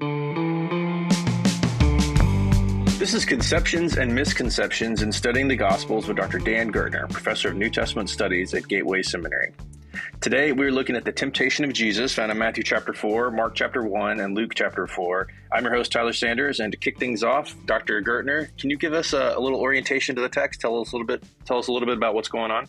This 0.00 0.06
is 3.14 3.24
Conceptions 3.24 3.96
and 3.96 4.14
Misconceptions 4.14 5.02
in 5.02 5.10
Studying 5.10 5.48
the 5.48 5.56
Gospels 5.56 6.06
with 6.06 6.16
Dr. 6.16 6.38
Dan 6.38 6.72
Gurtner, 6.72 7.10
Professor 7.10 7.48
of 7.48 7.56
New 7.56 7.68
Testament 7.68 8.08
Studies 8.08 8.54
at 8.54 8.68
Gateway 8.68 9.02
Seminary. 9.02 9.54
Today, 10.20 10.52
we're 10.52 10.70
looking 10.70 10.94
at 10.94 11.04
the 11.04 11.10
temptation 11.10 11.64
of 11.64 11.72
Jesus 11.72 12.14
found 12.14 12.30
in 12.30 12.38
Matthew 12.38 12.62
chapter 12.62 12.92
4, 12.92 13.32
Mark 13.32 13.56
chapter 13.56 13.82
1, 13.82 14.20
and 14.20 14.36
Luke 14.36 14.52
chapter 14.54 14.86
4. 14.86 15.26
I'm 15.50 15.64
your 15.64 15.74
host, 15.74 15.90
Tyler 15.90 16.12
Sanders, 16.12 16.60
and 16.60 16.70
to 16.70 16.78
kick 16.78 17.00
things 17.00 17.24
off, 17.24 17.56
Dr. 17.66 18.00
Gurtner, 18.00 18.56
can 18.56 18.70
you 18.70 18.76
give 18.76 18.92
us 18.92 19.12
a, 19.12 19.34
a 19.36 19.40
little 19.40 19.58
orientation 19.58 20.14
to 20.14 20.22
the 20.22 20.28
text? 20.28 20.60
Tell 20.60 20.80
us 20.80 20.92
a 20.92 20.94
little 20.94 21.08
bit. 21.08 21.24
Tell 21.44 21.58
us 21.58 21.66
a 21.66 21.72
little 21.72 21.86
bit 21.86 21.96
about 21.96 22.14
what's 22.14 22.28
going 22.28 22.52
on. 22.52 22.68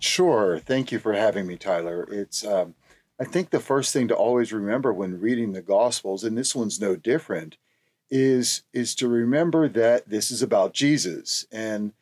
Sure. 0.00 0.58
Thank 0.58 0.90
you 0.90 0.98
for 0.98 1.12
having 1.12 1.46
me, 1.46 1.56
Tyler. 1.56 2.04
It's 2.10 2.44
um, 2.44 2.74
I 3.20 3.24
think 3.24 3.50
the 3.50 3.60
first 3.60 3.92
thing 3.92 4.08
to 4.08 4.14
always 4.14 4.52
remember 4.52 4.92
when 4.92 5.20
reading 5.20 5.52
the 5.52 5.62
Gospels, 5.62 6.24
and 6.24 6.36
this 6.36 6.54
one's 6.54 6.80
no 6.80 6.96
different, 6.96 7.56
is 8.10 8.62
is 8.72 8.94
to 8.96 9.08
remember 9.08 9.68
that 9.68 10.08
this 10.08 10.30
is 10.30 10.42
about 10.42 10.74
Jesus, 10.74 11.46
and 11.50 11.92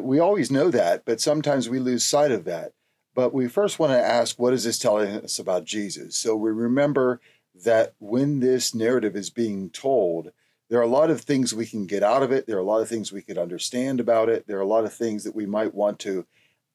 we 0.00 0.18
always 0.18 0.50
know 0.50 0.70
that, 0.70 1.04
but 1.04 1.20
sometimes 1.20 1.68
we 1.68 1.78
lose 1.78 2.04
sight 2.04 2.32
of 2.32 2.44
that. 2.44 2.72
But 3.14 3.32
we 3.32 3.48
first 3.48 3.78
want 3.78 3.92
to 3.92 3.98
ask, 3.98 4.38
what 4.38 4.52
is 4.52 4.64
this 4.64 4.78
telling 4.78 5.10
us 5.10 5.38
about 5.38 5.64
Jesus? 5.64 6.16
So 6.16 6.36
we 6.36 6.50
remember 6.50 7.20
that 7.64 7.94
when 7.98 8.40
this 8.40 8.74
narrative 8.74 9.16
is 9.16 9.30
being 9.30 9.70
told, 9.70 10.32
there 10.68 10.78
are 10.78 10.82
a 10.82 10.86
lot 10.86 11.10
of 11.10 11.20
things 11.22 11.54
we 11.54 11.66
can 11.66 11.86
get 11.86 12.02
out 12.02 12.22
of 12.22 12.32
it. 12.32 12.46
There 12.46 12.56
are 12.56 12.60
a 12.60 12.64
lot 12.64 12.82
of 12.82 12.88
things 12.88 13.12
we 13.12 13.22
could 13.22 13.38
understand 13.38 14.00
about 14.00 14.28
it. 14.28 14.46
There 14.46 14.58
are 14.58 14.62
a 14.62 14.66
lot 14.66 14.84
of 14.84 14.92
things 14.92 15.24
that 15.24 15.34
we 15.34 15.46
might 15.46 15.74
want 15.74 15.98
to 16.00 16.26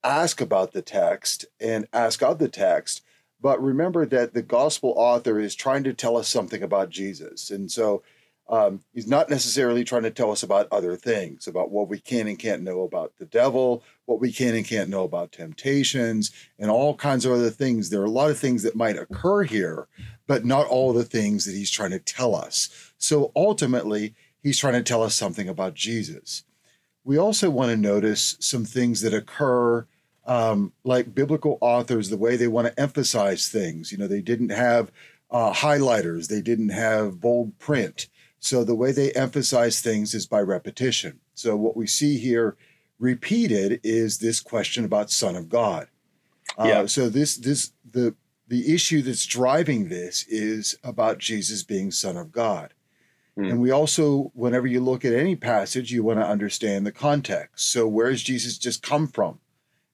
ask 0.04 0.42
about 0.42 0.72
the 0.72 0.82
text 0.82 1.46
and 1.60 1.88
ask 1.94 2.24
of 2.24 2.40
the 2.40 2.50
text. 2.50 3.04
But 3.42 3.62
remember 3.62 4.06
that 4.06 4.34
the 4.34 4.42
gospel 4.42 4.94
author 4.96 5.40
is 5.40 5.56
trying 5.56 5.84
to 5.86 5.94
tell 5.94 6.16
us 6.18 6.30
something 6.30 6.62
about 6.62 6.90
Jesus. 6.90 7.50
And 7.50 7.72
so 7.72 8.04
um, 8.52 8.82
he's 8.94 9.08
not 9.08 9.30
necessarily 9.30 9.84
trying 9.84 10.04
to 10.04 10.12
tell 10.12 10.30
us 10.30 10.44
about 10.44 10.68
other 10.72 10.98
things, 10.98 11.48
about 11.48 11.72
what 11.72 11.88
we 11.88 12.00
can 12.00 12.28
and 12.28 12.38
can't 12.38 12.64
know 12.64 12.82
about 12.82 13.14
the 13.18 13.26
devil, 13.26 13.84
what 14.06 14.20
we 14.20 14.32
can 14.34 14.56
and 14.56 14.66
can't 14.66 14.90
know 14.90 15.04
about 15.06 15.32
temptations, 15.32 16.32
and 16.60 16.70
all 16.70 16.96
kinds 16.96 17.26
of 17.26 17.32
other 17.32 17.50
things. 17.50 17.90
There 17.90 18.02
are 18.02 18.06
a 18.06 18.10
lot 18.10 18.30
of 18.30 18.38
things 18.38 18.64
that 18.64 18.76
might 18.76 18.98
occur 18.98 19.44
here, 19.44 19.88
but 20.28 20.44
not 20.44 20.68
all 20.68 20.92
the 20.92 21.06
things 21.06 21.46
that 21.46 21.56
he's 21.56 21.72
trying 21.72 21.92
to 21.92 22.00
tell 22.00 22.36
us. 22.36 22.92
So 22.98 23.32
ultimately, 23.36 24.16
he's 24.44 24.60
trying 24.60 24.74
to 24.74 24.84
tell 24.84 25.02
us 25.02 25.16
something 25.16 25.48
about 25.48 25.74
Jesus. 25.74 26.44
We 27.04 27.18
also 27.18 27.50
want 27.50 27.72
to 27.72 27.78
notice 27.78 28.36
some 28.40 28.66
things 28.66 29.02
that 29.02 29.14
occur, 29.14 29.88
um, 30.32 30.72
like 30.86 31.14
biblical 31.14 31.58
authors, 31.60 32.10
the 32.10 32.16
way 32.16 32.38
they 32.38 32.48
want 32.48 32.68
to 32.68 32.80
emphasize 32.80 33.50
things. 33.50 33.92
You 33.92 33.98
know, 33.98 34.08
they 34.08 34.22
didn't 34.22 34.52
have 34.52 34.90
uh, 35.30 35.52
highlighters, 35.52 36.30
they 36.30 36.42
didn't 36.42 36.70
have 36.70 37.20
bold 37.20 37.60
print. 37.60 38.08
So 38.40 38.64
the 38.64 38.76
way 38.76 38.94
they 38.94 39.12
emphasize 39.12 39.82
things 39.82 40.14
is 40.14 40.26
by 40.26 40.40
repetition. 40.40 41.20
So 41.34 41.58
what 41.58 41.76
we 41.76 41.86
see 41.86 42.18
here 42.18 42.56
repeated 42.98 43.82
is 43.84 44.20
this 44.20 44.40
question 44.40 44.86
about 44.86 45.12
Son 45.12 45.36
of 45.36 45.50
God. 45.50 45.88
Uh, 46.58 46.64
yeah. 46.66 46.86
So 46.86 47.10
this 47.10 47.36
this 47.36 47.74
the 47.90 48.16
the 48.48 48.74
issue 48.74 49.02
that's 49.02 49.26
driving 49.26 49.90
this 49.90 50.26
is 50.30 50.78
about 50.82 51.18
Jesus 51.18 51.62
being 51.64 51.92
Son 51.92 52.16
of 52.16 52.32
God. 52.32 52.74
Mm. 53.38 53.52
And 53.52 53.62
we 53.62 53.72
also, 53.72 54.32
whenever 54.34 54.68
you 54.68 54.80
look 54.80 55.04
at 55.04 55.14
any 55.14 55.36
passage, 55.36 55.92
you 55.92 56.04
want 56.04 56.20
to 56.20 56.26
understand 56.26 56.86
the 56.86 56.92
context. 56.92 57.72
So 57.72 57.86
where 57.86 58.10
has 58.10 58.24
Jesus 58.24 58.58
just 58.58 58.82
come 58.82 59.08
from? 59.08 59.40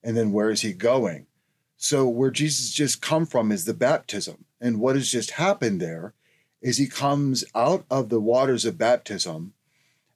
And 0.03 0.15
then 0.15 0.31
where 0.31 0.49
is 0.49 0.61
he 0.61 0.73
going? 0.73 1.27
So 1.75 2.07
where 2.07 2.31
Jesus 2.31 2.71
just 2.71 3.01
come 3.01 3.25
from 3.25 3.51
is 3.51 3.65
the 3.65 3.73
baptism. 3.73 4.45
And 4.59 4.79
what 4.79 4.95
has 4.95 5.11
just 5.11 5.31
happened 5.31 5.79
there 5.79 6.13
is 6.61 6.77
he 6.77 6.87
comes 6.87 7.43
out 7.53 7.85
of 7.89 8.09
the 8.09 8.19
waters 8.19 8.65
of 8.65 8.77
baptism 8.77 9.53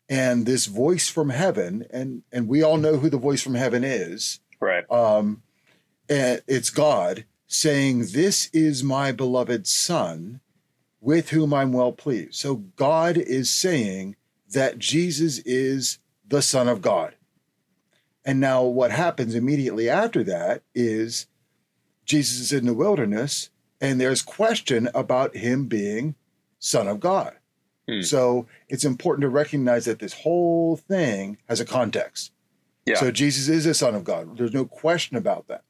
and 0.10 0.46
this 0.46 0.66
voice 0.66 1.10
from 1.10 1.30
heaven 1.30 1.86
and 1.90 2.23
and 2.32 2.48
we 2.48 2.62
all 2.62 2.78
know 2.78 2.98
who 2.98 3.10
the 3.10 3.18
voice 3.18 3.42
from 3.42 3.56
heaven 3.56 3.84
is 3.84 4.40
right 4.60 4.89
um 4.92 5.42
and 6.10 6.42
it's 6.48 6.70
god 6.70 7.23
saying 7.48 8.08
this 8.11 8.50
is 8.52 8.84
my 8.84 9.11
beloved 9.11 9.66
son 9.66 10.42
with 11.00 11.30
whom 11.30 11.54
i'm 11.54 11.72
well 11.72 11.94
pleased 11.94 12.36
so 12.36 12.55
god 12.55 13.17
is 13.17 13.50
saying 13.50 14.16
that 14.50 14.78
jesus 14.78 15.39
is 15.39 16.00
the 16.28 16.42
son 16.42 16.67
of 16.67 16.82
god 16.82 17.16
and 18.26 18.39
now 18.39 18.64
what 18.64 18.92
happens 18.92 19.36
immediately 19.36 19.89
after 19.89 20.23
that 20.23 20.64
is 20.76 21.27
jesus 22.05 22.39
is 22.39 22.54
in 22.54 22.65
the 22.65 22.73
wilderness 22.73 23.49
and 23.82 23.99
there's 23.99 24.21
question 24.21 24.87
about 24.93 25.36
him 25.36 25.65
being 25.65 26.15
Son 26.61 26.87
of 26.87 26.99
God. 26.99 27.33
Hmm. 27.89 28.02
So 28.02 28.48
it's 28.70 28.86
important 28.86 29.23
to 29.23 29.30
recognize 29.30 29.86
that 29.86 29.99
this 29.99 30.14
whole 30.14 30.77
thing 30.77 31.39
has 31.49 31.60
a 31.60 31.65
context. 31.65 32.31
Yeah. 32.86 32.95
So 32.95 33.11
Jesus 33.11 33.49
is 33.49 33.65
a 33.65 33.73
Son 33.73 33.95
of 33.95 34.04
God. 34.04 34.37
There's 34.37 34.54
no 34.54 34.65
question 34.65 35.17
about 35.17 35.48
that. 35.48 35.64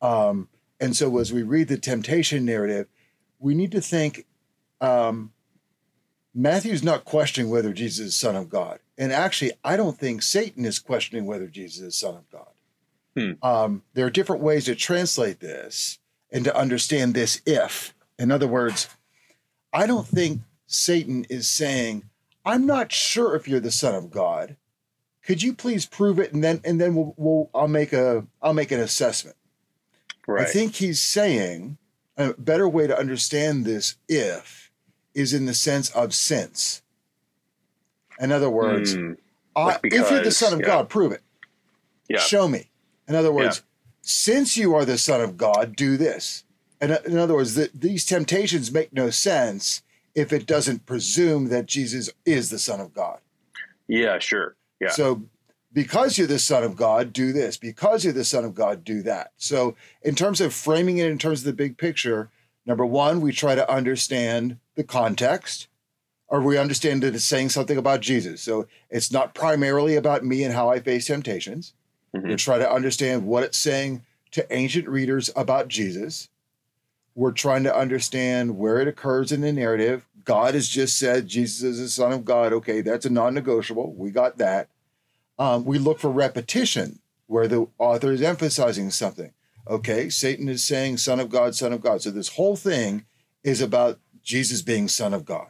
Um, 0.00 0.48
and 0.80 0.96
so 0.96 1.18
as 1.18 1.32
we 1.32 1.42
read 1.42 1.68
the 1.68 1.76
temptation 1.76 2.44
narrative, 2.44 2.86
we 3.40 3.54
need 3.54 3.72
to 3.72 3.80
think 3.80 4.26
um, 4.80 5.32
Matthew's 6.38 6.84
not 6.84 7.04
questioning 7.04 7.50
whether 7.50 7.72
Jesus 7.72 8.06
is 8.06 8.16
Son 8.16 8.36
of 8.36 8.48
God. 8.48 8.78
And 8.96 9.12
actually, 9.12 9.52
I 9.64 9.76
don't 9.76 9.98
think 9.98 10.22
Satan 10.22 10.64
is 10.64 10.78
questioning 10.78 11.26
whether 11.26 11.48
Jesus 11.48 11.82
is 11.82 11.96
Son 11.96 12.14
of 12.14 12.30
God. 12.30 12.46
Hmm. 13.16 13.32
Um, 13.42 13.82
there 13.94 14.06
are 14.06 14.10
different 14.10 14.40
ways 14.40 14.66
to 14.66 14.76
translate 14.76 15.40
this 15.40 15.98
and 16.30 16.44
to 16.44 16.56
understand 16.56 17.14
this 17.14 17.42
if. 17.44 17.92
In 18.20 18.30
other 18.30 18.46
words, 18.46 18.88
I 19.72 19.88
don't 19.88 20.06
think 20.06 20.42
Satan 20.68 21.26
is 21.28 21.48
saying, 21.48 22.04
I'm 22.44 22.66
not 22.66 22.92
sure 22.92 23.34
if 23.34 23.48
you're 23.48 23.58
the 23.58 23.72
son 23.72 23.96
of 23.96 24.12
God. 24.12 24.56
Could 25.24 25.42
you 25.42 25.52
please 25.52 25.86
prove 25.86 26.20
it 26.20 26.32
and 26.32 26.42
then 26.42 26.60
and 26.64 26.80
then 26.80 26.94
we'll, 26.94 27.14
we'll 27.16 27.50
I'll 27.54 27.68
make 27.68 27.92
a 27.92 28.26
I'll 28.40 28.54
make 28.54 28.70
an 28.70 28.80
assessment. 28.80 29.36
Right. 30.26 30.46
I 30.46 30.50
think 30.50 30.76
he's 30.76 31.02
saying 31.02 31.78
a 32.16 32.32
better 32.34 32.68
way 32.68 32.86
to 32.86 32.98
understand 32.98 33.64
this 33.64 33.96
if 34.08 34.67
is 35.18 35.34
in 35.34 35.46
the 35.46 35.54
sense 35.54 35.90
of 35.90 36.14
sense. 36.14 36.82
In 38.20 38.32
other 38.32 38.50
words, 38.50 38.96
mm, 38.96 39.16
I, 39.56 39.78
because, 39.82 40.00
if 40.00 40.10
you're 40.10 40.22
the 40.22 40.30
son 40.30 40.52
of 40.52 40.60
yeah. 40.60 40.66
God, 40.66 40.88
prove 40.88 41.12
it. 41.12 41.22
Yeah. 42.08 42.20
Show 42.20 42.48
me. 42.48 42.70
In 43.08 43.14
other 43.14 43.32
words, 43.32 43.58
yeah. 43.58 43.98
since 44.02 44.56
you 44.56 44.74
are 44.74 44.84
the 44.84 44.98
son 44.98 45.20
of 45.20 45.36
God, 45.36 45.76
do 45.76 45.96
this. 45.96 46.44
And 46.80 46.92
in 47.04 47.18
other 47.18 47.34
words, 47.34 47.54
the, 47.54 47.70
these 47.74 48.06
temptations 48.06 48.70
make 48.72 48.92
no 48.92 49.10
sense 49.10 49.82
if 50.14 50.32
it 50.32 50.46
doesn't 50.46 50.86
presume 50.86 51.48
that 51.48 51.66
Jesus 51.66 52.10
is 52.24 52.50
the 52.50 52.58
Son 52.58 52.80
of 52.80 52.94
God. 52.94 53.18
Yeah, 53.88 54.18
sure. 54.18 54.56
Yeah. 54.80 54.90
So 54.90 55.22
because 55.72 56.18
you're 56.18 56.26
the 56.26 56.38
Son 56.38 56.62
of 56.62 56.76
God, 56.76 57.12
do 57.12 57.32
this. 57.32 57.56
Because 57.56 58.04
you're 58.04 58.12
the 58.12 58.24
Son 58.24 58.44
of 58.44 58.54
God, 58.54 58.84
do 58.84 59.02
that. 59.02 59.32
So 59.36 59.74
in 60.02 60.14
terms 60.14 60.40
of 60.40 60.54
framing 60.54 60.98
it 60.98 61.10
in 61.10 61.18
terms 61.18 61.40
of 61.40 61.46
the 61.46 61.52
big 61.52 61.78
picture, 61.78 62.30
number 62.66 62.86
one, 62.86 63.20
we 63.20 63.32
try 63.32 63.54
to 63.54 63.70
understand 63.70 64.58
the 64.78 64.84
context, 64.84 65.66
or 66.28 66.40
we 66.40 66.56
understand 66.56 67.02
that 67.02 67.14
it's 67.14 67.24
saying 67.24 67.50
something 67.50 67.76
about 67.76 68.00
Jesus. 68.00 68.40
So 68.40 68.66
it's 68.88 69.12
not 69.12 69.34
primarily 69.34 69.96
about 69.96 70.24
me 70.24 70.44
and 70.44 70.54
how 70.54 70.70
I 70.70 70.78
face 70.78 71.08
temptations. 71.08 71.74
Mm-hmm. 72.16 72.28
We 72.28 72.36
try 72.36 72.58
to 72.58 72.72
understand 72.72 73.26
what 73.26 73.42
it's 73.42 73.58
saying 73.58 74.04
to 74.30 74.50
ancient 74.54 74.88
readers 74.88 75.30
about 75.34 75.68
Jesus. 75.68 76.28
We're 77.14 77.32
trying 77.32 77.64
to 77.64 77.76
understand 77.76 78.56
where 78.56 78.80
it 78.80 78.86
occurs 78.86 79.32
in 79.32 79.40
the 79.40 79.52
narrative. 79.52 80.06
God 80.24 80.54
has 80.54 80.68
just 80.68 80.96
said 80.96 81.26
Jesus 81.26 81.62
is 81.62 81.78
the 81.80 81.88
Son 81.88 82.12
of 82.12 82.24
God. 82.24 82.52
Okay, 82.52 82.80
that's 82.80 83.04
a 83.04 83.10
non 83.10 83.34
negotiable. 83.34 83.92
We 83.94 84.10
got 84.10 84.38
that. 84.38 84.68
Um, 85.38 85.64
we 85.64 85.78
look 85.78 85.98
for 85.98 86.10
repetition 86.10 87.00
where 87.26 87.48
the 87.48 87.66
author 87.78 88.12
is 88.12 88.22
emphasizing 88.22 88.90
something. 88.90 89.32
Okay, 89.68 90.08
Satan 90.08 90.48
is 90.48 90.62
saying 90.62 90.98
Son 90.98 91.18
of 91.18 91.30
God, 91.30 91.56
Son 91.56 91.72
of 91.72 91.80
God. 91.80 92.00
So 92.00 92.10
this 92.10 92.28
whole 92.28 92.56
thing 92.56 93.06
is 93.42 93.60
about 93.60 93.98
Jesus 94.28 94.60
being 94.60 94.88
Son 94.88 95.14
of 95.14 95.24
God. 95.24 95.48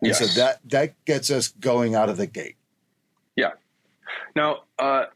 And 0.00 0.08
yes. 0.08 0.18
so 0.18 0.40
that 0.40 0.60
that 0.70 1.04
gets 1.04 1.30
us 1.30 1.48
going 1.48 1.94
out 1.94 2.08
of 2.08 2.16
the 2.16 2.26
gate. 2.26 2.56
Yeah. 3.36 3.50
Now, 4.34 4.62
uh, 4.78 5.06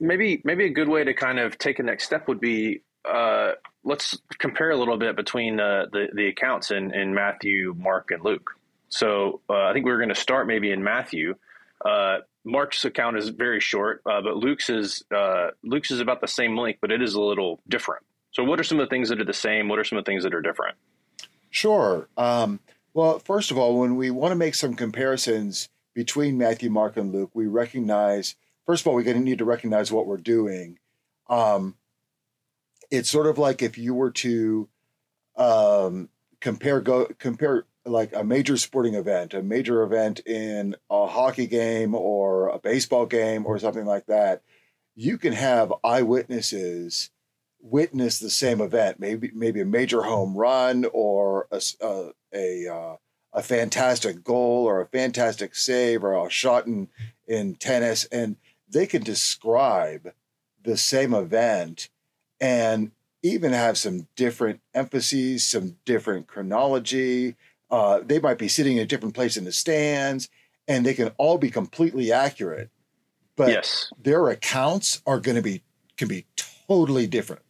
maybe 0.00 0.40
maybe 0.44 0.64
a 0.64 0.70
good 0.70 0.88
way 0.88 1.04
to 1.04 1.12
kind 1.12 1.38
of 1.38 1.58
take 1.58 1.80
a 1.80 1.82
next 1.82 2.04
step 2.04 2.28
would 2.28 2.40
be 2.40 2.82
uh, 3.04 3.52
let's 3.84 4.16
compare 4.38 4.70
a 4.70 4.76
little 4.76 4.96
bit 4.96 5.16
between 5.16 5.60
uh, 5.60 5.86
the 5.92 6.06
the 6.14 6.28
accounts 6.28 6.70
in, 6.70 6.94
in 6.94 7.12
Matthew, 7.12 7.74
Mark, 7.76 8.10
and 8.12 8.24
Luke. 8.24 8.50
So 8.88 9.40
uh, 9.50 9.64
I 9.64 9.72
think 9.72 9.84
we're 9.84 9.98
going 9.98 10.08
to 10.10 10.14
start 10.14 10.46
maybe 10.46 10.70
in 10.70 10.84
Matthew. 10.84 11.34
Uh, 11.84 12.18
Mark's 12.44 12.84
account 12.84 13.16
is 13.16 13.28
very 13.30 13.60
short, 13.60 14.02
uh, 14.06 14.20
but 14.22 14.36
Luke's 14.36 14.70
is 14.70 15.02
uh, 15.14 15.48
Luke's 15.64 15.90
is 15.90 15.98
about 15.98 16.20
the 16.20 16.28
same 16.28 16.56
length, 16.56 16.78
but 16.80 16.92
it 16.92 17.02
is 17.02 17.14
a 17.14 17.20
little 17.20 17.60
different. 17.68 18.04
So 18.32 18.44
what 18.44 18.60
are 18.60 18.64
some 18.64 18.78
of 18.78 18.88
the 18.88 18.90
things 18.90 19.08
that 19.08 19.20
are 19.20 19.24
the 19.24 19.32
same? 19.32 19.68
What 19.68 19.78
are 19.78 19.84
some 19.84 19.98
of 19.98 20.04
the 20.04 20.10
things 20.10 20.22
that 20.22 20.32
are 20.32 20.40
different? 20.40 20.76
Sure. 21.52 22.08
Um, 22.16 22.60
well, 22.94 23.18
first 23.18 23.50
of 23.50 23.58
all, 23.58 23.78
when 23.78 23.96
we 23.96 24.10
want 24.10 24.32
to 24.32 24.36
make 24.36 24.54
some 24.54 24.74
comparisons 24.74 25.68
between 25.94 26.38
Matthew, 26.38 26.70
Mark, 26.70 26.96
and 26.96 27.12
Luke, 27.12 27.30
we 27.34 27.46
recognize 27.46 28.36
first 28.66 28.82
of 28.82 28.86
all 28.86 28.94
we're 28.94 29.02
going 29.02 29.18
to 29.18 29.22
need 29.22 29.38
to 29.38 29.44
recognize 29.44 29.92
what 29.92 30.06
we're 30.06 30.16
doing. 30.16 30.78
Um, 31.28 31.76
it's 32.90 33.10
sort 33.10 33.26
of 33.26 33.36
like 33.36 33.62
if 33.62 33.76
you 33.76 33.94
were 33.94 34.10
to 34.12 34.68
um, 35.36 36.08
compare 36.40 36.80
go 36.80 37.06
compare 37.18 37.66
like 37.84 38.14
a 38.16 38.24
major 38.24 38.56
sporting 38.56 38.94
event, 38.94 39.34
a 39.34 39.42
major 39.42 39.82
event 39.82 40.20
in 40.20 40.74
a 40.90 41.06
hockey 41.06 41.46
game 41.46 41.94
or 41.94 42.48
a 42.48 42.58
baseball 42.58 43.04
game 43.04 43.44
or 43.44 43.58
something 43.58 43.84
like 43.84 44.06
that, 44.06 44.40
you 44.94 45.18
can 45.18 45.34
have 45.34 45.70
eyewitnesses 45.84 47.10
witness 47.62 48.18
the 48.18 48.30
same 48.30 48.60
event, 48.60 48.98
maybe 49.00 49.30
maybe 49.32 49.60
a 49.60 49.64
major 49.64 50.02
home 50.02 50.36
run 50.36 50.84
or 50.92 51.46
a 51.50 51.62
a, 51.80 52.10
a, 52.34 52.68
uh, 52.68 52.96
a 53.32 53.42
fantastic 53.42 54.22
goal 54.24 54.66
or 54.66 54.80
a 54.80 54.86
fantastic 54.86 55.54
save 55.54 56.04
or 56.04 56.26
a 56.26 56.30
shot 56.30 56.66
in 56.66 56.88
in 57.26 57.54
tennis, 57.54 58.04
and 58.06 58.36
they 58.68 58.86
can 58.86 59.02
describe 59.02 60.12
the 60.62 60.76
same 60.76 61.14
event 61.14 61.88
and 62.40 62.90
even 63.22 63.52
have 63.52 63.78
some 63.78 64.08
different 64.16 64.60
emphases, 64.74 65.46
some 65.46 65.76
different 65.84 66.26
chronology. 66.26 67.36
Uh, 67.70 68.00
they 68.04 68.18
might 68.18 68.38
be 68.38 68.48
sitting 68.48 68.76
in 68.76 68.82
a 68.82 68.86
different 68.86 69.14
place 69.14 69.36
in 69.36 69.44
the 69.44 69.52
stands, 69.52 70.28
and 70.66 70.84
they 70.84 70.94
can 70.94 71.12
all 71.16 71.38
be 71.38 71.50
completely 71.50 72.12
accurate. 72.12 72.70
But 73.36 73.50
yes. 73.50 73.92
their 74.02 74.28
accounts 74.28 75.00
are 75.06 75.20
going 75.20 75.36
to 75.36 75.42
be 75.42 75.62
can 75.96 76.08
be 76.08 76.26
totally 76.66 77.06
different. 77.06 77.42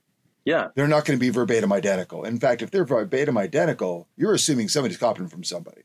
Yeah. 0.45 0.69
They're 0.75 0.89
not 0.89 1.05
going 1.05 1.19
to 1.19 1.21
be 1.21 1.31
verbatim 1.31 1.73
identical. 1.73 2.25
In 2.25 2.39
fact, 2.39 2.63
if 2.63 2.71
they're 2.71 2.85
verbatim 2.85 3.39
identical, 3.39 4.09
you're 4.17 4.35
assuming 4.35 4.69
somebody's 4.69 4.97
copying 4.97 5.29
from 5.29 5.45
somebody. 5.45 5.83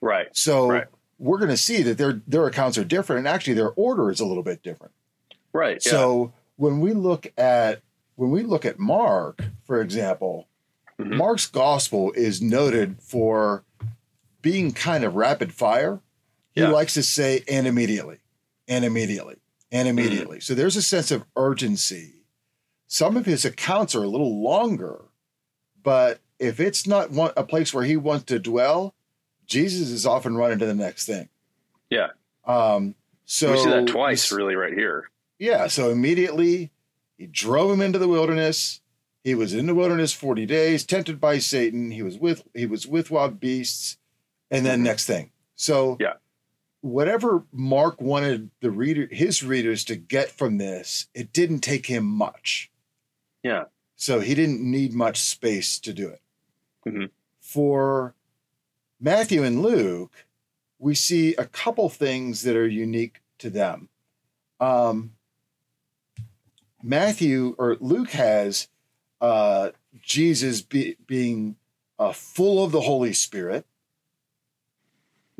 Right. 0.00 0.34
So 0.36 0.68
right. 0.68 0.86
we're 1.18 1.38
going 1.38 1.50
to 1.50 1.56
see 1.56 1.82
that 1.82 1.98
their 1.98 2.22
their 2.26 2.46
accounts 2.46 2.78
are 2.78 2.84
different, 2.84 3.20
and 3.20 3.28
actually 3.28 3.54
their 3.54 3.70
order 3.72 4.10
is 4.10 4.20
a 4.20 4.26
little 4.26 4.42
bit 4.42 4.62
different. 4.62 4.92
Right. 5.52 5.82
Yeah. 5.84 5.90
So 5.92 6.32
when 6.56 6.80
we 6.80 6.92
look 6.92 7.32
at 7.36 7.82
when 8.16 8.30
we 8.30 8.42
look 8.42 8.64
at 8.64 8.78
Mark, 8.78 9.42
for 9.64 9.80
example, 9.80 10.48
mm-hmm. 10.98 11.16
Mark's 11.16 11.46
gospel 11.46 12.12
is 12.12 12.42
noted 12.42 13.00
for 13.00 13.64
being 14.40 14.72
kind 14.72 15.04
of 15.04 15.14
rapid 15.14 15.52
fire. 15.52 16.00
He 16.54 16.62
likes 16.66 16.94
to 16.94 17.02
say 17.02 17.42
and 17.48 17.66
immediately, 17.66 18.18
and 18.68 18.84
immediately, 18.84 19.36
and 19.70 19.88
immediately. 19.88 20.36
Mm-hmm. 20.36 20.42
So 20.42 20.54
there's 20.54 20.76
a 20.76 20.82
sense 20.82 21.10
of 21.10 21.24
urgency. 21.34 22.21
Some 22.92 23.16
of 23.16 23.24
his 23.24 23.46
accounts 23.46 23.94
are 23.94 24.02
a 24.02 24.06
little 24.06 24.42
longer, 24.42 25.06
but 25.82 26.20
if 26.38 26.60
it's 26.60 26.86
not 26.86 27.10
one, 27.10 27.32
a 27.38 27.42
place 27.42 27.72
where 27.72 27.84
he 27.84 27.96
wants 27.96 28.26
to 28.26 28.38
dwell, 28.38 28.94
Jesus 29.46 29.88
is 29.88 30.04
often 30.04 30.36
running 30.36 30.58
to 30.58 30.66
the 30.66 30.74
next 30.74 31.06
thing. 31.06 31.30
Yeah. 31.88 32.08
Um, 32.44 32.94
so 33.24 33.52
we 33.52 33.58
see 33.60 33.70
that 33.70 33.86
twice, 33.86 34.30
really, 34.30 34.56
right 34.56 34.74
here. 34.74 35.08
Yeah. 35.38 35.68
So 35.68 35.88
immediately 35.88 36.70
he 37.16 37.28
drove 37.28 37.72
him 37.72 37.80
into 37.80 37.98
the 37.98 38.08
wilderness. 38.08 38.82
He 39.24 39.34
was 39.34 39.54
in 39.54 39.64
the 39.64 39.74
wilderness 39.74 40.12
40 40.12 40.44
days, 40.44 40.84
tempted 40.84 41.18
by 41.18 41.38
Satan. 41.38 41.92
He 41.92 42.02
was 42.02 42.18
with 42.18 42.46
he 42.52 42.66
was 42.66 42.86
with 42.86 43.10
wild 43.10 43.40
beasts. 43.40 43.96
And 44.50 44.66
then 44.66 44.80
mm-hmm. 44.80 44.84
next 44.88 45.06
thing. 45.06 45.30
So 45.56 45.96
yeah. 45.98 46.16
Whatever 46.82 47.44
Mark 47.52 48.02
wanted 48.02 48.50
the 48.60 48.70
reader 48.70 49.08
his 49.10 49.42
readers 49.42 49.82
to 49.86 49.96
get 49.96 50.30
from 50.30 50.58
this, 50.58 51.06
it 51.14 51.32
didn't 51.32 51.60
take 51.60 51.86
him 51.86 52.04
much. 52.04 52.68
Yeah. 53.42 53.64
So 53.96 54.20
he 54.20 54.34
didn't 54.34 54.60
need 54.60 54.92
much 54.92 55.20
space 55.20 55.78
to 55.80 55.92
do 55.92 56.08
it. 56.08 56.20
Mm-hmm. 56.86 57.04
For 57.40 58.14
Matthew 59.00 59.42
and 59.42 59.62
Luke, 59.62 60.24
we 60.78 60.94
see 60.94 61.34
a 61.36 61.44
couple 61.44 61.88
things 61.88 62.42
that 62.42 62.56
are 62.56 62.66
unique 62.66 63.20
to 63.38 63.50
them. 63.50 63.88
Um, 64.60 65.12
Matthew 66.82 67.54
or 67.58 67.76
Luke 67.80 68.10
has 68.10 68.68
uh, 69.20 69.70
Jesus 70.00 70.62
be, 70.62 70.96
being 71.06 71.56
uh, 71.98 72.12
full 72.12 72.64
of 72.64 72.72
the 72.72 72.80
Holy 72.80 73.12
Spirit. 73.12 73.64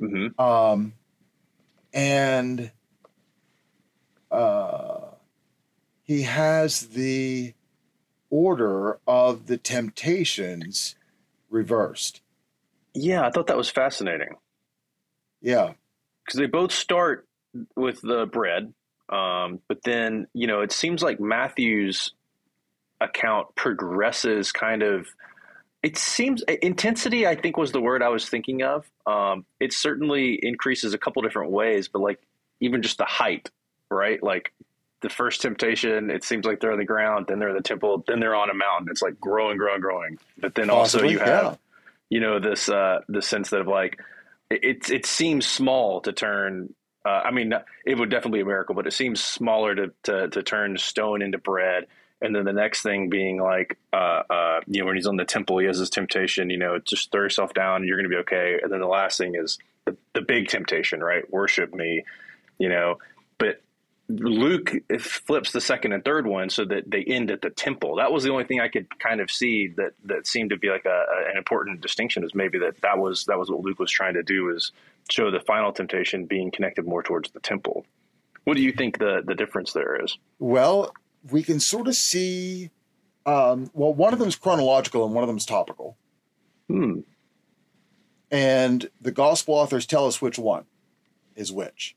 Mm-hmm. 0.00 0.40
Um, 0.40 0.94
and 1.92 2.70
uh, 4.30 5.00
he 6.04 6.22
has 6.22 6.88
the 6.88 7.54
order 8.32 8.98
of 9.06 9.46
the 9.46 9.58
temptations 9.58 10.96
reversed. 11.50 12.22
Yeah, 12.94 13.24
I 13.24 13.30
thought 13.30 13.46
that 13.48 13.56
was 13.56 13.68
fascinating. 13.68 14.36
Yeah. 15.42 15.74
Because 16.24 16.38
they 16.40 16.46
both 16.46 16.72
start 16.72 17.28
with 17.76 18.00
the 18.00 18.26
bread, 18.26 18.72
um, 19.10 19.60
but 19.68 19.82
then, 19.84 20.26
you 20.32 20.46
know, 20.46 20.62
it 20.62 20.72
seems 20.72 21.02
like 21.02 21.20
Matthew's 21.20 22.14
account 23.00 23.54
progresses 23.54 24.50
kind 24.50 24.82
of. 24.82 25.08
It 25.82 25.98
seems 25.98 26.42
intensity, 26.62 27.26
I 27.26 27.34
think, 27.34 27.56
was 27.56 27.72
the 27.72 27.80
word 27.80 28.02
I 28.02 28.08
was 28.08 28.28
thinking 28.28 28.62
of. 28.62 28.88
Um, 29.04 29.44
it 29.58 29.72
certainly 29.72 30.38
increases 30.40 30.94
a 30.94 30.98
couple 30.98 31.20
different 31.22 31.50
ways, 31.50 31.88
but 31.88 32.00
like 32.00 32.20
even 32.60 32.82
just 32.82 32.98
the 32.98 33.04
height, 33.04 33.50
right? 33.90 34.22
Like 34.22 34.52
the 35.02 35.08
first 35.08 35.42
temptation, 35.42 36.10
it 36.10 36.24
seems 36.24 36.46
like 36.46 36.60
they're 36.60 36.72
on 36.72 36.78
the 36.78 36.84
ground, 36.84 37.26
then 37.28 37.38
they're 37.38 37.50
in 37.50 37.56
the 37.56 37.62
temple, 37.62 38.04
then 38.06 38.20
they're 38.20 38.34
on 38.34 38.50
a 38.50 38.54
mountain. 38.54 38.88
It's 38.90 39.02
like 39.02 39.20
growing, 39.20 39.58
growing, 39.58 39.80
growing. 39.80 40.18
But 40.38 40.54
then 40.54 40.70
also 40.70 41.02
you 41.02 41.18
have, 41.18 41.44
yeah. 41.44 41.54
you 42.08 42.20
know, 42.20 42.38
this 42.40 42.68
uh, 42.68 43.00
the 43.08 43.22
sense 43.22 43.50
that 43.50 43.60
of 43.60 43.68
like 43.68 44.00
it 44.50 44.90
it 44.90 45.06
seems 45.06 45.46
small 45.46 46.00
to 46.02 46.12
turn 46.12 46.74
uh, 47.04 47.22
I 47.24 47.30
mean, 47.32 47.52
it 47.84 47.98
would 47.98 48.10
definitely 48.10 48.38
be 48.38 48.42
a 48.42 48.46
miracle, 48.46 48.74
but 48.74 48.86
it 48.86 48.92
seems 48.92 49.22
smaller 49.22 49.74
to, 49.74 49.92
to, 50.04 50.28
to 50.28 50.42
turn 50.42 50.78
stone 50.78 51.22
into 51.22 51.38
bread. 51.38 51.86
And 52.20 52.34
then 52.34 52.44
the 52.44 52.52
next 52.52 52.82
thing 52.82 53.10
being 53.10 53.40
like, 53.40 53.76
uh, 53.92 54.22
uh, 54.30 54.60
you 54.68 54.80
know, 54.80 54.86
when 54.86 54.94
he's 54.94 55.08
on 55.08 55.16
the 55.16 55.24
temple, 55.24 55.58
he 55.58 55.66
has 55.66 55.80
this 55.80 55.90
temptation, 55.90 56.50
you 56.50 56.58
know, 56.58 56.78
just 56.78 57.10
throw 57.10 57.22
yourself 57.22 57.52
down, 57.52 57.84
you're 57.84 57.96
going 57.96 58.08
to 58.08 58.14
be 58.14 58.20
okay. 58.20 58.60
And 58.62 58.70
then 58.70 58.78
the 58.78 58.86
last 58.86 59.18
thing 59.18 59.34
is 59.34 59.58
the, 59.84 59.96
the 60.12 60.20
big 60.20 60.46
temptation, 60.46 61.00
right? 61.00 61.28
Worship 61.32 61.74
me, 61.74 62.04
you 62.58 62.68
know. 62.68 62.98
Luke 64.20 64.72
flips 65.00 65.52
the 65.52 65.60
second 65.60 65.92
and 65.92 66.04
third 66.04 66.26
one 66.26 66.50
so 66.50 66.64
that 66.64 66.90
they 66.90 67.02
end 67.02 67.30
at 67.30 67.40
the 67.40 67.50
temple. 67.50 67.96
That 67.96 68.12
was 68.12 68.24
the 68.24 68.30
only 68.30 68.44
thing 68.44 68.60
I 68.60 68.68
could 68.68 68.98
kind 68.98 69.20
of 69.20 69.30
see 69.30 69.68
that 69.76 69.92
that 70.04 70.26
seemed 70.26 70.50
to 70.50 70.58
be 70.58 70.68
like 70.68 70.84
a, 70.84 70.88
a, 70.88 71.30
an 71.30 71.38
important 71.38 71.80
distinction 71.80 72.24
is 72.24 72.34
maybe 72.34 72.58
that 72.58 72.80
that 72.82 72.98
was 72.98 73.24
that 73.26 73.38
was 73.38 73.50
what 73.50 73.60
Luke 73.60 73.78
was 73.78 73.90
trying 73.90 74.14
to 74.14 74.22
do 74.22 74.50
is 74.50 74.72
show 75.10 75.30
the 75.30 75.40
final 75.40 75.72
temptation 75.72 76.26
being 76.26 76.50
connected 76.50 76.86
more 76.86 77.02
towards 77.02 77.30
the 77.30 77.40
temple. 77.40 77.86
What 78.44 78.56
do 78.56 78.62
you 78.62 78.72
think 78.72 78.98
the 78.98 79.22
the 79.24 79.34
difference 79.34 79.72
there 79.72 80.02
is? 80.04 80.18
Well, 80.38 80.92
we 81.30 81.42
can 81.42 81.60
sort 81.60 81.88
of 81.88 81.94
see. 81.94 82.70
Um, 83.24 83.70
well, 83.72 83.94
one 83.94 84.12
of 84.12 84.18
them 84.18 84.28
is 84.28 84.36
chronological 84.36 85.04
and 85.04 85.14
one 85.14 85.22
of 85.22 85.28
them 85.28 85.36
is 85.36 85.46
topical. 85.46 85.96
Hmm. 86.68 87.00
And 88.32 88.90
the 89.00 89.12
gospel 89.12 89.54
authors 89.54 89.86
tell 89.86 90.06
us 90.06 90.20
which 90.20 90.38
one 90.38 90.64
is 91.36 91.52
which. 91.52 91.94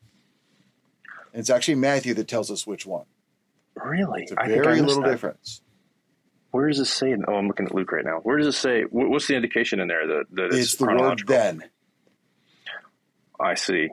And 1.35 1.41
it's 1.41 1.49
actually 1.49 1.75
Matthew 1.75 2.13
that 2.13 2.29
tells 2.29 2.49
us 2.49 2.65
which 2.65 2.85
one. 2.85 3.03
Really? 3.75 4.21
It's 4.21 4.31
a 4.31 4.35
very 4.47 4.79
little 4.79 5.03
that. 5.03 5.11
difference. 5.11 5.59
Where 6.51 6.69
does 6.69 6.79
it 6.79 6.85
say? 6.85 7.13
Oh, 7.27 7.33
I'm 7.33 7.49
looking 7.49 7.65
at 7.65 7.75
Luke 7.75 7.91
right 7.91 8.05
now. 8.05 8.19
Where 8.23 8.37
does 8.37 8.47
it 8.47 8.53
say? 8.53 8.83
What's 8.83 9.27
the 9.27 9.35
indication 9.35 9.81
in 9.81 9.89
there 9.89 10.07
that, 10.07 10.23
that 10.31 10.45
it's, 10.45 10.55
it's 10.55 10.75
the 10.77 10.85
word 10.85 11.23
then? 11.27 11.61
I 13.37 13.55
see. 13.55 13.89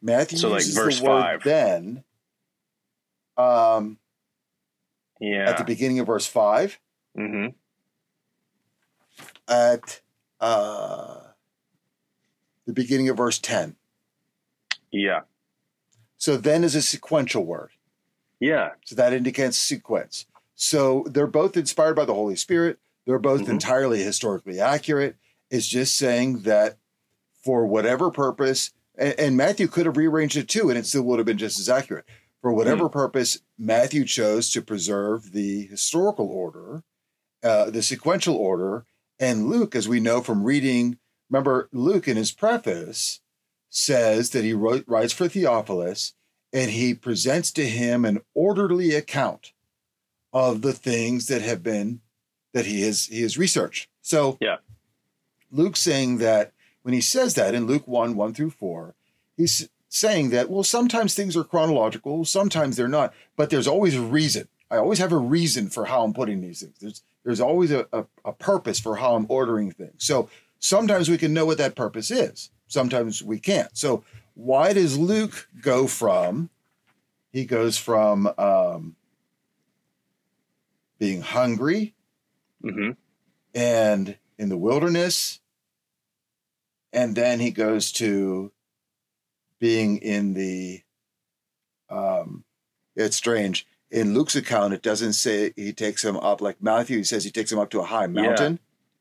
Matthew 0.00 0.38
so 0.38 0.54
uses 0.54 0.74
like 0.74 0.84
verse 0.86 1.00
the 1.00 1.04
word 1.04 1.20
five. 1.20 1.42
then. 1.42 2.04
Um, 3.36 3.98
yeah. 5.20 5.50
At 5.50 5.58
the 5.58 5.64
beginning 5.64 5.98
of 5.98 6.06
verse 6.06 6.26
5 6.26 6.80
Mm-hmm. 7.18 7.48
At 9.46 10.00
uh, 10.40 11.18
the 12.66 12.72
beginning 12.72 13.10
of 13.10 13.18
verse 13.18 13.38
ten. 13.38 13.76
Yeah. 14.90 15.20
So 16.22 16.36
then 16.36 16.62
is 16.62 16.76
a 16.76 16.82
sequential 16.82 17.44
word. 17.44 17.70
Yeah. 18.38 18.74
So 18.84 18.94
that 18.94 19.12
indicates 19.12 19.56
sequence. 19.56 20.24
So 20.54 21.04
they're 21.10 21.26
both 21.26 21.56
inspired 21.56 21.96
by 21.96 22.04
the 22.04 22.14
Holy 22.14 22.36
Spirit. 22.36 22.78
They're 23.04 23.18
both 23.18 23.42
mm-hmm. 23.42 23.50
entirely 23.50 24.04
historically 24.04 24.60
accurate. 24.60 25.16
It's 25.50 25.66
just 25.66 25.96
saying 25.96 26.42
that 26.42 26.76
for 27.42 27.66
whatever 27.66 28.12
purpose, 28.12 28.70
and, 28.96 29.18
and, 29.18 29.36
Matthew 29.36 29.66
could 29.66 29.84
have 29.84 29.96
rearranged 29.96 30.36
it 30.36 30.48
too, 30.48 30.68
and 30.68 30.78
it 30.78 30.86
still 30.86 31.02
would 31.02 31.18
have 31.18 31.26
been 31.26 31.38
just 31.38 31.58
as 31.58 31.68
accurate. 31.68 32.04
For 32.40 32.52
whatever 32.52 32.88
mm. 32.88 32.92
purpose, 32.92 33.40
Matthew 33.58 34.04
chose 34.04 34.48
to 34.52 34.62
preserve 34.62 35.32
the 35.32 35.66
historical 35.66 36.28
order, 36.28 36.84
uh, 37.42 37.68
the 37.70 37.82
sequential 37.82 38.36
order, 38.36 38.86
and 39.18 39.48
Luke, 39.48 39.74
as 39.74 39.88
we 39.88 39.98
know 39.98 40.20
from 40.20 40.44
reading, 40.44 40.98
remember 41.28 41.68
Luke 41.72 42.06
in 42.06 42.16
his 42.16 42.30
preface 42.30 43.22
says 43.72 44.30
that 44.30 44.44
he 44.44 44.52
wrote, 44.52 44.84
writes 44.86 45.14
for 45.14 45.28
Theophilus, 45.28 46.12
and 46.52 46.70
he 46.70 46.92
presents 46.92 47.50
to 47.52 47.66
him 47.66 48.04
an 48.04 48.20
orderly 48.34 48.94
account 48.94 49.52
of 50.32 50.60
the 50.60 50.74
things 50.74 51.26
that 51.28 51.40
have 51.40 51.62
been 51.62 52.00
that 52.52 52.66
he 52.66 52.82
has 52.82 53.06
he 53.06 53.22
has 53.22 53.38
researched. 53.38 53.88
So 54.02 54.36
yeah, 54.40 54.58
Luke's 55.50 55.80
saying 55.80 56.18
that 56.18 56.52
when 56.82 56.92
he 56.92 57.00
says 57.00 57.34
that 57.34 57.54
in 57.54 57.66
Luke 57.66 57.88
1 57.88 58.14
1 58.14 58.34
through 58.34 58.50
4, 58.50 58.94
he's 59.38 59.68
saying 59.88 60.30
that, 60.30 60.50
well, 60.50 60.62
sometimes 60.62 61.14
things 61.14 61.36
are 61.36 61.44
chronological, 61.44 62.26
sometimes 62.26 62.76
they're 62.76 62.88
not, 62.88 63.14
but 63.36 63.48
there's 63.48 63.68
always 63.68 63.96
a 63.96 64.02
reason. 64.02 64.48
I 64.70 64.76
always 64.76 64.98
have 64.98 65.12
a 65.12 65.18
reason 65.18 65.70
for 65.70 65.86
how 65.86 66.04
I'm 66.04 66.12
putting 66.12 66.42
these 66.42 66.60
things. 66.60 66.78
There's 66.78 67.02
there's 67.24 67.40
always 67.40 67.70
a, 67.70 67.86
a, 67.92 68.04
a 68.24 68.32
purpose 68.32 68.80
for 68.80 68.96
how 68.96 69.14
I'm 69.14 69.26
ordering 69.30 69.70
things. 69.70 70.04
So 70.04 70.28
Sometimes 70.62 71.10
we 71.10 71.18
can 71.18 71.34
know 71.34 71.44
what 71.44 71.58
that 71.58 71.74
purpose 71.74 72.12
is. 72.12 72.50
Sometimes 72.72 73.22
we 73.22 73.38
can't. 73.38 73.76
So 73.76 74.02
why 74.34 74.72
does 74.72 74.98
Luke 74.98 75.48
go 75.60 75.86
from? 75.86 76.48
He 77.30 77.44
goes 77.44 77.76
from 77.76 78.32
um, 78.38 78.96
being 80.98 81.20
hungry 81.20 81.94
hmm 82.62 82.92
and 83.54 84.16
in 84.38 84.48
the 84.48 84.56
wilderness, 84.56 85.40
and 86.90 87.14
then 87.14 87.38
he 87.38 87.50
goes 87.50 87.92
to 87.92 88.50
being 89.60 89.98
in 89.98 90.32
the. 90.32 90.80
Um, 91.90 92.44
it's 92.96 93.16
strange. 93.16 93.66
In 93.90 94.14
Luke's 94.14 94.34
account, 94.34 94.72
it 94.72 94.80
doesn't 94.80 95.12
say 95.12 95.52
he 95.54 95.74
takes 95.74 96.02
him 96.02 96.16
up 96.16 96.40
like 96.40 96.62
Matthew. 96.62 96.96
He 96.96 97.04
says 97.04 97.24
he 97.24 97.30
takes 97.30 97.52
him 97.52 97.58
up 97.58 97.68
to 97.70 97.80
a 97.80 97.84
high 97.84 98.06
mountain. 98.06 98.58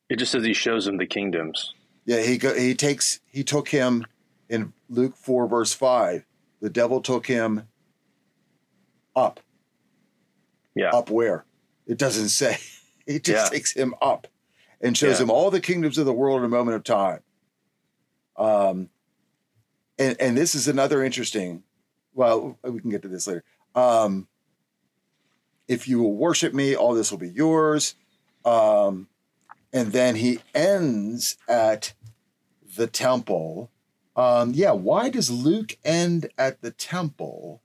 It 0.10 0.20
just 0.20 0.34
says 0.34 0.44
he 0.44 0.54
shows 0.54 0.86
him 0.86 0.98
the 0.98 1.06
kingdoms. 1.06 1.74
Yeah, 2.12 2.24
he 2.24 2.38
go, 2.38 2.54
he 2.54 2.76
takes 2.76 3.22
he 3.28 3.42
took 3.42 3.70
him 3.70 4.06
in 4.50 4.74
Luke 4.90 5.16
four 5.16 5.48
verse 5.48 5.72
five. 5.72 6.26
The 6.60 6.70
devil 6.70 7.00
took 7.00 7.26
him 7.26 7.70
up. 9.16 9.40
Yeah. 10.76 10.90
Up 10.90 11.10
where? 11.10 11.46
It 11.88 11.98
doesn't 11.98 12.30
say. 12.30 12.58
He 13.08 13.20
just 13.20 13.46
Yeah. 13.52 13.58
takes 13.58 13.74
him 13.74 13.96
up 14.02 14.28
and 14.80 14.96
shows 14.96 15.18
Yeah. 15.20 15.24
him 15.24 15.32
all 15.32 15.50
the 15.50 15.60
kingdoms 15.60 15.98
of 15.98 16.06
the 16.06 16.14
world 16.14 16.40
in 16.40 16.46
a 16.46 16.50
moment 16.50 16.76
of 16.76 16.84
time. 16.84 17.22
Um, 18.38 18.90
and 19.98 20.16
and 20.22 20.38
this 20.38 20.54
is 20.54 20.68
another 20.68 21.04
interesting. 21.04 21.64
Well, 22.14 22.60
we 22.64 22.80
can 22.80 22.90
get 22.92 23.02
to 23.04 23.08
this 23.08 23.26
later. 23.26 23.44
Um, 23.74 24.28
if 25.68 25.88
you 25.88 26.00
will 26.00 26.14
worship 26.14 26.54
me, 26.54 26.76
all 26.76 26.94
this 26.94 27.10
will 27.10 27.18
be 27.20 27.30
yours. 27.30 27.96
Um, 28.46 29.08
and 29.74 29.92
then 29.92 30.16
he 30.16 30.40
ends 30.54 31.38
at 31.48 31.94
the 32.76 32.88
temple. 32.88 33.70
Um, 34.16 34.52
yeah, 34.54 34.72
why 34.72 35.10
does 35.10 35.32
Luke 35.32 35.78
end 35.86 36.30
at 36.38 36.62
the 36.62 36.72
temple, 36.72 37.62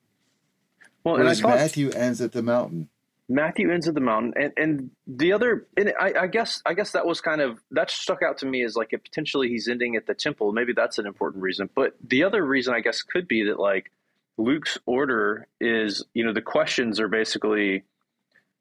Well, 1.04 1.16
and 1.16 1.28
I 1.28 1.34
thought 1.34 1.56
Matthew 1.56 1.90
ends 1.90 2.20
at 2.20 2.32
the 2.32 2.42
mountain? 2.42 2.88
Matthew 3.28 3.72
ends 3.72 3.88
at 3.88 3.94
the 3.94 4.00
mountain, 4.00 4.34
and 4.36 4.52
and 4.56 4.90
the 5.08 5.32
other, 5.32 5.66
and 5.76 5.92
I, 5.98 6.12
I 6.20 6.26
guess 6.28 6.62
I 6.64 6.74
guess 6.74 6.92
that 6.92 7.04
was 7.04 7.20
kind 7.20 7.40
of 7.40 7.60
that 7.72 7.90
stuck 7.90 8.22
out 8.22 8.38
to 8.38 8.46
me 8.46 8.62
as 8.62 8.76
like 8.76 8.90
potentially 8.90 9.48
he's 9.48 9.66
ending 9.66 9.96
at 9.96 10.06
the 10.06 10.14
temple. 10.14 10.52
Maybe 10.52 10.72
that's 10.72 10.98
an 10.98 11.06
important 11.06 11.42
reason. 11.42 11.68
But 11.74 11.96
the 12.06 12.22
other 12.22 12.44
reason 12.44 12.72
I 12.74 12.80
guess 12.80 13.02
could 13.02 13.26
be 13.26 13.46
that 13.46 13.58
like 13.58 13.90
Luke's 14.38 14.78
order 14.86 15.48
is, 15.60 16.04
you 16.14 16.24
know, 16.24 16.32
the 16.32 16.42
questions 16.42 17.00
are 17.00 17.08
basically, 17.08 17.82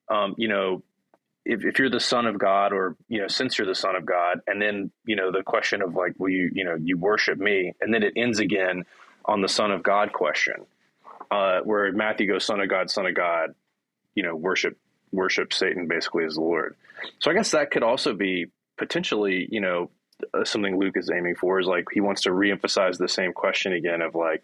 um, 0.09 0.33
you 0.37 0.47
know, 0.47 0.81
if, 1.45 1.63
if 1.63 1.79
you're 1.79 1.89
the 1.89 1.99
son 1.99 2.25
of 2.25 2.37
God, 2.37 2.73
or 2.73 2.95
you 3.07 3.21
know, 3.21 3.27
since 3.27 3.57
you're 3.57 3.67
the 3.67 3.75
son 3.75 3.95
of 3.95 4.05
God, 4.05 4.39
and 4.47 4.61
then 4.61 4.91
you 5.05 5.15
know 5.15 5.31
the 5.31 5.43
question 5.43 5.81
of 5.81 5.95
like, 5.95 6.19
will 6.19 6.29
you, 6.29 6.49
you 6.53 6.65
know, 6.65 6.75
you 6.75 6.97
worship 6.97 7.37
me, 7.37 7.73
and 7.81 7.93
then 7.93 8.03
it 8.03 8.13
ends 8.15 8.39
again 8.39 8.83
on 9.25 9.41
the 9.41 9.47
son 9.47 9.71
of 9.71 9.83
God 9.83 10.13
question, 10.13 10.65
uh, 11.31 11.59
where 11.61 11.91
Matthew 11.91 12.27
goes, 12.27 12.45
son 12.45 12.59
of 12.59 12.69
God, 12.69 12.89
son 12.89 13.05
of 13.05 13.15
God 13.15 13.55
you 14.15 14.23
know 14.23 14.35
worship 14.35 14.77
worship 15.11 15.53
Satan 15.53 15.87
basically 15.87 16.25
as 16.25 16.35
the 16.35 16.41
Lord. 16.41 16.75
So 17.19 17.29
I 17.29 17.33
guess 17.33 17.51
that 17.51 17.71
could 17.71 17.83
also 17.83 18.13
be 18.13 18.47
potentially 18.77 19.47
you 19.51 19.61
know 19.61 19.91
uh, 20.33 20.43
something 20.43 20.79
Luke 20.79 20.97
is 20.97 21.11
aiming 21.11 21.35
for 21.35 21.59
is 21.59 21.67
like 21.67 21.85
he 21.93 22.01
wants 22.01 22.23
to 22.23 22.29
reemphasize 22.31 22.97
the 22.97 23.07
same 23.07 23.33
question 23.33 23.73
again 23.73 24.01
of 24.01 24.15
like 24.15 24.43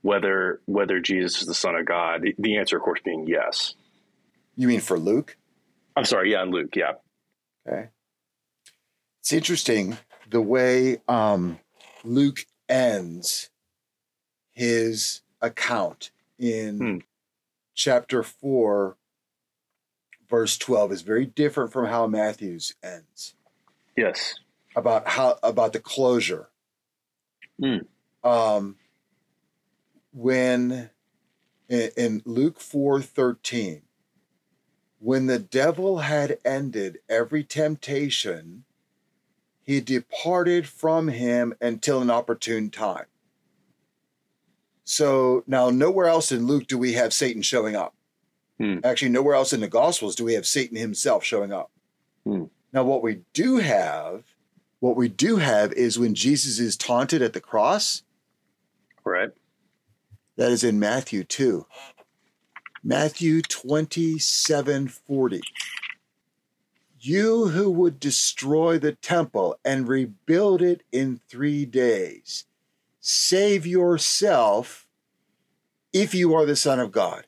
whether 0.00 0.60
whether 0.66 1.00
Jesus 1.00 1.42
is 1.42 1.48
the 1.48 1.54
Son 1.54 1.74
of 1.74 1.84
God. 1.84 2.22
The, 2.22 2.34
the 2.38 2.56
answer, 2.56 2.76
of 2.76 2.82
course, 2.82 3.00
being 3.04 3.26
yes. 3.26 3.74
You 4.56 4.68
mean 4.68 4.80
for 4.80 4.98
Luke? 4.98 5.36
I'm 5.96 6.04
sorry, 6.04 6.32
yeah, 6.32 6.42
and 6.42 6.52
Luke, 6.52 6.74
yeah, 6.76 6.92
Okay. 7.68 7.88
It's 9.20 9.32
interesting 9.32 9.98
the 10.28 10.40
way 10.40 10.98
um, 11.08 11.60
Luke 12.04 12.46
ends 12.68 13.50
his 14.52 15.20
account 15.40 16.10
in 16.38 16.78
Hmm. 16.78 16.98
chapter 17.74 18.22
4, 18.22 18.96
verse 20.28 20.58
12 20.58 20.92
is 20.92 21.02
very 21.02 21.26
different 21.26 21.72
from 21.72 21.86
how 21.86 22.06
Matthew's 22.06 22.74
ends 22.82 23.34
yes, 23.96 24.34
about 24.74 25.06
how 25.08 25.38
about 25.42 25.72
the 25.72 25.80
closure. 25.80 26.48
Hmm. 27.60 27.78
Um, 28.24 28.76
when 30.12 30.90
in, 31.68 31.90
in 31.96 32.22
Luke 32.24 32.58
4:13 32.58 33.82
when 35.02 35.26
the 35.26 35.38
devil 35.38 35.98
had 35.98 36.38
ended 36.44 36.98
every 37.08 37.42
temptation 37.42 38.64
he 39.64 39.80
departed 39.80 40.68
from 40.68 41.08
him 41.08 41.54
until 41.60 42.00
an 42.00 42.10
opportune 42.10 42.70
time. 42.70 43.06
So 44.84 45.42
now 45.46 45.70
nowhere 45.70 46.06
else 46.06 46.30
in 46.30 46.46
Luke 46.46 46.68
do 46.68 46.78
we 46.78 46.92
have 46.92 47.12
Satan 47.12 47.42
showing 47.42 47.74
up. 47.74 47.94
Hmm. 48.58 48.78
Actually 48.84 49.08
nowhere 49.08 49.34
else 49.34 49.52
in 49.52 49.60
the 49.60 49.68
gospels 49.68 50.14
do 50.14 50.24
we 50.24 50.34
have 50.34 50.46
Satan 50.46 50.76
himself 50.76 51.24
showing 51.24 51.52
up. 51.52 51.70
Hmm. 52.24 52.44
Now 52.72 52.84
what 52.84 53.02
we 53.02 53.22
do 53.32 53.56
have 53.58 54.22
what 54.78 54.96
we 54.96 55.08
do 55.08 55.36
have 55.36 55.72
is 55.72 55.98
when 55.98 56.14
Jesus 56.14 56.58
is 56.58 56.76
taunted 56.76 57.22
at 57.22 57.32
the 57.32 57.40
cross, 57.40 58.02
right, 59.04 59.30
that 60.36 60.50
is 60.50 60.64
in 60.64 60.80
Matthew 60.80 61.22
2. 61.22 61.66
Matthew 62.84 63.42
27 63.42 64.88
40. 64.88 65.40
You 66.98 67.48
who 67.48 67.70
would 67.70 68.00
destroy 68.00 68.78
the 68.78 68.92
temple 68.92 69.58
and 69.64 69.88
rebuild 69.88 70.62
it 70.62 70.82
in 70.92 71.20
three 71.28 71.64
days, 71.64 72.44
save 73.00 73.66
yourself 73.66 74.86
if 75.92 76.14
you 76.14 76.34
are 76.34 76.46
the 76.46 76.56
Son 76.56 76.80
of 76.80 76.92
God. 76.92 77.26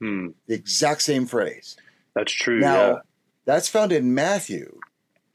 hmm. 0.00 0.28
The 0.46 0.54
exact 0.54 1.02
same 1.02 1.26
phrase. 1.26 1.76
that's 2.14 2.32
true. 2.32 2.60
Now, 2.60 3.00
that's 3.44 3.68
found 3.68 3.92
in 3.92 4.14
Matthew, 4.14 4.80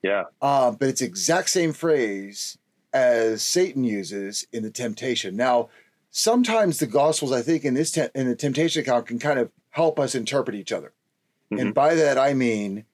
yeah, 0.03 0.25
uh, 0.41 0.71
but 0.71 0.89
it's 0.89 1.01
exact 1.01 1.49
same 1.49 1.73
phrase 1.73 2.57
as 2.93 3.41
Satan 3.41 3.83
uses 3.83 4.45
in 4.51 4.63
the 4.63 4.71
temptation. 4.71 5.35
Now, 5.35 5.69
sometimes 6.11 6.77
the 6.79 6.87
Gospels, 6.87 7.31
I 7.31 7.41
think, 7.41 7.63
in 7.65 7.73
this 7.73 7.91
te- 7.91 8.09
in 8.13 8.27
the 8.27 8.35
temptation 8.35 8.81
account, 8.81 9.07
can 9.07 9.17
kind 9.19 9.39
of 9.39 9.49
help 9.69 9.99
us 9.99 10.13
interpret 10.13 10.55
each 10.55 10.71
other, 10.71 10.93
Mhm. 11.51 11.61
and 11.61 11.73
by 11.73 11.95
that 11.95 12.17
I 12.17 12.33
mean 12.33 12.85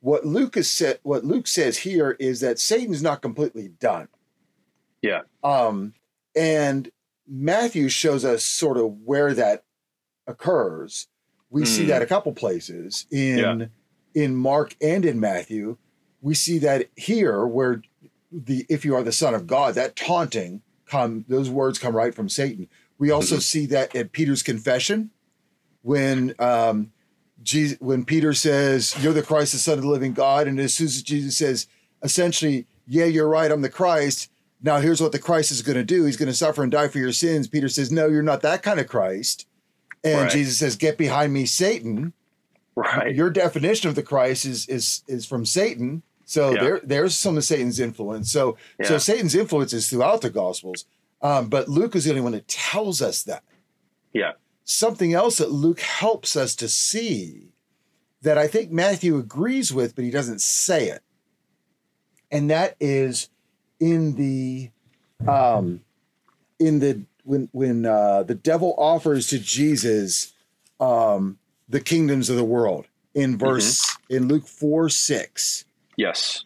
what 0.00 0.24
Luke 0.26 0.56
is 0.56 0.70
said. 0.70 0.98
What 1.02 1.24
Luke 1.24 1.46
says 1.46 1.78
here 1.78 2.12
is 2.18 2.40
that 2.40 2.58
Satan's 2.58 3.02
not 3.02 3.20
completely 3.22 3.68
done. 3.68 4.08
Yeah. 5.02 5.22
Um, 5.44 5.94
and 6.36 6.90
Matthew 7.26 7.88
shows 7.88 8.24
us 8.24 8.42
sort 8.44 8.76
of 8.78 9.00
where 9.04 9.34
that 9.34 9.64
occurs. 10.26 11.08
We 11.50 11.64
see 11.66 11.82
Hmm. 11.84 11.88
that 11.88 12.02
a 12.02 12.06
couple 12.06 12.32
places 12.32 13.06
in 13.10 13.38
Yeah. 13.38 13.66
in 14.14 14.34
Mark 14.36 14.74
and 14.80 15.04
in 15.04 15.20
Matthew. 15.20 15.76
We 16.20 16.34
see 16.34 16.58
that 16.60 16.88
here 16.96 17.46
where 17.46 17.82
the 18.32 18.66
if 18.68 18.84
you 18.84 18.94
are 18.94 19.02
the 19.02 19.12
son 19.12 19.34
of 19.34 19.46
God, 19.46 19.74
that 19.74 19.96
taunting 19.96 20.62
come 20.88 21.24
those 21.28 21.50
words 21.50 21.78
come 21.78 21.94
right 21.94 22.14
from 22.14 22.28
Satan. 22.28 22.68
We 22.98 23.10
also 23.10 23.36
Mhm. 23.36 23.42
see 23.42 23.66
that 23.66 23.94
at 23.94 24.12
Peter's 24.12 24.42
confession 24.42 25.10
when 25.82 26.34
um 26.38 26.92
Jesus, 27.42 27.78
when 27.80 28.04
Peter 28.04 28.34
says, 28.34 28.96
You're 29.00 29.12
the 29.12 29.22
Christ, 29.22 29.52
the 29.52 29.58
Son 29.58 29.78
of 29.78 29.84
the 29.84 29.90
living 29.90 30.12
God, 30.12 30.48
and 30.48 30.58
as 30.58 30.74
soon 30.74 30.88
as 30.88 31.02
Jesus 31.02 31.36
says, 31.36 31.66
essentially, 32.02 32.66
Yeah, 32.86 33.04
you're 33.04 33.28
right, 33.28 33.50
I'm 33.50 33.62
the 33.62 33.68
Christ. 33.68 34.30
Now 34.60 34.80
here's 34.80 35.00
what 35.00 35.12
the 35.12 35.20
Christ 35.20 35.52
is 35.52 35.62
going 35.62 35.76
to 35.78 35.84
do. 35.84 36.04
He's 36.04 36.16
going 36.16 36.28
to 36.30 36.34
suffer 36.34 36.62
and 36.62 36.72
die 36.72 36.88
for 36.88 36.98
your 36.98 37.12
sins. 37.12 37.46
Peter 37.46 37.68
says, 37.68 37.92
No, 37.92 38.08
you're 38.08 38.22
not 38.22 38.42
that 38.42 38.62
kind 38.62 38.80
of 38.80 38.88
Christ. 38.88 39.46
And 40.02 40.22
Right. 40.22 40.30
Jesus 40.32 40.58
says, 40.58 40.74
Get 40.76 40.98
behind 40.98 41.32
me, 41.32 41.46
Satan 41.46 42.12
right, 42.74 43.14
your 43.14 43.30
definition 43.30 43.88
of 43.88 43.94
the 43.94 44.02
Christ 44.02 44.44
is 44.44 44.66
is 44.68 45.02
is 45.08 45.26
from 45.26 45.44
Satan. 45.44 46.02
So 46.28 46.52
Yeah. 46.52 46.60
there 46.60 46.80
there's 46.84 47.16
some 47.16 47.38
of 47.38 47.44
Satan's 47.44 47.80
influence. 47.80 48.30
So 48.30 48.58
so 48.86 48.98
Satan's 48.98 49.34
influence 49.34 49.72
is 49.72 49.88
throughout 49.88 50.20
the 50.20 50.28
Gospels, 50.28 50.84
um, 51.22 51.48
but 51.48 51.70
Luke 51.70 51.96
is 51.96 52.04
the 52.04 52.10
only 52.10 52.20
one 52.20 52.32
that 52.32 52.46
tells 52.46 53.00
us 53.00 53.22
that. 53.22 53.42
yeah, 54.12 54.32
Something 54.64 55.14
else 55.14 55.38
that 55.38 55.50
Luke 55.50 55.80
helps 55.80 56.36
us 56.36 56.54
to 56.56 56.68
see 56.68 57.54
that 58.20 58.36
I 58.36 58.46
think 58.46 58.70
Matthew 58.70 59.16
agrees 59.16 59.72
with, 59.72 59.94
but 59.94 60.04
he 60.04 60.10
doesn't 60.10 60.42
say 60.42 60.88
it, 60.90 61.02
and 62.30 62.50
that 62.50 62.76
is 62.78 63.30
in 63.80 64.16
the 64.16 64.70
um, 65.26 65.80
in 66.58 66.80
the 66.80 67.04
when 67.24 67.48
when 67.52 67.86
uh, 67.86 68.22
the 68.24 68.34
devil 68.34 68.74
offers 68.76 69.28
to 69.28 69.38
Jesus 69.38 70.34
um, 70.78 71.38
the 71.70 71.80
kingdoms 71.80 72.28
of 72.28 72.36
the 72.36 72.44
world 72.44 72.86
in 73.14 73.38
verse 73.38 73.96
in 74.10 74.28
Luke 74.28 74.46
4 74.46 74.90
6. 74.90 75.64
Yes, 75.98 76.44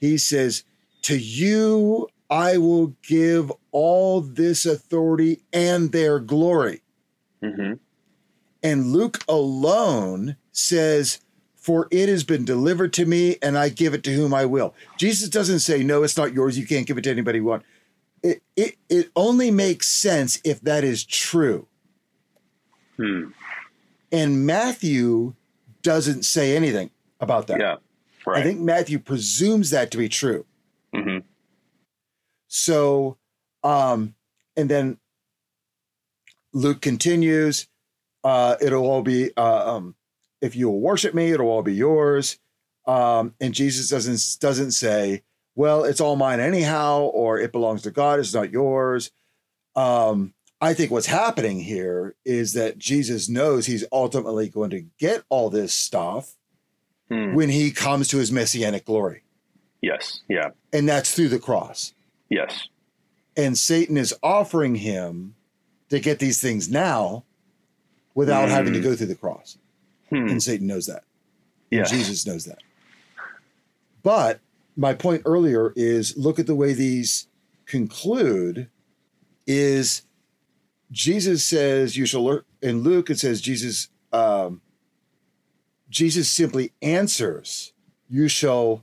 He 0.00 0.18
says, 0.18 0.64
To 1.02 1.16
you 1.16 2.08
I 2.28 2.56
will 2.56 2.96
give 3.06 3.52
all 3.70 4.20
this 4.20 4.66
authority 4.66 5.42
and 5.52 5.92
their 5.92 6.18
glory. 6.18 6.82
hmm 7.40 7.74
And 8.62 8.92
Luke 8.92 9.22
alone 9.28 10.36
says, 10.50 11.20
for 11.54 11.88
it 11.90 12.08
has 12.10 12.24
been 12.24 12.44
delivered 12.44 12.92
to 12.94 13.06
me 13.06 13.36
and 13.40 13.56
I 13.56 13.70
give 13.70 13.94
it 13.94 14.02
to 14.04 14.12
whom 14.12 14.34
I 14.34 14.44
will. 14.44 14.74
Jesus 14.98 15.30
doesn't 15.30 15.60
say, 15.60 15.82
no, 15.82 16.02
it's 16.02 16.16
not 16.16 16.34
yours. 16.34 16.58
You 16.58 16.66
can't 16.66 16.86
give 16.86 16.98
it 16.98 17.04
to 17.04 17.10
anybody 17.10 17.38
you 17.38 17.44
want. 17.44 17.62
It, 18.22 18.42
it, 18.54 18.76
it 18.90 19.10
only 19.16 19.50
makes 19.50 19.88
sense 19.88 20.40
if 20.44 20.60
that 20.62 20.84
is 20.84 21.04
true. 21.04 21.66
Hmm. 22.96 23.28
And 24.12 24.44
Matthew 24.46 25.34
doesn't 25.82 26.24
say 26.24 26.54
anything 26.54 26.90
about 27.20 27.46
that. 27.46 27.60
Yeah. 27.60 27.76
Right. 28.26 28.40
I 28.40 28.42
think 28.42 28.60
Matthew 28.60 28.98
presumes 28.98 29.70
that 29.70 29.90
to 29.90 29.98
be 29.98 30.08
true. 30.08 30.46
hmm 30.94 31.18
So, 32.48 33.18
um, 33.62 34.14
and 34.56 34.68
then 34.70 34.98
Luke 36.52 36.80
continues, 36.80 37.68
uh, 38.22 38.56
it'll 38.60 38.86
all 38.86 39.02
be, 39.02 39.30
uh, 39.36 39.76
um, 39.76 39.96
if 40.40 40.54
you 40.56 40.68
will 40.68 40.80
worship 40.80 41.14
me, 41.14 41.32
it'll 41.32 41.48
all 41.48 41.62
be 41.62 41.74
yours. 41.74 42.38
Um, 42.86 43.34
and 43.40 43.54
Jesus 43.54 43.88
doesn't 43.88 44.40
doesn't 44.40 44.72
say, 44.72 45.22
well, 45.54 45.84
it's 45.84 46.00
all 46.00 46.16
mine 46.16 46.40
anyhow, 46.40 47.00
or 47.00 47.38
it 47.38 47.52
belongs 47.52 47.82
to 47.82 47.90
God, 47.90 48.18
it's 48.18 48.34
not 48.34 48.50
yours. 48.50 49.10
Um, 49.74 50.34
I 50.60 50.74
think 50.74 50.90
what's 50.90 51.06
happening 51.06 51.60
here 51.60 52.14
is 52.24 52.52
that 52.54 52.78
Jesus 52.78 53.28
knows 53.28 53.66
he's 53.66 53.84
ultimately 53.90 54.48
going 54.48 54.70
to 54.70 54.86
get 54.98 55.24
all 55.28 55.50
this 55.50 55.74
stuff 55.74 56.36
Hmm. 57.10 57.34
when 57.34 57.50
he 57.50 57.70
comes 57.70 58.08
to 58.08 58.16
his 58.18 58.32
messianic 58.32 58.86
glory. 58.86 59.24
Yes. 59.82 60.22
Yeah. 60.28 60.50
And 60.72 60.88
that's 60.88 61.14
through 61.14 61.28
the 61.28 61.38
cross. 61.38 61.92
Yes. 62.30 62.68
And 63.36 63.58
Satan 63.58 63.96
is 63.98 64.14
offering 64.22 64.76
him 64.76 65.34
to 65.90 66.00
get 66.00 66.18
these 66.18 66.40
things 66.40 66.70
now 66.70 67.24
without 68.14 68.48
having 68.48 68.72
to 68.72 68.78
Mm. 68.78 68.84
go 68.84 68.96
through 68.96 69.08
the 69.08 69.14
cross. 69.14 69.58
Hmm. 70.08 70.28
And 70.28 70.42
Satan 70.42 70.66
knows 70.66 70.86
that. 70.86 71.04
And 71.70 71.86
Jesus 71.86 72.26
knows 72.26 72.44
that. 72.46 72.58
But 74.02 74.40
my 74.76 74.94
point 74.94 75.22
earlier 75.26 75.72
is 75.76 76.16
look 76.16 76.38
at 76.38 76.46
the 76.46 76.54
way 76.54 76.72
these 76.72 77.26
conclude 77.66 78.68
is 79.46 80.02
Jesus 80.90 81.44
says 81.44 81.96
you 81.96 82.06
shall 82.06 82.24
learn 82.24 82.42
in 82.62 82.82
Luke 82.82 83.10
it 83.10 83.18
says 83.18 83.40
Jesus 83.40 83.88
um, 84.12 84.60
Jesus 85.94 86.28
simply 86.28 86.72
answers 86.82 87.72
you 88.10 88.26
shall 88.26 88.82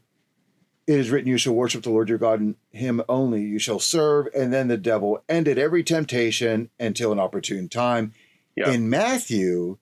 it 0.87 0.97
is 0.97 1.09
written 1.09 1.27
you 1.29 1.37
shall 1.37 1.53
worship 1.53 1.83
the 1.83 1.89
Lord 1.89 2.07
your 2.07 2.17
God 2.17 2.39
and 2.39 2.55
him 2.71 3.01
only 3.09 3.41
you 3.41 3.59
shall 3.59 3.79
serve 3.79 4.27
and 4.33 4.51
then 4.53 4.69
the 4.69 4.77
devil 4.77 5.21
ended 5.27 5.57
every 5.59 5.83
temptation 5.83 6.69
until 6.79 7.11
an 7.11 7.19
opportune 7.19 7.67
time 7.67 8.13
Yeah. 8.55 8.71
in 8.71 8.89
Matthew 8.89 9.77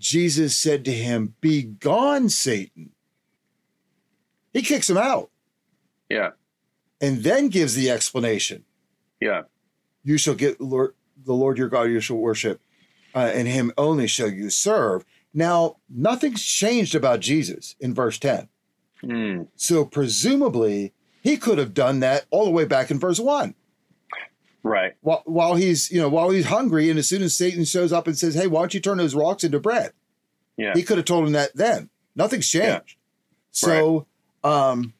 Jesus 0.00 0.56
said 0.56 0.84
to 0.86 0.92
him 0.92 1.34
be 1.40 1.62
gone 1.62 2.28
Satan 2.28 2.90
he 4.52 4.60
kicks 4.60 4.90
him 4.90 4.98
out 4.98 5.30
Yeah. 6.10 6.30
and 7.00 7.22
then 7.22 7.48
gives 7.50 7.76
the 7.76 7.88
explanation 7.88 8.64
Yeah. 9.20 9.42
you 10.02 10.18
shall 10.18 10.34
get 10.34 10.60
Lord, 10.60 10.94
the 11.24 11.34
Lord 11.34 11.56
your 11.56 11.68
God 11.68 11.84
you 11.84 12.00
shall 12.00 12.16
worship, 12.16 12.60
uh, 13.14 13.30
and 13.32 13.46
him 13.46 13.72
only 13.78 14.08
shall 14.08 14.28
you 14.28 14.50
serve. 14.50 15.04
Now, 15.34 15.76
nothing's 15.90 16.42
changed 16.44 16.94
about 16.94 17.20
Jesus 17.20 17.74
in 17.80 17.92
verse 17.92 18.18
10. 18.18 18.48
Hmm. 19.00 19.42
So, 19.56 19.84
presumably, 19.84 20.92
he 21.22 21.36
could 21.36 21.58
have 21.58 21.74
done 21.74 22.00
that 22.00 22.26
all 22.30 22.44
the 22.44 22.50
way 22.52 22.64
back 22.64 22.90
in 22.90 22.98
verse 23.00 23.18
1. 23.18 23.54
Right. 24.62 24.94
While, 25.02 25.22
while 25.26 25.56
he's, 25.56 25.90
you 25.90 26.00
know, 26.00 26.08
while 26.08 26.30
he's 26.30 26.46
hungry, 26.46 26.88
and 26.88 26.98
as 26.98 27.08
soon 27.08 27.22
as 27.22 27.36
Satan 27.36 27.64
shows 27.64 27.92
up 27.92 28.06
and 28.06 28.16
says, 28.16 28.34
Hey, 28.34 28.46
why 28.46 28.60
don't 28.60 28.72
you 28.72 28.80
turn 28.80 28.96
those 28.98 29.14
rocks 29.14 29.44
into 29.44 29.60
bread? 29.60 29.92
Yeah. 30.56 30.72
He 30.74 30.82
could 30.82 30.96
have 30.96 31.04
told 31.04 31.26
him 31.26 31.32
that 31.32 31.54
then. 31.54 31.90
Nothing's 32.16 32.52
Yeah. 32.54 32.78
changed. 32.78 32.96
So, 33.50 34.06
um, 34.42 34.94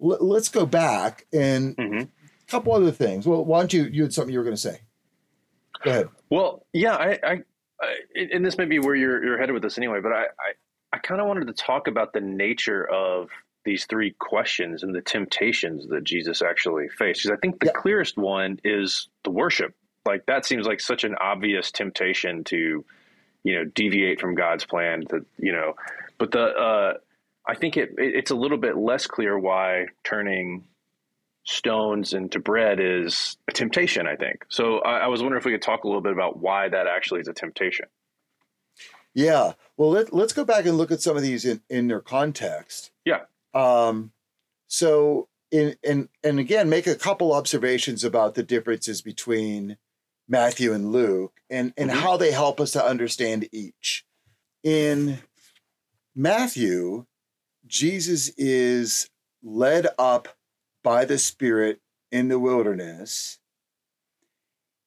l- 0.00 0.18
let's 0.20 0.48
go 0.50 0.66
back 0.66 1.26
and 1.32 1.74
hmm 1.76 2.02
a 2.02 2.50
couple 2.54 2.74
other 2.74 2.90
things. 2.90 3.26
Well, 3.26 3.44
why 3.46 3.60
don't 3.60 3.72
you, 3.72 3.84
you 3.84 4.02
had 4.02 4.12
something 4.12 4.30
you 4.32 4.38
were 4.38 4.44
going 4.44 4.56
to 4.56 4.60
say? 4.60 4.80
Go 5.82 5.90
ahead. 5.90 6.08
Well, 6.28 6.66
yeah, 6.74 6.94
I, 6.96 7.18
I, 7.24 7.42
and 8.14 8.44
this 8.44 8.58
may 8.58 8.64
be 8.64 8.78
where 8.78 8.94
you're, 8.94 9.24
you're 9.24 9.38
headed 9.38 9.52
with 9.52 9.62
this 9.62 9.78
anyway, 9.78 10.00
but 10.02 10.12
I, 10.12 10.22
I, 10.22 10.52
I 10.94 10.98
kind 10.98 11.20
of 11.20 11.26
wanted 11.26 11.46
to 11.46 11.52
talk 11.52 11.88
about 11.88 12.12
the 12.12 12.20
nature 12.20 12.86
of 12.88 13.30
these 13.64 13.86
three 13.86 14.14
questions 14.18 14.82
and 14.82 14.94
the 14.94 15.00
temptations 15.00 15.88
that 15.88 16.04
Jesus 16.04 16.42
actually 16.42 16.88
faced. 16.88 17.22
Because 17.22 17.36
I 17.36 17.40
think 17.40 17.60
the 17.60 17.72
clearest 17.72 18.16
one 18.16 18.58
is 18.64 19.08
the 19.24 19.30
worship. 19.30 19.74
Like 20.04 20.26
that 20.26 20.44
seems 20.44 20.66
like 20.66 20.80
such 20.80 21.04
an 21.04 21.14
obvious 21.20 21.70
temptation 21.70 22.44
to, 22.44 22.84
you 23.44 23.54
know, 23.54 23.64
deviate 23.64 24.20
from 24.20 24.34
God's 24.34 24.64
plan. 24.64 25.04
To 25.10 25.24
you 25.38 25.52
know, 25.52 25.74
but 26.18 26.32
the 26.32 26.42
uh, 26.42 26.94
I 27.46 27.54
think 27.54 27.76
it, 27.76 27.90
it 27.98 28.16
it's 28.16 28.30
a 28.32 28.34
little 28.34 28.58
bit 28.58 28.76
less 28.76 29.06
clear 29.06 29.38
why 29.38 29.86
turning 30.02 30.64
stones 31.44 32.12
into 32.12 32.38
bread 32.38 32.78
is 32.80 33.36
a 33.48 33.52
temptation, 33.52 34.06
I 34.06 34.16
think. 34.16 34.44
So 34.48 34.78
I, 34.80 34.98
I 35.00 35.06
was 35.08 35.20
wondering 35.22 35.40
if 35.40 35.44
we 35.44 35.52
could 35.52 35.62
talk 35.62 35.84
a 35.84 35.86
little 35.88 36.02
bit 36.02 36.12
about 36.12 36.38
why 36.38 36.68
that 36.68 36.86
actually 36.86 37.20
is 37.20 37.28
a 37.28 37.32
temptation. 37.32 37.86
Yeah. 39.14 39.52
Well, 39.76 39.90
let, 39.90 40.14
let's 40.14 40.32
go 40.32 40.44
back 40.44 40.64
and 40.66 40.76
look 40.78 40.90
at 40.90 41.02
some 41.02 41.16
of 41.16 41.22
these 41.22 41.44
in, 41.44 41.60
in 41.68 41.88
their 41.88 42.00
context. 42.00 42.90
Yeah. 43.04 43.20
Um, 43.52 44.12
so, 44.68 45.28
in, 45.50 45.76
and, 45.84 46.08
and 46.24 46.38
again, 46.38 46.70
make 46.70 46.86
a 46.86 46.94
couple 46.94 47.34
observations 47.34 48.04
about 48.04 48.34
the 48.34 48.42
differences 48.42 49.02
between 49.02 49.76
Matthew 50.28 50.72
and 50.72 50.92
Luke 50.92 51.34
and, 51.50 51.74
and 51.76 51.90
Mhm. 51.90 51.94
how 51.94 52.16
they 52.16 52.30
help 52.32 52.58
us 52.60 52.70
to 52.72 52.82
understand 52.84 53.48
each. 53.52 54.06
In 54.62 55.18
Matthew, 56.14 57.04
Jesus 57.66 58.30
is 58.38 59.10
led 59.42 59.88
up 59.98 60.28
by 60.82 61.04
the 61.04 61.18
Spirit 61.18 61.80
in 62.10 62.28
the 62.28 62.38
wilderness. 62.38 63.38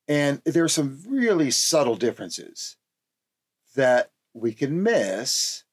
And 0.08 0.42
there 0.46 0.64
are 0.64 0.70
some 0.70 1.02
really 1.08 1.50
subtle 1.52 1.96
differences 1.96 2.78
that 3.76 4.12
we 4.34 4.54
can 4.54 4.84
miss. 4.84 5.64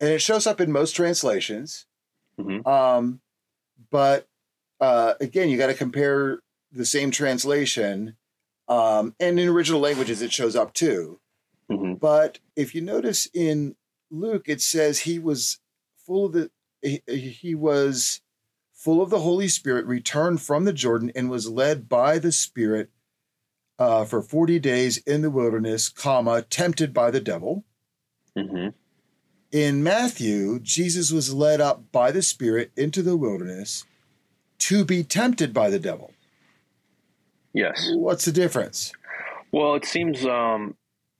And 0.00 0.10
it 0.10 0.20
shows 0.20 0.46
up 0.46 0.60
in 0.60 0.72
most 0.72 0.92
translations. 0.94 1.86
Mhm. 2.38 2.66
Um, 2.66 3.20
but 3.90 4.26
uh, 4.80 5.14
again, 5.20 5.48
you 5.48 5.58
got 5.58 5.68
to 5.68 5.74
compare 5.74 6.40
the 6.72 6.84
same 6.86 7.10
translation. 7.10 8.16
Um, 8.68 9.14
and 9.20 9.38
in 9.38 9.48
original 9.48 9.80
languages, 9.80 10.22
it 10.22 10.32
shows 10.32 10.56
up 10.56 10.72
too. 10.72 11.20
hmm 11.68 11.94
But 11.94 12.38
if 12.56 12.74
you 12.74 12.80
notice 12.80 13.28
in 13.34 13.76
Luke, 14.10 14.44
it 14.48 14.60
says 14.60 15.00
he 15.00 15.18
was 15.18 15.60
full 15.96 16.26
of 16.26 16.32
the 16.32 16.50
he, 16.80 17.00
he 17.06 17.54
was 17.54 18.21
full 18.82 19.00
of 19.00 19.10
the 19.10 19.20
Holy 19.20 19.46
Spirit, 19.46 19.86
returned 19.86 20.42
from 20.42 20.64
the 20.64 20.72
Jordan, 20.72 21.12
and 21.14 21.30
was 21.30 21.48
led 21.48 21.88
by 21.88 22.18
the 22.18 22.32
Spirit 22.32 22.90
uh, 23.78 24.04
for 24.04 24.22
forty 24.22 24.58
days 24.58 24.98
in 24.98 25.22
the 25.22 25.30
wilderness, 25.30 25.88
comma 25.88 26.42
tempted 26.42 26.92
by 26.92 27.10
the 27.10 27.20
devil. 27.20 27.64
hmm 28.36 28.68
In 29.52 29.82
Matthew, 29.84 30.58
Jesus 30.58 31.12
was 31.12 31.32
led 31.32 31.60
up 31.60 31.92
by 31.92 32.10
the 32.10 32.22
Spirit 32.22 32.72
into 32.76 33.02
the 33.02 33.16
wilderness 33.16 33.84
to 34.58 34.84
be 34.84 35.04
tempted 35.04 35.54
by 35.54 35.70
the 35.70 35.78
devil. 35.78 36.12
Yes. 37.52 37.90
What's 37.94 38.24
the 38.24 38.32
difference? 38.32 38.92
Well, 39.52 39.74
it 39.74 39.84
seems 39.84 40.24
um, 40.24 40.76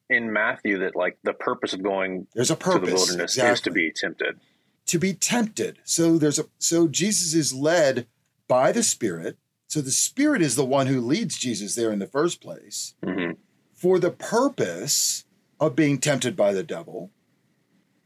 in 0.08 0.32
Matthew 0.32 0.78
that 0.78 0.96
like 0.96 1.18
the 1.22 1.34
purpose 1.34 1.74
of 1.74 1.82
going 1.82 2.26
There's 2.34 2.50
a 2.50 2.56
to 2.56 2.78
the 2.78 2.92
wilderness 2.92 3.36
is 3.36 3.60
to 3.62 3.70
be 3.70 3.92
tempted. 3.92 4.40
To 4.86 4.98
be 4.98 5.14
tempted. 5.14 5.78
So 5.84 6.18
there's 6.18 6.38
a 6.38 6.44
so 6.58 6.88
Jesus 6.88 7.34
is 7.34 7.52
led 7.54 8.06
by 8.48 8.72
the 8.72 8.82
Spirit. 8.82 9.38
So 9.68 9.80
the 9.80 9.90
Spirit 9.90 10.42
is 10.42 10.54
the 10.56 10.64
one 10.64 10.86
who 10.86 11.00
leads 11.00 11.38
Jesus 11.38 11.74
there 11.74 11.92
in 11.92 11.98
the 11.98 12.06
first 12.06 12.40
place 12.40 12.94
hmm 13.04 13.32
for 13.74 13.98
the 13.98 14.10
purpose 14.12 15.24
of 15.58 15.74
being 15.74 15.98
tempted 15.98 16.36
by 16.36 16.52
the 16.52 16.62
devil. 16.62 17.10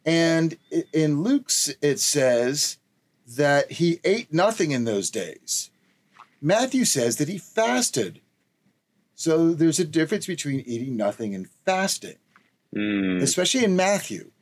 And 0.07 0.57
in 0.93 1.23
Luke's 1.23 1.71
it 1.83 2.01
says 2.01 2.79
that 3.27 3.73
he 3.73 4.01
ate 4.05 4.33
nothing 4.33 4.71
in 4.71 4.85
those 4.85 5.11
days. 5.11 5.71
Matthew 6.41 6.85
says 6.85 7.17
that 7.17 7.29
he 7.29 7.37
fasted. 7.39 8.21
So 9.15 9.53
there's 9.53 9.79
a 9.81 9.85
difference 9.85 10.27
between 10.27 10.61
eating 10.61 10.97
nothing 10.97 11.35
and 11.35 11.49
fasting 11.65 12.17
Mm. 12.75 13.23
especially 13.23 13.65
in 13.65 13.77
Matthew. 13.77 14.33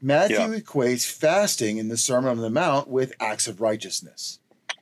Matthew 0.00 0.36
Yeah. 0.38 0.58
equates 0.60 1.04
fasting 1.10 1.78
in 1.78 1.88
the 1.88 1.96
Sermon 1.96 2.30
on 2.30 2.38
the 2.38 2.50
Mount 2.50 2.88
with 2.88 3.12
acts 3.20 3.46
of 3.48 3.60
righteousness. 3.60 4.38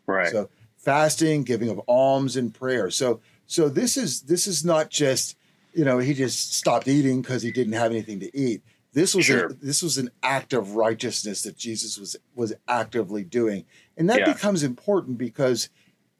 Right. 0.06 0.30
So 0.30 0.50
fasting, 0.76 1.42
giving 1.42 1.68
of 1.68 1.80
alms, 1.88 2.36
and 2.36 2.52
prayer. 2.54 2.90
So 2.90 3.20
so 3.46 3.68
this 3.68 3.96
is 3.96 4.22
this 4.22 4.46
is 4.46 4.64
not 4.64 4.90
just 4.90 5.36
you 5.72 5.84
know 5.84 5.98
he 5.98 6.14
just 6.14 6.54
stopped 6.54 6.88
eating 6.88 7.22
because 7.22 7.42
he 7.42 7.50
didn't 7.50 7.74
have 7.74 7.90
anything 7.90 8.20
to 8.20 8.36
eat. 8.36 8.62
This 8.92 9.14
was 9.14 9.26
Sure. 9.26 9.46
a, 9.46 9.52
this 9.54 9.82
was 9.82 9.98
an 9.98 10.10
act 10.22 10.52
of 10.52 10.74
righteousness 10.76 11.42
that 11.42 11.56
Jesus 11.56 11.98
was 11.98 12.16
was 12.34 12.54
actively 12.68 13.24
doing, 13.24 13.64
and 13.96 14.08
that 14.10 14.20
Yeah. 14.20 14.32
becomes 14.32 14.62
important 14.62 15.18
because 15.18 15.68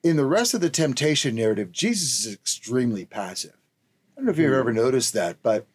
in 0.02 0.16
the 0.16 0.26
rest 0.26 0.54
of 0.54 0.60
the 0.60 0.70
temptation 0.70 1.34
narrative, 1.34 1.72
Jesus 1.72 2.24
is 2.26 2.32
extremely 2.32 3.04
passive. 3.04 3.56
I 4.16 4.20
don't 4.20 4.26
know 4.26 4.32
if 4.32 4.38
you've 4.38 4.52
Hmm. 4.52 4.58
ever 4.60 4.72
noticed 4.72 5.12
that, 5.14 5.42
but 5.42 5.66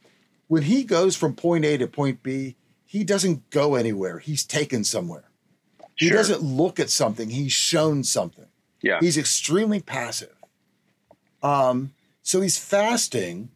when 0.48 0.64
he 0.64 0.84
goes 0.84 1.16
from 1.16 1.36
point 1.36 1.66
A 1.66 1.78
to 1.78 1.88
point 1.88 2.24
B, 2.24 2.56
he 2.92 3.06
doesn't 3.06 3.50
go 3.52 3.76
anywhere. 3.76 4.20
He's 4.20 4.44
taken 4.44 4.84
somewhere. 4.84 5.24
He 5.96 6.08
Sure. 6.10 6.18
doesn't 6.18 6.42
look 6.42 6.78
at 6.78 6.90
something. 6.90 7.30
He's 7.30 7.54
shown 7.54 8.04
something. 8.04 8.48
Yeah. 8.82 8.98
He's 9.00 9.18
extremely 9.18 9.80
passive. 9.80 10.36
Um, 11.42 11.94
so 12.22 12.42
he's 12.42 12.58
fasting 12.58 13.50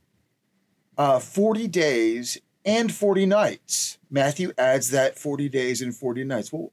uh, 0.98 1.20
40 1.20 1.68
days 1.68 2.38
and 2.64 2.94
40 2.94 3.26
nights. 3.26 3.98
Matthew 4.10 4.54
adds 4.58 4.92
that 4.92 5.20
40 5.20 5.50
days 5.50 5.82
and 5.82 5.94
40 5.94 6.24
nights. 6.24 6.54
Well, 6.54 6.72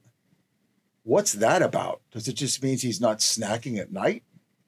what's 1.03 1.33
that 1.33 1.61
about? 1.61 1.99
Does 2.11 2.29
it 2.29 2.33
just 2.35 2.63
mean 2.63 2.77
he's 2.77 3.01
not 3.01 3.19
snacking 3.19 3.77
at 3.77 3.91
night? 3.91 4.23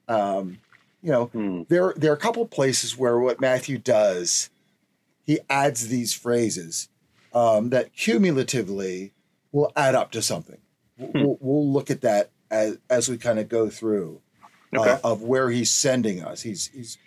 Um, 0.10 0.60
you 1.02 1.12
know, 1.12 1.28
Hmm. 1.28 1.62
there 1.70 1.94
there 1.96 2.12
are 2.12 2.16
a 2.16 2.20
couple 2.20 2.46
places 2.46 2.98
where 2.98 3.18
what 3.20 3.40
Matthew 3.40 3.78
does, 3.78 4.50
he 5.24 5.40
adds 5.50 5.88
these 5.88 6.12
phrases 6.14 6.90
um, 7.36 7.70
that 7.70 7.94
cumulatively 7.94 9.14
will 9.52 9.72
add 9.76 9.94
up 9.94 10.12
to 10.12 10.22
something. 10.22 10.58
Hmm. 10.98 11.12
We'll, 11.14 11.38
we'll 11.40 11.72
look 11.72 11.92
at 11.92 12.02
that 12.02 12.32
as 12.50 12.78
as 12.90 13.10
we 13.10 13.18
kind 13.18 13.38
of 13.38 13.50
go 13.50 13.70
through 13.70 14.22
uh, 14.76 14.98
of 15.04 15.22
where 15.22 15.52
he's 15.52 15.70
sending 15.70 16.24
us. 16.24 16.42
He's 16.42 16.68
he's 16.68 16.98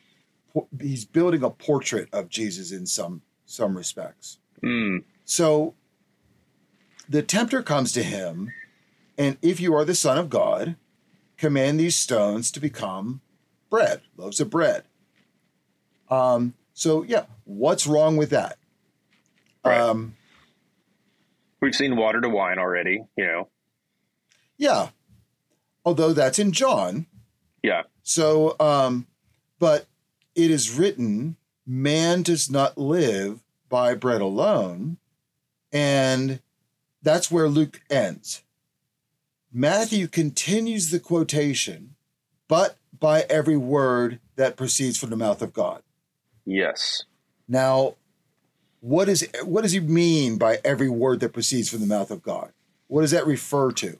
he's 0.80 1.04
building 1.04 1.42
a 1.42 1.50
portrait 1.50 2.08
of 2.12 2.28
Jesus 2.28 2.70
in 2.70 2.86
some 2.86 3.22
some 3.46 3.76
respects. 3.76 4.38
Hmm. 4.62 4.98
So 5.24 5.74
the 7.08 7.22
tempter 7.22 7.62
comes 7.62 7.92
to 7.92 8.02
him, 8.02 8.52
and 9.16 9.38
if 9.40 9.60
you 9.60 9.74
are 9.74 9.84
the 9.84 9.94
Son 9.94 10.18
of 10.18 10.28
God, 10.28 10.76
command 11.38 11.80
these 11.80 11.96
stones 11.96 12.50
to 12.52 12.60
become 12.60 13.22
bread, 13.70 14.02
loaves 14.16 14.40
of 14.40 14.50
bread. 14.50 14.84
Um, 16.10 16.54
so 16.74 17.02
yeah, 17.02 17.24
what's 17.44 17.86
wrong 17.86 18.18
with 18.18 18.30
that? 18.30 18.58
Right. 19.64 19.80
Um, 19.80 20.16
We've 21.60 21.74
seen 21.74 21.96
water 21.96 22.20
to 22.20 22.28
wine 22.28 22.58
already. 22.58 23.04
You 23.16 23.26
know. 23.26 23.48
yeah. 24.56 24.90
Although 25.84 26.12
that's 26.12 26.38
in 26.38 26.52
John. 26.52 27.06
Yeah. 27.62 27.82
So 28.02 28.56
um, 28.60 29.06
but 29.58 29.86
it 30.34 30.50
is 30.50 30.70
written, 30.70 31.36
man 31.66 32.22
does 32.22 32.50
not 32.50 32.78
live 32.78 33.40
by 33.68 33.94
bread 33.94 34.20
alone. 34.20 34.98
And 35.72 36.40
that's 37.02 37.30
where 37.30 37.48
Luke 37.48 37.80
ends. 37.90 38.42
Matthew 39.52 40.08
continues 40.08 40.90
the 40.90 41.00
quotation, 41.00 41.96
but 42.48 42.76
by 42.98 43.22
every 43.28 43.56
word 43.56 44.20
that 44.36 44.56
proceeds 44.56 44.98
from 44.98 45.10
the 45.10 45.16
mouth 45.16 45.42
of 45.42 45.52
God. 45.52 45.82
Yes. 46.44 47.04
Now, 47.48 47.96
what 48.88 49.08
is 49.08 49.28
what 49.44 49.62
does 49.62 49.72
he 49.72 49.80
mean 49.80 50.38
by 50.38 50.58
every 50.64 50.88
word 50.88 51.20
that 51.20 51.32
proceeds 51.34 51.68
from 51.68 51.80
the 51.80 51.86
mouth 51.86 52.10
of 52.10 52.22
God? 52.22 52.52
What 52.86 53.02
does 53.02 53.10
that 53.10 53.26
refer 53.26 53.70
to? 53.72 53.98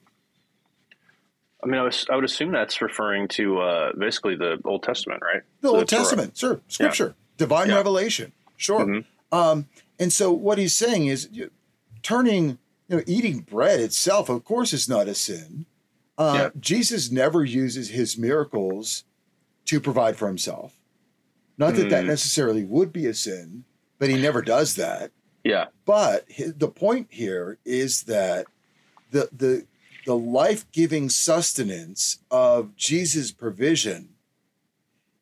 I 1.62 1.66
mean, 1.66 1.74
I, 1.80 1.82
was, 1.82 2.06
I 2.08 2.14
would 2.14 2.24
assume 2.24 2.52
that's 2.52 2.80
referring 2.80 3.26
to 3.28 3.58
uh, 3.58 3.92
basically 3.98 4.36
the 4.36 4.58
Old 4.64 4.82
Testament, 4.84 5.20
right? 5.22 5.42
The 5.60 5.68
Old 5.68 5.88
Torah. 5.88 6.02
Testament, 6.02 6.36
sure, 6.38 6.60
Scripture, 6.68 7.16
divine 7.36 7.68
Yeah. 7.68 7.74
revelation, 7.76 8.32
sure. 8.56 8.86
Mhm. 8.86 9.04
Um, 9.32 9.66
and 9.98 10.12
so 10.12 10.32
what 10.32 10.56
he's 10.56 10.74
saying 10.74 11.06
is, 11.08 11.28
you, 11.32 11.50
turning, 12.02 12.58
you 12.88 12.96
know, 12.96 13.02
eating 13.06 13.40
bread 13.40 13.80
itself, 13.80 14.28
of 14.28 14.44
course, 14.44 14.72
is 14.72 14.88
not 14.88 15.08
a 15.08 15.14
sin. 15.14 15.66
Uh, 16.16 16.32
Yeah. 16.36 16.50
Jesus 16.60 17.10
never 17.10 17.44
uses 17.44 17.88
his 17.90 18.16
miracles 18.16 19.04
to 19.66 19.80
provide 19.80 20.16
for 20.16 20.28
himself. 20.28 20.76
Not 21.58 21.74
that 21.74 21.90
that 21.90 22.04
Mm. 22.04 22.08
necessarily 22.08 22.64
would 22.64 22.92
be 22.92 23.04
a 23.06 23.12
sin, 23.14 23.64
but 23.98 24.08
he 24.08 24.20
never 24.20 24.42
does 24.42 24.76
that. 24.76 25.10
Yeah. 25.44 25.66
But 25.84 26.26
the 26.56 26.68
point 26.68 27.08
here 27.10 27.58
is 27.64 28.02
that 28.04 28.46
the 29.10 29.28
the 29.32 29.66
the 30.06 30.16
life-giving 30.16 31.10
sustenance 31.10 32.18
of 32.30 32.74
Jesus' 32.76 33.32
provision 33.32 34.10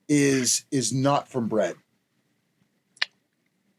is 0.09 0.65
is 0.71 0.93
not 0.93 1.29
from 1.29 1.49
bread. 1.49 1.77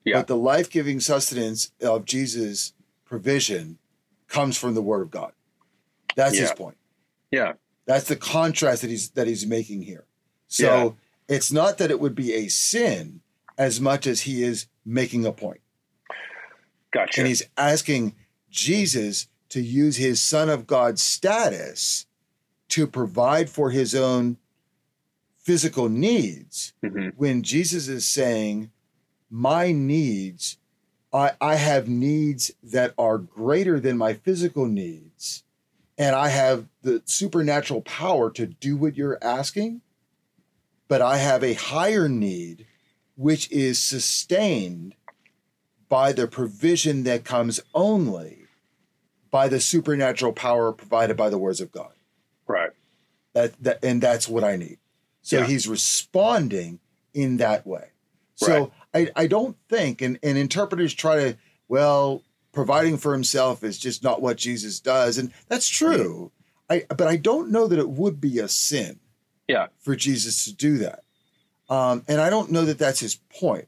Yeah. 0.04 0.18
But 0.18 0.28
the 0.28 0.38
life-giving 0.38 1.00
sustenance 1.00 1.72
of 1.82 2.06
Jesus' 2.06 2.74
provision 3.06 3.78
comes 4.28 4.58
from 4.58 4.74
the 4.74 4.82
Word 4.82 5.02
of 5.02 5.12
God. 5.12 5.34
That's 6.16 6.38
his 6.38 6.52
point. 6.52 6.78
Yeah. 7.32 7.54
That's 7.86 8.08
the 8.08 8.16
contrast 8.16 8.82
that 8.82 8.90
he's 8.90 9.10
that 9.12 9.28
he's 9.28 9.46
making 9.46 9.84
here. 9.84 10.06
So 10.48 10.96
it's 11.28 11.52
not 11.52 11.78
that 11.78 11.92
it 11.92 12.00
would 12.00 12.16
be 12.16 12.34
a 12.34 12.48
sin 12.48 13.22
as 13.58 13.80
much 13.82 14.06
as 14.08 14.22
he 14.22 14.44
is 14.44 14.68
making 14.86 15.26
a 15.26 15.32
point. 15.32 15.62
Gotcha. 16.92 17.20
And 17.22 17.28
he's 17.28 17.44
asking 17.58 18.16
Jesus 18.50 19.28
to 19.50 19.62
use 19.62 19.98
his 19.98 20.22
Son 20.22 20.50
of 20.50 20.68
God 20.68 21.00
status 21.00 22.06
to 22.70 22.86
provide 22.88 23.50
for 23.50 23.72
his 23.72 23.96
own 23.96 24.38
physical 25.38 25.88
needs 25.90 26.74
Mhm. 26.84 27.14
when 27.16 27.42
Jesus 27.44 27.88
is 27.88 28.06
saying, 28.08 28.72
My 29.30 29.72
needs, 29.74 30.58
I, 31.14 31.32
I 31.42 31.56
have 31.56 31.88
needs 31.90 32.52
that 32.64 32.94
are 32.98 33.18
greater 33.18 33.80
than 33.80 33.98
my 33.98 34.14
physical 34.14 34.66
needs, 34.68 35.44
and 35.98 36.16
I 36.16 36.30
have 36.30 36.68
the 36.82 37.02
supernatural 37.06 37.82
power 37.82 38.30
to 38.32 38.46
do 38.46 38.78
what 38.78 38.96
you're 38.96 39.22
asking, 39.22 39.82
but 40.88 41.02
I 41.02 41.18
have 41.18 41.44
a 41.44 41.54
higher 41.54 42.08
need, 42.08 42.66
which 43.18 43.52
is 43.52 43.80
sustained 43.80 44.96
by 45.90 46.12
the 46.14 46.28
provision 46.28 47.04
that 47.04 47.24
comes 47.26 47.60
only 47.74 48.44
by 49.32 49.48
the 49.50 49.60
supernatural 49.60 50.32
power 50.32 50.72
provided 50.72 51.18
by 51.18 51.30
the 51.30 51.38
words 51.38 51.60
of 51.60 51.72
God. 51.72 51.92
Right. 52.48 52.70
That, 53.34 53.62
that 53.64 53.84
and 53.84 54.02
that's 54.02 54.28
what 54.30 54.44
I 54.44 54.56
need. 54.56 54.78
So 55.22 55.40
Yeah. 55.40 55.46
he's 55.46 55.68
responding 55.68 56.80
in 57.14 57.38
that 57.38 57.68
way. 57.68 57.90
So 58.36 58.72
I, 58.94 59.10
I 59.16 59.26
don't 59.28 59.58
think 59.68 60.02
and, 60.02 60.20
and 60.22 60.38
interpreters 60.38 60.94
try 60.94 61.16
to, 61.18 61.38
well, 61.68 62.24
providing 62.54 62.98
for 62.98 63.12
himself 63.14 63.64
is 63.64 63.80
just 63.80 64.04
not 64.04 64.22
what 64.22 64.38
Jesus 64.38 64.80
does. 64.80 65.18
And 65.18 65.32
that's 65.50 65.68
true. 65.68 66.32
I 66.70 66.86
but 66.90 67.08
I 67.08 67.16
don't 67.16 67.50
know 67.50 67.68
that 67.68 67.80
it 67.80 67.90
would 67.90 68.22
be 68.22 68.38
a 68.40 68.48
sin 68.48 69.00
Yeah. 69.48 69.68
for 69.80 69.96
Jesus 69.96 70.46
to 70.46 70.54
do 70.54 70.78
that. 70.80 71.04
Um, 71.70 72.04
and 72.08 72.22
I 72.22 72.30
don't 72.30 72.52
know 72.52 72.66
that 72.66 72.78
that's 72.78 73.00
his 73.00 73.16
point. 73.16 73.68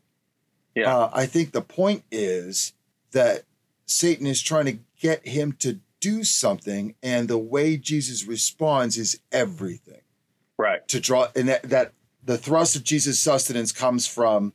Yeah. 0.76 0.96
Uh, 0.96 1.10
I 1.14 1.26
think 1.26 1.52
the 1.52 1.62
point 1.62 2.04
is 2.12 2.74
that 3.12 3.44
Satan 3.86 4.28
is 4.28 4.42
trying 4.42 4.66
to 4.66 4.80
get 5.02 5.28
him 5.28 5.54
to 5.60 5.80
do 6.00 6.24
something, 6.24 6.96
and 7.04 7.28
the 7.28 7.38
way 7.38 7.76
Jesus 7.76 8.26
responds 8.26 8.98
is 8.98 9.20
everything. 9.32 10.02
Right. 10.58 10.88
To 10.90 11.00
draw, 11.00 11.28
and 11.36 11.50
that, 11.50 11.64
that 11.64 11.94
the 12.24 12.38
thrust 12.38 12.76
of 12.76 12.84
Jesus' 12.84 13.20
sustenance 13.20 13.72
comes 13.72 14.08
from 14.08 14.54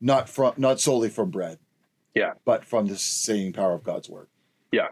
not 0.00 0.28
from 0.28 0.52
not 0.56 0.80
solely 0.80 1.08
from 1.08 1.30
bread, 1.30 1.58
Yeah. 2.14 2.34
but 2.44 2.64
from 2.64 2.86
the 2.86 2.96
saving 2.96 3.52
power 3.54 3.72
of 3.72 3.82
God's 3.82 4.08
word. 4.10 4.28
Yeah. 4.70 4.88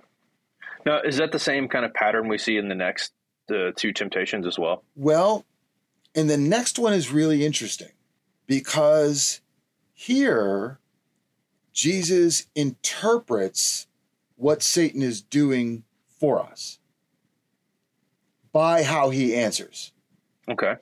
Now, 0.86 1.00
is 1.02 1.18
that 1.18 1.30
the 1.32 1.38
same 1.38 1.68
kind 1.68 1.84
of 1.84 1.92
pattern 1.94 2.26
we 2.28 2.38
see 2.38 2.56
in 2.56 2.68
the 2.68 2.74
next 2.74 3.12
the 3.48 3.72
two 3.76 3.92
temptations 3.92 4.46
as 4.46 4.58
well? 4.58 4.82
Well, 4.96 5.44
and 6.14 6.29
the 6.29 6.37
next 6.37 6.79
one 6.79 6.92
is 6.92 7.11
really 7.11 7.44
interesting 7.44 7.92
because 8.46 9.40
here 9.92 10.79
Jesus 11.72 12.46
interprets 12.55 13.87
what 14.37 14.62
Satan 14.62 15.03
is 15.03 15.22
doing 15.22 15.85
for 16.18 16.40
us 16.40 16.79
by 18.53 18.83
how 18.83 19.11
he 19.11 19.35
answers. 19.35 19.92
Okay. 20.48 20.75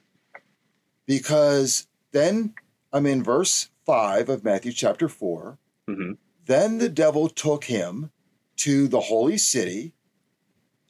Because 1.07 1.87
then 2.13 2.55
I'm 2.93 3.07
in 3.07 3.23
verse 3.23 3.71
5 3.87 4.29
of 4.29 4.45
Matthew 4.45 4.73
chapter 4.73 5.09
4. 5.09 5.59
hmm 5.87 6.13
Then 6.47 6.79
the 6.79 6.89
devil 6.89 7.29
took 7.29 7.65
him 7.65 8.11
to 8.57 8.89
the 8.89 9.01
holy 9.01 9.39
city 9.39 9.93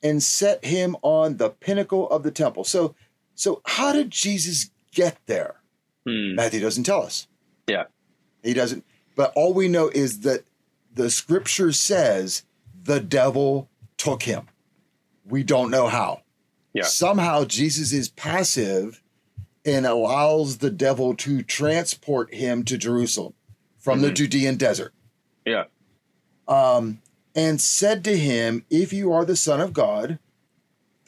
and 0.02 0.22
set 0.22 0.64
him 0.64 0.96
on 1.02 1.36
the 1.36 1.50
pinnacle 1.50 2.08
of 2.08 2.22
the 2.22 2.30
temple. 2.30 2.64
So 2.64 2.94
so 3.40 3.62
how 3.64 3.92
did 3.92 4.10
Jesus 4.10 4.70
get 4.92 5.16
there? 5.26 5.56
Hmm. 6.06 6.34
Matthew 6.34 6.60
doesn't 6.60 6.84
tell 6.84 7.02
us. 7.02 7.26
Yeah. 7.66 7.84
He 8.42 8.52
doesn't 8.54 8.84
but 9.16 9.32
all 9.34 9.52
we 9.54 9.68
know 9.68 9.88
is 9.88 10.20
that 10.20 10.44
the 10.94 11.10
scripture 11.10 11.72
says 11.72 12.44
the 12.84 13.00
devil 13.00 13.68
took 13.96 14.22
him. 14.22 14.46
We 15.24 15.42
don't 15.42 15.70
know 15.70 15.88
how. 15.88 16.22
Yeah. 16.72 16.84
Somehow 16.84 17.44
Jesus 17.44 17.92
is 17.92 18.08
passive 18.08 19.02
and 19.64 19.86
allows 19.86 20.58
the 20.58 20.70
devil 20.70 21.14
to 21.16 21.42
transport 21.42 22.32
him 22.34 22.62
to 22.64 22.78
Jerusalem 22.78 23.34
from 23.78 24.00
the 24.00 24.10
Mhm. 24.10 24.14
Judean 24.16 24.56
desert 24.56 24.92
Yeah. 25.46 25.64
um, 26.48 27.00
and 27.34 27.60
said 27.60 28.02
to 28.04 28.16
him, 28.16 28.64
If 28.70 28.92
you 28.92 29.12
are 29.12 29.24
the 29.24 29.36
Son 29.36 29.60
of 29.60 29.72
God, 29.72 30.18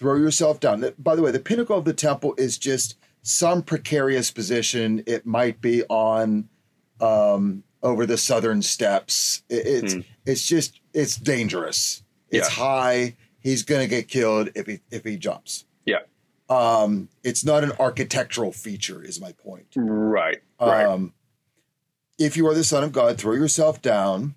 throw 0.03 0.17
yourself 0.17 0.59
down. 0.59 0.85
By 0.99 1.15
the 1.15 1.23
way, 1.23 1.31
the 1.31 1.39
pinnacle 1.39 1.79
of 1.79 1.85
the 1.85 1.93
temple 1.93 2.35
is 2.37 2.59
just 2.59 2.97
some 3.23 3.63
precarious 3.63 4.33
position. 4.33 5.05
It 5.07 5.25
might 5.25 5.61
be 5.61 5.85
on 5.85 6.49
um, 7.01 7.63
over 7.85 8.05
the 8.07 8.17
southern 8.19 8.63
steps. 8.63 9.43
It- 9.49 9.67
it's 9.67 9.93
Hmm. 9.95 10.01
it's 10.27 10.47
just 10.47 10.81
it's 10.93 11.17
dangerous. 11.17 12.03
It's 12.31 12.49
Yeah. 12.49 12.55
high. 12.65 13.17
He's 13.41 13.63
going 13.65 13.81
to 13.81 13.89
get 13.89 14.07
killed 14.09 14.51
if 14.57 14.67
he 14.67 14.81
if 14.91 15.05
he 15.05 15.17
jumps. 15.17 15.65
Yeah. 15.85 16.01
Um, 16.49 17.09
it's 17.25 17.45
not 17.45 17.63
an 17.65 17.73
architectural 17.81 18.53
feature, 18.53 19.03
is 19.05 19.21
my 19.21 19.33
point. 19.33 19.67
Right. 19.77 20.43
Right. 20.61 20.85
Um, 20.87 21.13
if 22.19 22.37
you 22.37 22.47
are 22.49 22.55
the 22.55 22.63
son 22.65 22.85
of 22.85 22.93
God, 22.93 23.19
throw 23.19 23.35
yourself 23.35 23.81
down. 23.83 24.35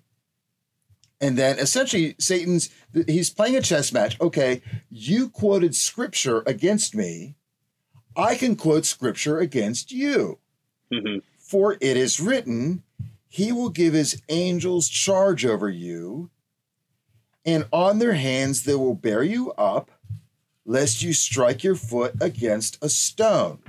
And 1.20 1.38
then 1.38 1.58
essentially, 1.58 2.14
Satan's 2.18 2.70
he's 3.06 3.30
playing 3.30 3.56
a 3.56 3.62
chess 3.62 3.92
match. 3.92 4.20
Okay, 4.20 4.62
you 4.90 5.30
quoted 5.30 5.74
scripture 5.74 6.42
against 6.46 6.94
me. 6.94 7.36
I 8.16 8.34
can 8.34 8.56
quote 8.56 8.84
scripture 8.84 9.38
against 9.38 9.92
you. 9.92 10.38
hmm 10.92 11.18
For 11.38 11.74
it 11.80 11.96
is 11.96 12.20
written, 12.20 12.82
He 13.28 13.52
will 13.52 13.70
give 13.70 13.94
His 13.94 14.20
angels 14.28 14.88
charge 14.88 15.46
over 15.46 15.70
you, 15.70 16.30
and 17.44 17.66
on 17.72 17.98
their 17.98 18.14
hands 18.14 18.64
they 18.64 18.74
will 18.74 18.94
bear 18.94 19.22
you 19.22 19.52
up, 19.52 19.90
lest 20.66 21.02
you 21.02 21.14
strike 21.14 21.64
your 21.64 21.76
foot 21.76 22.14
against 22.20 22.82
a 22.82 22.88
stone. 22.90 23.60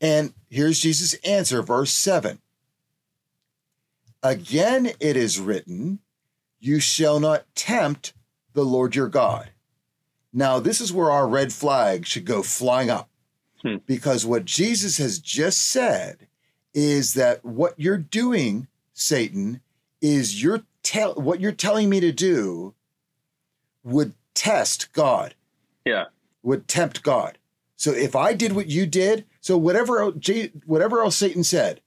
And 0.00 0.32
here's 0.48 0.80
Jesus' 0.80 1.14
answer, 1.24 1.62
verse 1.62 1.92
7. 1.92 2.40
Again 4.22 4.92
it 5.00 5.16
is 5.16 5.38
written, 5.38 6.00
You 6.60 6.78
shall 6.78 7.18
not 7.20 7.46
tempt 7.54 8.12
the 8.52 8.64
Lord 8.64 8.94
your 8.94 9.08
God. 9.08 9.50
Now, 10.32 10.60
this 10.60 10.80
is 10.80 10.92
where 10.92 11.10
our 11.10 11.26
red 11.26 11.52
flag 11.52 12.06
should 12.06 12.24
go 12.24 12.42
flying 12.42 12.90
up. 12.90 13.08
Hmm. 13.62 13.76
Because 13.86 14.24
what 14.24 14.44
Jesus 14.44 14.98
has 14.98 15.18
just 15.18 15.60
said 15.60 16.28
is 16.72 17.14
that 17.14 17.44
what 17.44 17.74
you're 17.78 17.98
doing, 17.98 18.68
Satan, 18.92 19.60
is 20.00 20.42
you're 20.42 20.62
tell 20.82 21.14
what 21.14 21.40
you're 21.40 21.52
telling 21.52 21.88
me 21.90 22.00
to 22.00 22.12
do 22.12 22.74
would 23.82 24.14
test 24.34 24.92
God 24.92 25.34
Yeah. 25.84 26.06
would 26.42 26.68
tempt 26.68 27.02
God. 27.02 27.36
So 27.76 27.92
if 27.92 28.14
I 28.16 28.32
did 28.34 28.52
what 28.52 28.68
you 28.68 28.86
did, 28.86 29.24
so 29.40 29.58
whatever 29.58 30.12
J- 30.12 30.52
whatever 30.64 31.02
else 31.02 31.16
Satan 31.16 31.44
said, 31.44 31.80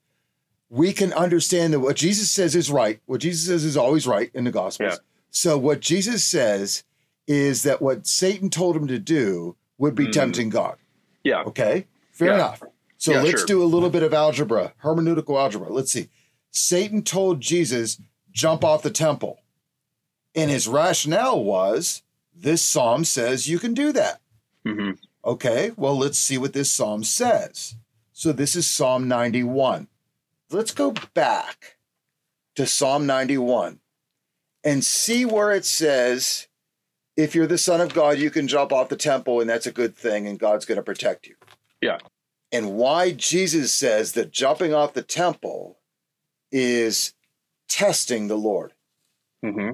we 0.73 0.91
can 0.91 1.13
understand 1.13 1.71
that 1.71 1.79
what 1.81 1.95
Jesus 1.95 2.31
says 2.31 2.55
is 2.55 2.71
right. 2.71 2.99
What 3.05 3.21
Jesus 3.21 3.45
says 3.45 3.63
is 3.63 3.77
always 3.77 4.07
right 4.07 4.31
in 4.33 4.43
the 4.43 4.51
Gospels. 4.51 4.93
Yeah. 4.93 4.97
So 5.29 5.55
what 5.55 5.81
Jesus 5.81 6.23
says 6.23 6.83
is 7.27 7.61
that 7.61 7.79
what 7.79 8.07
Satan 8.07 8.49
told 8.49 8.75
him 8.75 8.87
to 8.87 8.97
do 8.97 9.55
would 9.77 9.93
be 9.93 10.07
Mhm. 10.07 10.13
tempting 10.13 10.49
God. 10.49 10.77
Yeah. 11.23 11.43
Okay, 11.43 11.85
fair 12.11 12.29
Yeah. 12.29 12.33
enough. 12.35 12.63
So 12.97 13.11
Yeah, 13.11 13.21
let's 13.21 13.41
sure. 13.41 13.45
do 13.45 13.63
a 13.63 13.65
little 13.65 13.91
bit 13.91 14.01
of 14.01 14.15
algebra, 14.15 14.73
hermeneutical 14.83 15.39
algebra. 15.39 15.71
Let's 15.71 15.91
see. 15.91 16.09
Satan 16.49 17.03
told 17.03 17.39
Jesus, 17.39 17.99
jump 18.31 18.63
off 18.63 18.81
the 18.81 18.89
temple. 18.89 19.41
And 20.33 20.49
his 20.49 20.67
rationale 20.67 21.43
was 21.43 22.01
this 22.35 22.63
psalm 22.63 23.05
says 23.05 23.47
you 23.47 23.59
can 23.59 23.75
do 23.75 23.91
that. 23.91 24.21
hmm 24.65 24.91
Okay, 25.23 25.71
well, 25.77 25.95
let's 25.97 26.17
see 26.17 26.37
what 26.39 26.53
this 26.53 26.71
psalm 26.71 27.03
says. 27.03 27.75
So 28.11 28.31
this 28.31 28.55
is 28.55 28.65
Psalm 28.67 29.07
91. 29.07 29.87
Let's 30.53 30.73
go 30.73 30.93
back 31.13 31.77
to 32.55 32.67
Psalm 32.67 33.05
91 33.05 33.79
and 34.63 34.85
see 34.85 35.25
where 35.25 35.51
it 35.51 35.65
says, 35.65 36.47
if 37.17 37.33
you're 37.33 37.47
the 37.47 37.57
Son 37.57 37.81
of 37.81 37.93
God, 37.93 38.17
you 38.19 38.29
can 38.29 38.47
jump 38.47 38.71
off 38.71 38.89
the 38.89 38.95
temple, 38.95 39.41
and 39.41 39.49
that's 39.49 39.65
a 39.65 39.71
good 39.71 39.95
thing, 39.95 40.27
and 40.27 40.39
God's 40.39 40.65
going 40.65 40.77
to 40.77 40.83
protect 40.83 41.27
you. 41.27 41.35
Yeah. 41.81 41.97
And 42.51 42.75
why 42.75 43.11
Jesus 43.11 43.73
says 43.73 44.13
that 44.13 44.31
jumping 44.31 44.73
off 44.73 44.93
the 44.93 45.01
temple 45.01 45.79
is 46.51 47.13
testing 47.67 48.27
the 48.27 48.37
Lord. 48.37 48.73
Mm-hmm. 49.43 49.71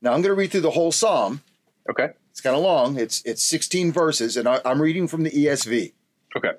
Now, 0.00 0.12
I'm 0.12 0.22
going 0.22 0.24
to 0.24 0.34
read 0.34 0.50
through 0.50 0.62
the 0.62 0.70
whole 0.70 0.92
psalm. 0.92 1.42
Okay. 1.90 2.10
It's 2.30 2.40
kind 2.40 2.56
of 2.56 2.62
long. 2.62 2.98
It's 2.98 3.22
it's 3.24 3.42
16 3.44 3.92
verses, 3.92 4.36
and 4.36 4.48
I, 4.48 4.60
I'm 4.64 4.80
reading 4.82 5.08
from 5.08 5.22
the 5.22 5.30
ESV. 5.30 5.92
Okay. 6.36 6.52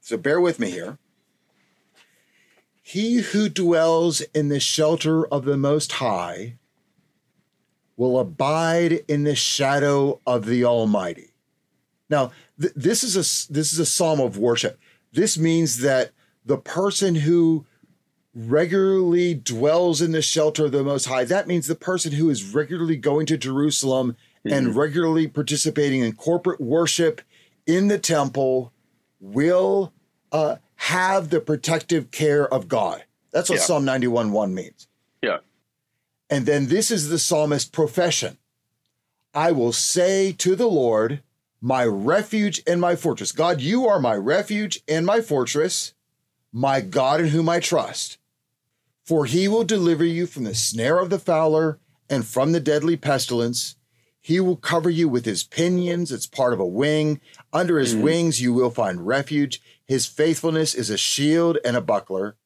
So 0.00 0.16
bear 0.16 0.40
with 0.40 0.60
me 0.60 0.70
here. 0.70 0.98
He 2.88 3.16
who 3.16 3.48
dwells 3.48 4.20
in 4.32 4.48
the 4.48 4.60
shelter 4.60 5.26
of 5.26 5.44
the 5.44 5.56
Most 5.56 5.90
High 5.90 6.54
will 7.96 8.16
abide 8.16 9.00
in 9.08 9.24
the 9.24 9.34
shadow 9.34 10.20
of 10.24 10.46
the 10.46 10.64
Almighty. 10.64 11.32
Now, 12.08 12.30
th- 12.60 12.72
this 12.76 13.02
is 13.02 13.16
a 13.16 13.52
this 13.52 13.72
is 13.72 13.80
a 13.80 13.86
psalm 13.86 14.20
of 14.20 14.38
worship. 14.38 14.78
This 15.12 15.36
means 15.36 15.78
that 15.78 16.12
the 16.44 16.58
person 16.58 17.16
who 17.16 17.66
regularly 18.32 19.34
dwells 19.34 20.00
in 20.00 20.12
the 20.12 20.22
shelter 20.22 20.66
of 20.66 20.72
the 20.72 20.84
Most 20.84 21.06
High, 21.06 21.24
that 21.24 21.48
means 21.48 21.66
the 21.66 21.74
person 21.74 22.12
who 22.12 22.30
is 22.30 22.54
regularly 22.54 22.96
going 22.96 23.26
to 23.26 23.36
Jerusalem 23.36 24.16
and 24.44 24.76
regularly 24.76 25.26
participating 25.26 26.02
in 26.02 26.12
corporate 26.12 26.60
worship 26.60 27.20
in 27.66 27.88
the 27.88 27.98
temple 27.98 28.72
will 29.18 29.92
uh, 30.30 30.58
have 30.76 31.30
the 31.30 31.40
protective 31.40 32.10
care 32.10 32.52
of 32.52 32.68
God. 32.68 33.04
That's 33.32 33.48
what 33.48 33.58
Yeah. 33.58 33.64
Psalm 33.64 33.84
91 33.84 34.32
1 34.32 34.54
means. 34.54 34.88
Yeah. 35.22 35.38
And 36.30 36.46
then 36.46 36.66
this 36.66 36.90
is 36.90 37.08
the 37.08 37.18
psalmist's 37.18 37.68
profession 37.68 38.38
I 39.34 39.52
will 39.52 39.72
say 39.72 40.32
to 40.32 40.56
the 40.56 40.66
Lord, 40.66 41.22
my 41.60 41.84
refuge 41.84 42.62
and 42.66 42.80
my 42.80 42.96
fortress. 42.96 43.32
God, 43.32 43.60
you 43.60 43.86
are 43.86 44.00
my 44.00 44.14
refuge 44.14 44.80
and 44.88 45.04
my 45.04 45.20
fortress, 45.20 45.92
my 46.52 46.80
God 46.80 47.20
in 47.20 47.28
whom 47.28 47.48
I 47.48 47.60
trust. 47.60 48.16
For 49.04 49.26
he 49.26 49.46
will 49.46 49.64
deliver 49.64 50.04
you 50.04 50.26
from 50.26 50.44
the 50.44 50.54
snare 50.54 50.98
of 50.98 51.10
the 51.10 51.18
fowler 51.18 51.78
and 52.08 52.26
from 52.26 52.52
the 52.52 52.60
deadly 52.60 52.96
pestilence. 52.96 53.75
He 54.26 54.40
will 54.40 54.56
cover 54.56 54.90
you 54.90 55.08
with 55.08 55.24
his 55.24 55.44
pinions, 55.44 56.10
it's 56.10 56.26
part 56.26 56.52
of 56.52 56.58
a 56.58 56.66
wing. 56.66 57.20
Under 57.52 57.78
his 57.78 57.94
Mhm. 57.94 58.00
wings 58.00 58.42
you 58.42 58.52
will 58.52 58.70
find 58.72 59.06
refuge. 59.06 59.62
His 59.86 60.06
faithfulness 60.06 60.74
is 60.74 60.90
a 60.90 60.96
shield 60.96 61.58
and 61.64 61.76
a 61.76 61.80
buckler. 61.80 62.36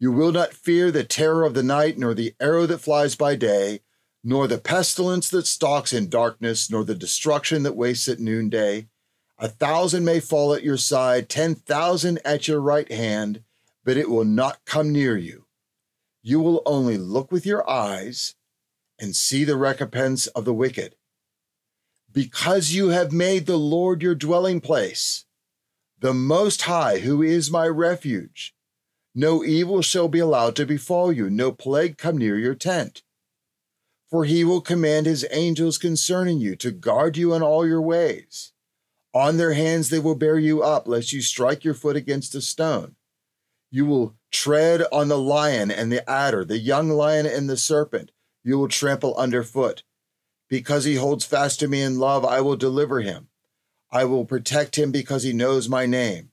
You 0.00 0.10
will 0.10 0.32
not 0.32 0.52
fear 0.52 0.90
the 0.90 1.04
terror 1.04 1.44
of 1.44 1.54
the 1.54 1.62
night, 1.62 1.96
nor 1.96 2.12
the 2.12 2.34
arrow 2.40 2.66
that 2.66 2.80
flies 2.80 3.14
by 3.14 3.36
day, 3.36 3.82
nor 4.24 4.48
the 4.48 4.58
pestilence 4.58 5.30
that 5.30 5.46
stalks 5.46 5.92
in 5.92 6.08
darkness, 6.08 6.68
nor 6.68 6.82
the 6.84 6.96
destruction 6.96 7.62
that 7.62 7.76
wastes 7.76 8.08
at 8.08 8.18
noonday. 8.18 8.88
A 9.38 9.46
thousand 9.48 10.04
may 10.04 10.18
fall 10.18 10.52
at 10.52 10.64
your 10.64 10.76
side, 10.76 11.28
ten 11.28 11.54
thousand 11.54 12.18
at 12.24 12.48
your 12.48 12.60
right 12.60 12.90
hand, 12.90 13.44
but 13.84 13.96
it 13.96 14.10
will 14.10 14.24
not 14.24 14.64
come 14.64 14.90
near 14.90 15.16
you. 15.16 15.44
You 16.20 16.40
will 16.40 16.64
only 16.66 16.98
look 16.98 17.30
with 17.30 17.46
your 17.46 17.62
eyes 17.70 18.34
and 18.98 19.14
see 19.14 19.44
the 19.44 19.56
recompense 19.56 20.26
of 20.26 20.44
the 20.44 20.52
wicked. 20.52 20.96
Because 22.12 22.72
you 22.72 22.88
have 22.88 23.10
made 23.10 23.46
the 23.46 23.56
Lord 23.56 24.02
your 24.02 24.14
dwelling 24.14 24.60
place, 24.60 25.24
the 25.98 26.12
Most 26.12 26.62
High, 26.62 26.98
who 26.98 27.22
is 27.22 27.50
my 27.50 27.66
refuge. 27.66 28.54
No 29.14 29.42
evil 29.42 29.80
shall 29.80 30.08
be 30.08 30.18
allowed 30.18 30.54
to 30.56 30.66
befall 30.66 31.10
you, 31.10 31.30
no 31.30 31.52
plague 31.52 31.96
come 31.96 32.18
near 32.18 32.36
your 32.36 32.54
tent. 32.54 33.02
For 34.10 34.26
he 34.26 34.44
will 34.44 34.60
command 34.60 35.06
his 35.06 35.26
angels 35.30 35.78
concerning 35.78 36.38
you 36.38 36.54
to 36.56 36.70
guard 36.70 37.16
you 37.16 37.32
in 37.32 37.42
all 37.42 37.66
your 37.66 37.80
ways. 37.80 38.52
On 39.14 39.38
their 39.38 39.54
hands 39.54 39.88
they 39.88 39.98
will 39.98 40.14
bear 40.14 40.38
you 40.38 40.62
up, 40.62 40.86
lest 40.86 41.12
you 41.12 41.22
strike 41.22 41.64
your 41.64 41.74
foot 41.74 41.96
against 41.96 42.34
a 42.34 42.42
stone. 42.42 42.96
You 43.70 43.86
will 43.86 44.16
tread 44.30 44.82
on 44.92 45.08
the 45.08 45.18
lion 45.18 45.70
and 45.70 45.90
the 45.90 46.08
adder, 46.08 46.44
the 46.44 46.58
young 46.58 46.90
lion 46.90 47.24
and 47.24 47.48
the 47.48 47.56
serpent. 47.56 48.10
You 48.44 48.58
will 48.58 48.68
trample 48.68 49.14
underfoot. 49.16 49.82
Because 50.52 50.84
he 50.84 50.96
holds 50.96 51.24
fast 51.24 51.60
to 51.60 51.66
me 51.66 51.80
in 51.80 51.98
love, 51.98 52.26
I 52.26 52.42
will 52.42 52.56
deliver 52.56 53.00
him. 53.00 53.28
I 53.90 54.04
will 54.04 54.26
protect 54.26 54.76
him 54.76 54.92
because 54.92 55.22
he 55.22 55.32
knows 55.32 55.66
my 55.66 55.86
name. 55.86 56.30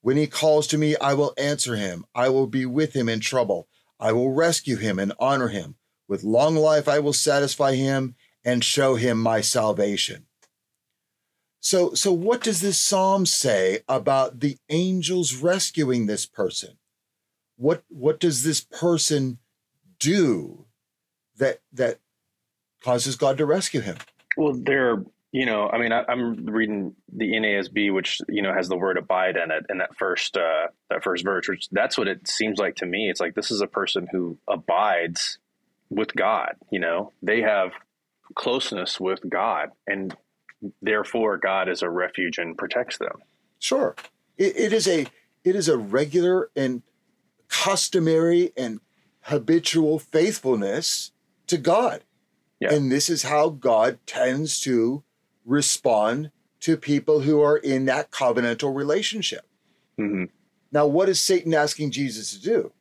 When 0.00 0.16
he 0.16 0.26
calls 0.26 0.66
to 0.66 0.76
me, 0.76 0.96
I 0.96 1.14
will 1.14 1.32
answer 1.38 1.76
him. 1.76 2.04
I 2.16 2.30
will 2.30 2.48
be 2.48 2.66
with 2.66 2.94
him 2.94 3.08
in 3.08 3.20
trouble. 3.20 3.68
I 4.00 4.10
will 4.10 4.32
rescue 4.32 4.74
him 4.74 4.98
and 4.98 5.12
honor 5.20 5.46
him. 5.46 5.76
With 6.08 6.24
long 6.24 6.56
life, 6.56 6.88
I 6.88 6.98
will 6.98 7.12
satisfy 7.12 7.76
him 7.76 8.16
and 8.44 8.64
show 8.64 8.96
him 8.96 9.20
my 9.20 9.40
salvation. 9.40 10.26
So, 11.60 11.94
so 11.94 12.12
what 12.12 12.42
does 12.42 12.60
this 12.60 12.80
psalm 12.80 13.24
say 13.24 13.84
about 13.88 14.40
the 14.40 14.58
angels 14.68 15.36
rescuing 15.36 16.06
this 16.06 16.26
person? 16.26 16.78
What, 17.54 17.84
what 17.86 18.18
does 18.18 18.42
this 18.42 18.62
person 18.62 19.38
do 20.00 20.66
that, 21.36 21.60
that 21.72 22.00
causes 22.84 23.16
God 23.16 23.38
to 23.38 23.46
rescue 23.46 23.80
him? 23.80 23.96
Well, 24.36 24.54
there 24.54 24.92
are, 24.92 25.04
you 25.32 25.46
know, 25.46 25.68
I 25.68 25.78
mean, 25.78 25.92
I, 25.92 26.04
I'm 26.08 26.44
reading 26.46 26.94
the 27.12 27.32
NASB, 27.32 27.92
which 27.92 28.20
you 28.28 28.42
know 28.42 28.52
has 28.52 28.68
the 28.68 28.76
word 28.76 28.98
"abide" 28.98 29.36
in 29.36 29.50
it, 29.50 29.64
in 29.70 29.78
that 29.78 29.96
first 29.96 30.36
uh, 30.36 30.68
that 30.90 31.02
first 31.02 31.24
verse. 31.24 31.48
Which 31.48 31.68
that's 31.70 31.98
what 31.98 32.06
it 32.06 32.28
seems 32.28 32.58
like 32.58 32.76
to 32.76 32.86
me. 32.86 33.10
It's 33.10 33.20
like 33.20 33.34
this 33.34 33.50
is 33.50 33.60
a 33.60 33.66
person 33.66 34.06
who 34.12 34.38
abides 34.48 35.38
with 35.90 36.14
God. 36.14 36.54
You 36.70 36.80
know, 36.80 37.12
they 37.22 37.40
have 37.40 37.72
closeness 38.34 39.00
with 39.00 39.20
God, 39.28 39.70
and 39.86 40.16
therefore 40.82 41.38
God 41.38 41.68
is 41.68 41.82
a 41.82 41.90
refuge 41.90 42.38
and 42.38 42.56
protects 42.56 42.98
them. 42.98 43.16
Sure. 43.58 43.96
It, 44.36 44.56
it 44.56 44.72
is 44.72 44.86
a 44.86 45.06
it 45.42 45.56
is 45.56 45.68
a 45.68 45.76
regular 45.76 46.50
and 46.54 46.82
customary 47.48 48.52
and 48.56 48.80
habitual 49.22 49.98
faithfulness 49.98 51.12
to 51.46 51.56
God. 51.56 52.02
Yeah. 52.64 52.74
And 52.74 52.90
this 52.90 53.10
is 53.10 53.24
how 53.24 53.50
God 53.50 53.98
tends 54.06 54.58
to 54.60 55.02
respond 55.44 56.30
to 56.60 56.76
people 56.78 57.20
who 57.20 57.42
are 57.42 57.58
in 57.58 57.84
that 57.86 58.10
covenantal 58.10 58.74
relationship. 58.74 59.44
hmm 59.98 60.24
Now, 60.72 60.86
what 60.86 61.08
is 61.10 61.20
Satan 61.20 61.52
asking 61.54 61.90
Jesus 61.90 62.32
to 62.32 62.40
do? 62.40 62.72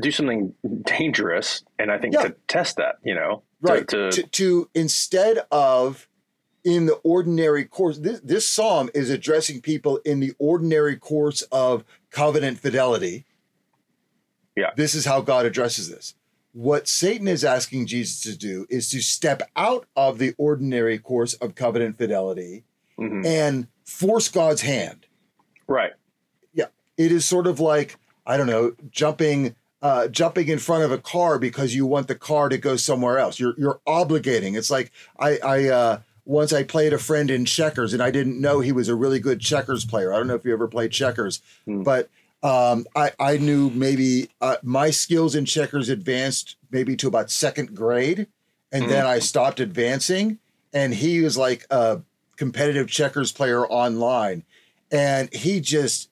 do 0.00 0.10
something 0.10 0.52
dangerous, 0.84 1.64
and 1.78 1.90
I 1.90 1.96
think 1.98 2.12
Yeah. 2.12 2.24
to 2.28 2.36
test 2.46 2.76
that, 2.76 2.96
you 3.02 3.14
know, 3.14 3.42
Right. 3.62 3.88
To, 3.88 4.10
To, 4.10 4.22
to 4.22 4.70
instead 4.74 5.38
of 5.50 6.06
in 6.62 6.84
the 6.84 6.96
ordinary 6.96 7.64
course, 7.64 7.96
this, 7.98 8.20
this 8.20 8.46
psalm 8.46 8.90
is 8.94 9.08
addressing 9.08 9.62
people 9.62 9.96
in 10.04 10.20
the 10.20 10.34
ordinary 10.38 10.94
course 10.96 11.40
of 11.50 11.84
covenant 12.10 12.58
fidelity. 12.58 13.24
Yeah. 14.54 14.72
This 14.76 14.94
is 14.94 15.06
how 15.06 15.22
God 15.22 15.46
addresses 15.46 15.88
this. 15.88 16.14
What 16.52 16.88
Satan 16.88 17.28
is 17.28 17.44
asking 17.44 17.86
Jesus 17.86 18.20
to 18.22 18.36
do 18.36 18.66
is 18.70 18.90
to 18.90 19.00
step 19.00 19.42
out 19.56 19.86
of 19.96 20.18
the 20.18 20.34
ordinary 20.38 20.98
course 20.98 21.34
of 21.34 21.54
covenant 21.54 21.98
fidelity 21.98 22.64
Mhm. 22.98 23.24
and 23.24 23.66
force 23.84 24.28
God's 24.28 24.62
hand. 24.62 25.06
right, 25.70 25.92
Yeah. 26.54 26.66
It 26.96 27.12
is 27.12 27.26
sort 27.26 27.46
of 27.46 27.60
like, 27.60 27.96
I 28.26 28.36
don't 28.38 28.46
know, 28.46 28.72
jumping 28.90 29.54
uh, 29.80 30.08
jumping 30.08 30.48
in 30.48 30.58
front 30.58 30.82
of 30.82 30.90
a 30.90 30.98
car 30.98 31.38
because 31.38 31.72
you 31.72 31.86
want 31.86 32.08
the 32.08 32.14
car 32.16 32.48
to 32.48 32.58
go 32.58 32.74
somewhere 32.74 33.16
else. 33.18 33.38
You're 33.38 33.54
you're 33.56 33.80
obligating. 33.86 34.56
It's 34.56 34.70
like 34.72 34.90
I 35.20 35.38
I 35.38 35.68
uh, 35.68 35.98
once 36.24 36.52
I 36.52 36.64
played 36.64 36.92
a 36.92 36.98
friend 36.98 37.30
in 37.30 37.44
checkers 37.44 37.92
and 37.92 38.02
I 38.02 38.10
didn't 38.10 38.40
know 38.40 38.58
he 38.58 38.72
was 38.72 38.88
a 38.88 38.96
really 38.96 39.20
good 39.20 39.38
checkers 39.40 39.84
player. 39.84 40.12
I 40.12 40.16
don't 40.16 40.26
know 40.26 40.34
if 40.34 40.44
you 40.44 40.52
ever 40.52 40.66
played 40.66 40.90
checkers, 40.90 41.40
Hmm. 41.66 41.84
but 41.84 42.08
um, 42.42 42.86
I 42.94 43.12
I 43.18 43.36
knew 43.38 43.70
maybe 43.70 44.28
uh, 44.40 44.56
my 44.62 44.90
skills 44.90 45.34
in 45.34 45.44
checkers 45.44 45.88
advanced 45.88 46.56
maybe 46.70 46.96
to 46.96 47.08
about 47.08 47.30
second 47.30 47.74
grade, 47.74 48.26
and 48.72 48.84
Hmm. 48.84 48.90
then 48.90 49.06
I 49.06 49.18
stopped 49.18 49.60
advancing. 49.60 50.38
And 50.72 50.92
he 50.92 51.22
was 51.22 51.38
like 51.38 51.66
a 51.70 52.02
competitive 52.36 52.88
checkers 52.88 53.32
player 53.32 53.66
online, 53.66 54.44
and 54.92 55.32
he 55.34 55.60
just 55.60 56.10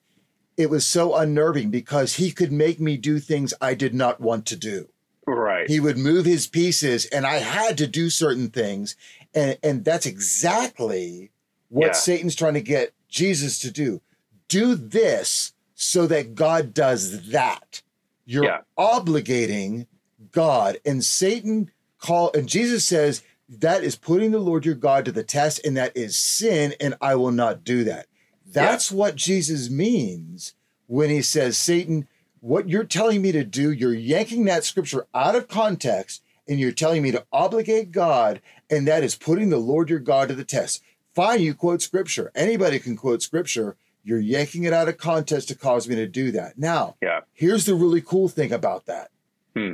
it 0.57 0.69
was 0.71 0.85
so 0.85 1.15
unnerving 1.15 1.69
because 1.69 2.15
he 2.15 2.31
could 2.31 2.51
make 2.51 2.79
me 2.79 2.97
do 2.97 3.19
things 3.19 3.53
I 3.61 3.75
did 3.75 3.93
not 3.93 4.19
want 4.19 4.47
to 4.47 4.55
do. 4.55 4.89
right, 5.27 5.69
He 5.69 5.79
would 5.79 5.99
move 5.99 6.25
his 6.25 6.47
pieces 6.47 7.05
and 7.05 7.27
I 7.27 7.35
had 7.35 7.77
to 7.77 7.85
do 7.85 8.09
certain 8.09 8.49
things. 8.49 8.95
And, 9.35 9.59
and 9.61 9.85
that's 9.85 10.07
exactly 10.07 11.29
what 11.69 11.87
Yeah. 11.87 11.93
Satan's 11.93 12.35
trying 12.35 12.55
to 12.55 12.61
get 12.61 12.93
Jesus 13.07 13.59
to 13.59 13.69
do. 13.69 14.01
Do 14.47 14.73
this 14.73 15.53
so 15.77 16.07
that 16.07 16.35
God 16.35 16.73
does 16.73 17.29
that. 17.29 17.83
You're 18.25 18.43
Yeah. 18.43 18.61
obligating 18.77 19.85
God. 20.31 20.79
And 20.83 21.05
Satan 21.05 21.71
call 21.99 22.31
and 22.33 22.49
Jesus 22.49 22.83
says 22.83 23.21
that 23.47 23.83
is 23.83 23.95
putting 23.95 24.31
the 24.31 24.39
Lord 24.39 24.65
your 24.65 24.75
God 24.75 25.05
to 25.05 25.11
the 25.11 25.23
test, 25.23 25.61
and 25.63 25.77
that 25.77 25.95
is 25.95 26.17
sin, 26.17 26.73
and 26.81 26.95
I 26.99 27.15
will 27.15 27.31
not 27.31 27.63
do 27.63 27.85
that. 27.85 28.07
That's 28.45 28.91
what 28.91 29.15
Jesus 29.15 29.69
means 29.69 30.53
when 30.87 31.09
he 31.09 31.21
says, 31.21 31.57
Satan, 31.57 32.07
what 32.41 32.67
you're 32.67 32.83
telling 32.83 33.21
me 33.21 33.31
to 33.31 33.43
do, 33.43 33.71
you're 33.71 33.93
yanking 33.93 34.45
that 34.45 34.63
scripture 34.63 35.05
out 35.13 35.35
of 35.35 35.47
context 35.47 36.23
and 36.47 36.59
you're 36.59 36.71
telling 36.71 37.03
me 37.03 37.11
to 37.11 37.25
obligate 37.31 37.91
God, 37.91 38.41
and 38.69 38.87
that 38.87 39.03
is 39.03 39.15
putting 39.15 39.49
the 39.49 39.57
Lord 39.57 39.89
your 39.89 39.99
God 39.99 40.29
to 40.29 40.33
the 40.33 40.45
test. 40.45 40.81
Fine, 41.13 41.41
you 41.41 41.53
quote 41.53 41.81
scripture. 41.81 42.31
Anybody 42.35 42.79
can 42.79 42.95
quote 42.95 43.21
scripture. 43.21 43.75
You're 44.07 44.21
yanking 44.21 44.63
it 44.63 44.71
out 44.71 44.87
of 44.87 44.97
context 44.97 45.49
to 45.49 45.55
cause 45.55 45.85
me 45.89 45.95
to 45.95 46.07
do 46.07 46.31
that. 46.31 46.57
Now, 46.57 46.95
yeah, 47.01 47.21
here's 47.33 47.65
the 47.65 47.75
really 47.75 47.99
cool 47.99 48.29
thing 48.29 48.53
about 48.53 48.85
that. 48.85 49.09
Hmm. 49.53 49.73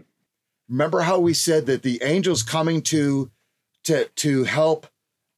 Remember 0.68 1.02
how 1.02 1.20
we 1.20 1.36
said 1.36 1.68
that 1.68 1.84
the 1.84 2.02
angels 2.02 2.42
coming 2.42 2.82
to 2.84 3.30
to 3.84 4.06
to 4.06 4.46
help 4.46 4.88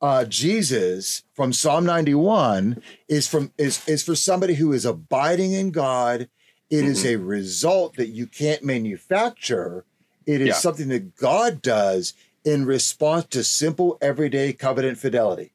uh, 0.02 0.24
Jesus 0.24 1.24
from 1.34 1.52
Psalm 1.52 1.86
91 1.86 2.82
is 3.10 3.28
from 3.28 3.52
is 3.58 3.86
is 3.86 4.02
for 4.02 4.16
somebody 4.16 4.54
who 4.54 4.72
is 4.72 4.86
abiding 4.86 5.52
in 5.52 5.72
God. 5.72 6.30
It 6.70 6.86
is 6.86 7.06
a 7.06 7.18
result 7.18 7.98
that 7.98 8.08
you 8.08 8.28
can't 8.28 8.64
manufacture. 8.64 9.84
It 10.26 10.40
is 10.40 10.48
Yeah. 10.48 10.54
something 10.54 10.88
that 10.88 11.16
God 11.18 11.62
does 11.62 12.14
in 12.46 12.66
response 12.66 13.26
to 13.32 13.44
simple 13.44 13.98
everyday 14.02 14.54
covenant 14.54 14.98
fidelity. 15.00 15.52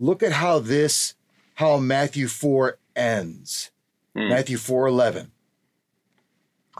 Look 0.00 0.22
at 0.22 0.32
how 0.32 0.58
this 0.58 1.14
how 1.54 1.76
Matthew 1.78 2.28
4 2.28 2.78
ends. 2.96 3.70
Hmm. 4.14 4.28
Matthew 4.28 4.56
4 4.58 4.86
11. 4.86 5.32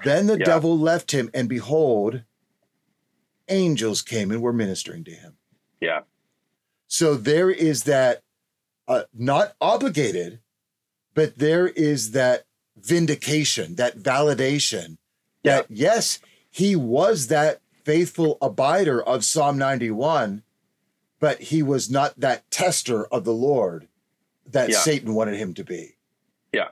Then 0.04 0.26
the 0.26 0.38
Yeah. 0.38 0.44
devil 0.44 0.78
left 0.78 1.12
him, 1.12 1.30
and 1.34 1.48
behold, 1.48 2.22
angels 3.48 4.02
came 4.02 4.30
and 4.30 4.40
were 4.42 4.52
ministering 4.52 5.04
to 5.04 5.10
him. 5.12 5.36
yeah, 5.80 6.02
So 6.86 7.14
there 7.16 7.50
is 7.50 7.84
that, 7.84 8.22
uh, 8.86 9.04
not 9.12 9.56
obligated, 9.60 10.40
but 11.14 11.38
there 11.38 11.68
is 11.68 12.12
that 12.12 12.44
vindication, 12.76 13.74
that 13.76 13.96
validation 13.98 14.98
that 15.42 15.66
yes, 15.70 16.20
he 16.50 16.76
was 16.76 17.26
that 17.28 17.60
faithful 17.84 18.38
abider 18.40 19.02
of 19.02 19.24
Psalm 19.24 19.58
91, 19.58 20.42
but 21.18 21.40
he 21.40 21.62
was 21.62 21.90
not 21.90 22.20
that 22.20 22.48
tester 22.50 23.06
of 23.06 23.24
the 23.24 23.32
Lord 23.34 23.88
that 24.50 24.70
Yeah. 24.70 24.78
Satan 24.78 25.14
wanted 25.14 25.36
him 25.36 25.54
to 25.54 25.64
be. 25.64 25.94
yeah. 26.52 26.68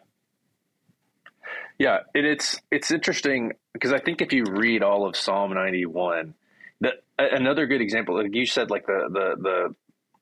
Yeah, 1.79 2.01
and 2.15 2.27
it's 2.27 2.61
it's 2.71 2.91
interesting 2.91 3.53
because 3.73 3.93
I 3.93 3.99
think 3.99 4.21
if 4.21 4.33
you 4.35 4.45
read 4.45 4.83
all 4.83 5.07
of 5.07 5.17
Psalm 5.17 5.55
ninety 5.55 5.87
one, 5.87 6.35
that 6.83 7.03
another 7.19 7.67
good 7.67 7.81
example, 7.81 8.17
like 8.23 8.35
you 8.35 8.45
said, 8.45 8.71
like 8.71 8.85
the 8.87 9.09
the 9.11 9.43
the 9.43 9.75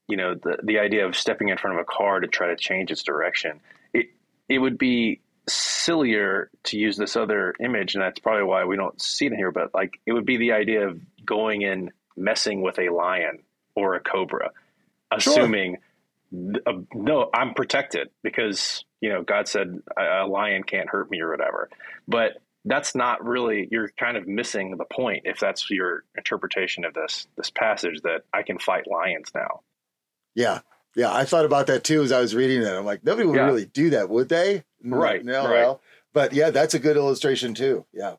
you 0.07 0.17
know 0.17 0.35
the 0.35 0.59
the 0.63 0.79
idea 0.79 1.05
of 1.07 1.17
stepping 1.17 1.49
in 1.49 1.57
front 1.59 1.77
of 1.77 1.81
a 1.83 1.85
car 1.85 2.21
to 2.21 2.29
try 2.29 2.47
to 2.49 2.57
change 2.57 2.93
its 2.93 3.03
direction. 3.03 3.59
It 3.93 4.07
it 4.49 4.59
would 4.59 4.79
be 4.79 5.21
sillier 5.49 6.49
to 6.65 6.79
use 6.79 6.97
this 6.97 7.17
other 7.17 7.55
image, 7.59 7.97
and 7.97 8.05
that's 8.05 8.21
probably 8.21 8.45
why 8.45 8.65
we 8.65 8.77
don't 8.77 9.01
see 9.03 9.27
it 9.27 9.33
here. 9.35 9.51
But 9.51 9.75
like 9.75 9.99
it 10.07 10.13
would 10.13 10.27
be 10.27 10.37
the 10.37 10.53
idea 10.53 10.87
of 10.87 11.01
going 11.27 11.65
and 11.65 11.91
messing 12.17 12.63
with 12.63 12.79
a 12.79 12.91
lion 12.91 13.41
or 13.75 13.97
a 13.97 14.01
cobra, 14.01 14.53
assuming 15.11 15.79
uh, 16.35 16.73
no, 16.95 17.31
I'm 17.33 17.55
protected 17.55 18.09
because 18.23 18.85
you 19.01 19.11
know 19.11 19.23
God 19.23 19.49
said 19.49 19.81
a, 19.97 20.25
a 20.25 20.27
lion 20.27 20.63
can't 20.63 20.89
hurt 20.89 21.11
me 21.11 21.21
or 21.21 21.31
whatever. 21.31 21.69
But 22.07 22.33
that's 22.65 22.95
not 22.95 23.25
really 23.25 23.69
you're 23.71 23.89
kind 23.99 24.17
of 24.17 24.27
missing 24.27 24.77
the 24.77 24.85
point 24.85 25.23
if 25.25 25.39
that's 25.39 25.71
your 25.71 26.05
interpretation 26.17 26.85
of 26.85 26.93
this 26.95 27.27
this 27.37 27.51
passage 27.51 28.01
that 28.03 28.23
I 28.33 28.43
can 28.43 28.59
fight 28.59 28.87
lions 28.87 29.31
now. 29.35 29.61
Yeah. 30.35 30.61
Yeah. 30.97 31.13
I 31.15 31.25
thought 31.25 31.45
about 31.45 31.69
that 31.69 31.85
too 31.85 32.03
as 32.03 32.13
I 32.13 32.21
was 32.21 32.35
reading 32.35 32.63
it. 32.63 32.69
I'm 32.69 32.85
like, 32.85 33.05
nobody 33.05 33.27
would 33.27 33.37
Yeah. 33.37 33.47
really 33.47 33.67
do 33.67 33.91
that, 33.91 34.09
would 34.11 34.29
they? 34.29 34.65
Right, 34.85 35.25
No. 35.25 35.45
right. 35.45 35.51
Well, 35.63 35.81
but 36.13 36.33
yeah, 36.33 36.51
that's 36.51 36.75
a 36.75 36.79
good 36.79 36.97
illustration 36.97 37.55
too. 37.55 37.87
Yeah. 37.93 38.15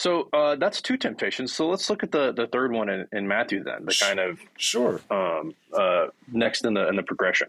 So 0.00 0.30
uh, 0.32 0.56
that's 0.56 0.80
two 0.80 0.96
temptations. 0.96 1.52
So 1.52 1.68
let's 1.68 1.90
look 1.90 2.02
at 2.02 2.10
the 2.10 2.32
the 2.32 2.46
third 2.46 2.72
one 2.72 2.88
in, 2.88 3.06
in 3.12 3.28
Matthew 3.28 3.62
then, 3.62 3.84
the 3.84 3.94
kind 4.00 4.18
of 4.18 4.38
Sure. 4.56 4.98
um, 5.10 5.54
uh, 5.74 6.06
next 6.32 6.64
in 6.64 6.72
the 6.72 6.88
in 6.88 6.96
the 6.96 7.02
progression. 7.02 7.48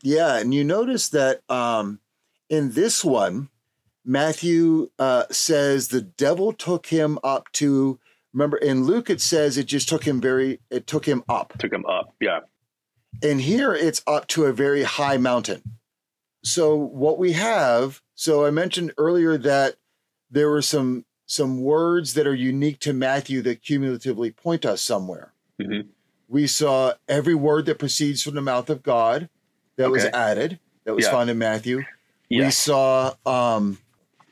Yeah. 0.00 0.38
And 0.38 0.54
you 0.54 0.64
notice 0.64 1.10
that 1.10 1.42
um, 1.50 2.00
in 2.48 2.72
this 2.72 3.04
one, 3.04 3.50
Matthew 4.06 4.88
uh, 4.98 5.24
says 5.30 5.88
the 5.88 6.00
devil 6.00 6.54
took 6.54 6.86
him 6.86 7.18
up 7.22 7.52
to, 7.52 7.98
remember 8.32 8.56
in 8.56 8.84
Luke, 8.84 9.10
it 9.10 9.20
says 9.20 9.58
it 9.58 9.66
just 9.66 9.86
took 9.86 10.04
him 10.04 10.18
very, 10.18 10.60
it 10.70 10.86
took 10.86 11.04
him 11.04 11.24
up. 11.28 11.58
Took 11.58 11.74
him 11.74 11.84
up, 11.84 12.14
yeah, 12.20 12.40
And 13.22 13.38
here 13.42 13.74
it's 13.74 14.02
up 14.06 14.28
to 14.28 14.44
a 14.44 14.52
very 14.52 14.84
high 14.84 15.18
mountain. 15.18 15.62
So 16.42 16.74
what 16.74 17.18
we 17.18 17.32
have, 17.32 18.00
so 18.14 18.46
I 18.46 18.50
mentioned 18.50 18.94
earlier 18.96 19.36
that 19.36 19.74
there 20.30 20.48
were 20.48 20.62
some 20.62 21.04
some 21.26 21.60
words 21.60 22.14
that 22.14 22.26
are 22.26 22.34
unique 22.34 22.78
to 22.80 22.92
Matthew 22.92 23.42
that 23.42 23.62
cumulatively 23.62 24.30
point 24.30 24.64
us 24.64 24.80
somewhere. 24.80 25.32
Mhm. 25.60 25.88
We 26.28 26.46
saw 26.46 26.94
every 27.08 27.34
word 27.34 27.66
that 27.66 27.78
proceeds 27.78 28.22
from 28.22 28.34
the 28.34 28.42
mouth 28.42 28.70
of 28.70 28.82
God 28.82 29.28
that 29.76 29.90
was 29.90 30.04
added, 30.04 30.58
that 30.84 30.94
was 30.94 31.04
Yeah. 31.04 31.10
found 31.10 31.30
in 31.30 31.38
Matthew. 31.38 31.84
We 32.30 32.50
saw 32.50 33.14
um, 33.26 33.78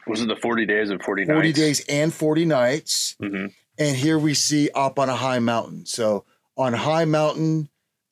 Was 0.07 0.21
it 0.21 0.29
the 0.29 0.37
forty 0.37 0.67
days 0.67 0.91
and 0.91 1.03
forty 1.03 1.23
nights? 1.25 1.35
40 1.35 1.53
days 1.53 1.85
and 1.89 2.13
40 2.13 2.45
nights. 2.45 3.17
hmm 3.21 3.47
And 3.79 3.97
here 3.97 4.19
we 4.19 4.35
see 4.35 4.71
up 4.75 4.99
on 4.99 5.09
a 5.09 5.17
high 5.17 5.39
mountain. 5.41 5.87
So 5.87 6.25
on 6.57 6.73
high 6.75 7.05
mountain, 7.07 7.69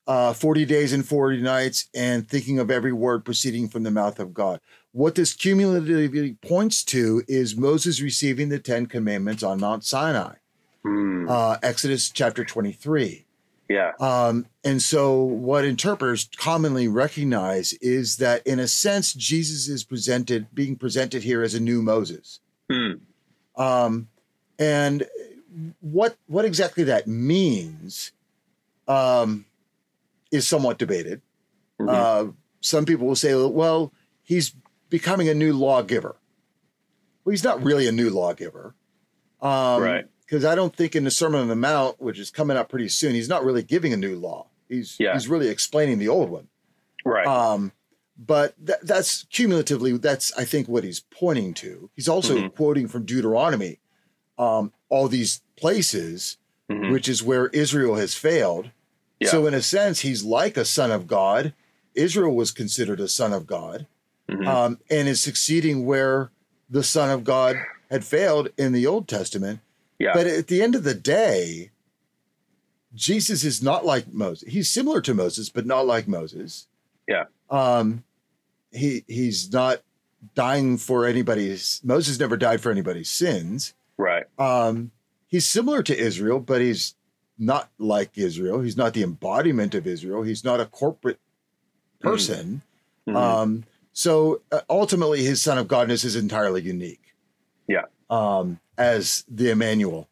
uh, 0.07 0.33
40 0.33 0.65
days 0.65 0.93
and 0.93 1.05
40 1.07 1.41
nights, 1.41 1.87
and 1.93 2.27
thinking 2.27 2.59
of 2.59 2.69
every 2.69 2.91
word 2.93 3.23
proceeding 3.25 3.67
from 3.69 3.83
the 3.83 3.91
mouth 3.91 4.19
of 4.19 4.33
God. 4.33 4.59
What 4.91 5.15
this 5.15 5.33
cumulatively 5.33 6.33
points 6.41 6.83
to 6.85 7.23
is 7.27 7.55
Moses 7.57 8.01
receiving 8.01 8.49
the 8.49 8.59
Ten 8.59 8.85
Commandments 8.85 9.43
on 9.43 9.59
Mount 9.59 9.83
Sinai, 9.83 10.35
Mm, 10.85 11.29
uh, 11.29 11.57
Exodus 11.63 12.09
chapter 12.09 12.43
23. 12.43 13.25
yeah, 13.69 13.93
Um, 14.01 14.45
and 14.65 14.81
so, 14.81 15.21
what 15.23 15.63
interpreters 15.63 16.29
commonly 16.35 16.89
recognize 16.89 17.71
is 17.81 18.17
that, 18.17 18.45
in 18.45 18.59
a 18.59 18.67
sense, 18.67 19.13
Jesus 19.13 19.69
is 19.69 19.85
presented, 19.85 20.47
being 20.53 20.75
presented 20.75 21.23
here 21.23 21.41
as 21.41 21.55
a 21.55 21.59
new 21.61 21.81
Moses. 21.81 22.41
Mm, 22.69 22.99
Um, 23.55 24.09
and 24.59 25.07
what 25.79 26.17
what 26.27 26.43
exactly 26.45 26.83
that 26.83 27.07
means 27.07 28.11
um, 28.87 29.45
is 30.33 30.47
somewhat 30.47 30.77
debated. 30.79 31.21
Mhm. 31.79 31.89
Uh, 31.89 32.31
some 32.59 32.85
people 32.85 33.07
will 33.07 33.15
say, 33.15 33.33
well, 33.35 33.93
he's 34.23 34.55
becoming 34.89 35.29
a 35.29 35.33
new 35.33 35.53
lawgiver. 35.53 36.15
Well, 37.23 37.31
he's 37.31 37.43
not 37.43 37.63
really 37.63 37.87
a 37.87 37.91
new 37.91 38.09
lawgiver. 38.09 38.75
Um, 39.41 39.81
Right. 39.81 40.05
Because 40.25 40.45
I 40.45 40.55
don't 40.55 40.75
think 40.75 40.95
in 40.95 41.03
the 41.03 41.11
Sermon 41.11 41.41
on 41.41 41.47
the 41.49 41.55
Mount, 41.55 42.01
which 42.01 42.17
is 42.17 42.31
coming 42.31 42.57
up 42.57 42.69
pretty 42.69 42.87
soon, 42.89 43.13
he's 43.13 43.29
not 43.29 43.43
really 43.43 43.61
giving 43.61 43.93
a 43.93 43.97
new 43.97 44.15
law. 44.15 44.47
He's 44.67 44.95
Yeah. 44.99 45.13
he's 45.13 45.27
really 45.27 45.49
explaining 45.49 45.99
the 45.99 46.07
old 46.09 46.29
one. 46.29 46.47
right. 47.05 47.27
Um, 47.27 47.73
but 48.17 48.55
tha- 48.57 48.79
that's 48.81 49.23
cumulatively, 49.25 49.97
that's 49.97 50.31
I 50.37 50.45
think 50.45 50.69
what 50.69 50.85
he's 50.85 51.01
pointing 51.01 51.53
to. 51.55 51.89
He's 51.95 52.07
also 52.07 52.37
Mhm. 52.37 52.55
quoting 52.55 52.87
from 52.87 53.03
Deuteronomy, 53.03 53.79
um, 54.37 54.71
all 54.87 55.09
these 55.09 55.41
places, 55.57 56.37
Mhm. 56.71 56.91
which 56.93 57.09
is 57.09 57.21
where 57.21 57.47
Israel 57.49 57.95
has 57.95 58.15
failed. 58.15 58.71
Yeah. 59.19 59.29
So 59.29 59.47
in 59.47 59.53
a 59.53 59.61
sense, 59.61 60.01
he's 60.01 60.23
like 60.23 60.57
a 60.57 60.65
son 60.65 60.91
of 60.91 61.07
God. 61.07 61.53
Israel 61.95 62.35
was 62.35 62.51
considered 62.51 62.99
a 62.99 63.07
son 63.07 63.31
of 63.33 63.45
God, 63.47 63.87
Mhm. 64.29 64.47
um, 64.47 64.79
and 64.89 65.07
is 65.07 65.21
succeeding 65.21 65.85
where 65.85 66.31
the 66.69 66.83
son 66.83 67.09
of 67.09 67.23
God 67.23 67.55
had 67.91 68.03
failed 68.03 68.49
in 68.57 68.71
the 68.73 68.87
Old 68.87 69.07
Testament. 69.07 69.59
Yeah. 69.99 70.11
But 70.13 70.25
at 70.27 70.47
the 70.47 70.61
end 70.61 70.75
of 70.75 70.83
the 70.83 70.95
day, 70.95 71.69
Jesus 72.93 73.43
is 73.43 73.61
not 73.63 73.85
like 73.85 74.11
Moses. 74.13 74.51
He's 74.51 74.69
similar 74.69 75.01
to 75.01 75.13
Moses, 75.13 75.49
but 75.49 75.65
not 75.65 75.85
like 75.87 76.07
Moses. 76.07 76.67
Yeah. 77.07 77.25
Um, 77.49 78.03
he 78.71 79.03
he's 79.07 79.51
not 79.51 79.81
dying 80.35 80.77
for 80.77 81.05
anybody's. 81.05 81.81
Moses 81.83 82.19
never 82.19 82.37
died 82.37 82.61
for 82.61 82.71
anybody's 82.71 83.09
sins. 83.09 83.73
right. 83.97 84.25
Um, 84.39 84.91
he's 85.27 85.45
similar 85.45 85.83
to 85.83 85.97
Israel, 85.97 86.39
but 86.39 86.61
he's 86.61 86.95
not 87.37 87.69
like 87.77 88.17
Israel. 88.17 88.61
He's 88.61 88.77
not 88.77 88.93
the 88.93 89.03
embodiment 89.03 89.73
of 89.75 89.87
Israel. 89.87 90.23
He's 90.23 90.43
not 90.43 90.59
a 90.59 90.65
corporate 90.65 91.19
person. 91.99 92.61
Mhm. 93.07 93.15
Um, 93.15 93.63
so 93.91 94.41
uh, 94.51 94.61
ultimately, 94.69 95.23
his 95.23 95.41
son 95.41 95.57
of 95.57 95.67
godness 95.67 96.03
is 96.05 96.15
entirely 96.15 96.61
unique. 96.61 97.13
Yeah. 97.67 97.85
Um, 98.09 98.59
as 98.77 99.23
the 99.27 99.49
Emmanuel. 99.49 100.09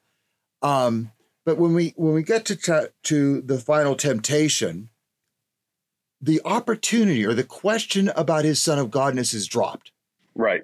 Um, 0.62 1.12
but 1.46 1.58
when 1.58 1.74
we 1.74 1.94
when 1.96 2.14
we 2.14 2.24
get 2.24 2.46
to 2.46 2.56
t- 2.56 2.88
to 3.04 3.42
the 3.42 3.58
final 3.58 3.96
temptation, 3.96 4.90
the 6.22 6.42
opportunity 6.46 7.26
or 7.26 7.34
the 7.34 7.44
question 7.44 8.10
about 8.16 8.46
his 8.46 8.62
son 8.62 8.78
of 8.78 8.90
godness 8.90 9.34
is 9.34 9.48
dropped. 9.48 9.92
right. 10.36 10.64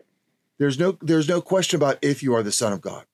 There's 0.59 0.79
no 0.79 0.97
there's 1.03 1.29
no 1.29 1.39
question 1.39 1.77
about 1.77 1.99
if 2.01 2.23
you 2.23 2.33
are 2.33 2.41
the 2.41 2.51
son 2.51 2.73
of 2.73 2.81
God. 2.81 3.05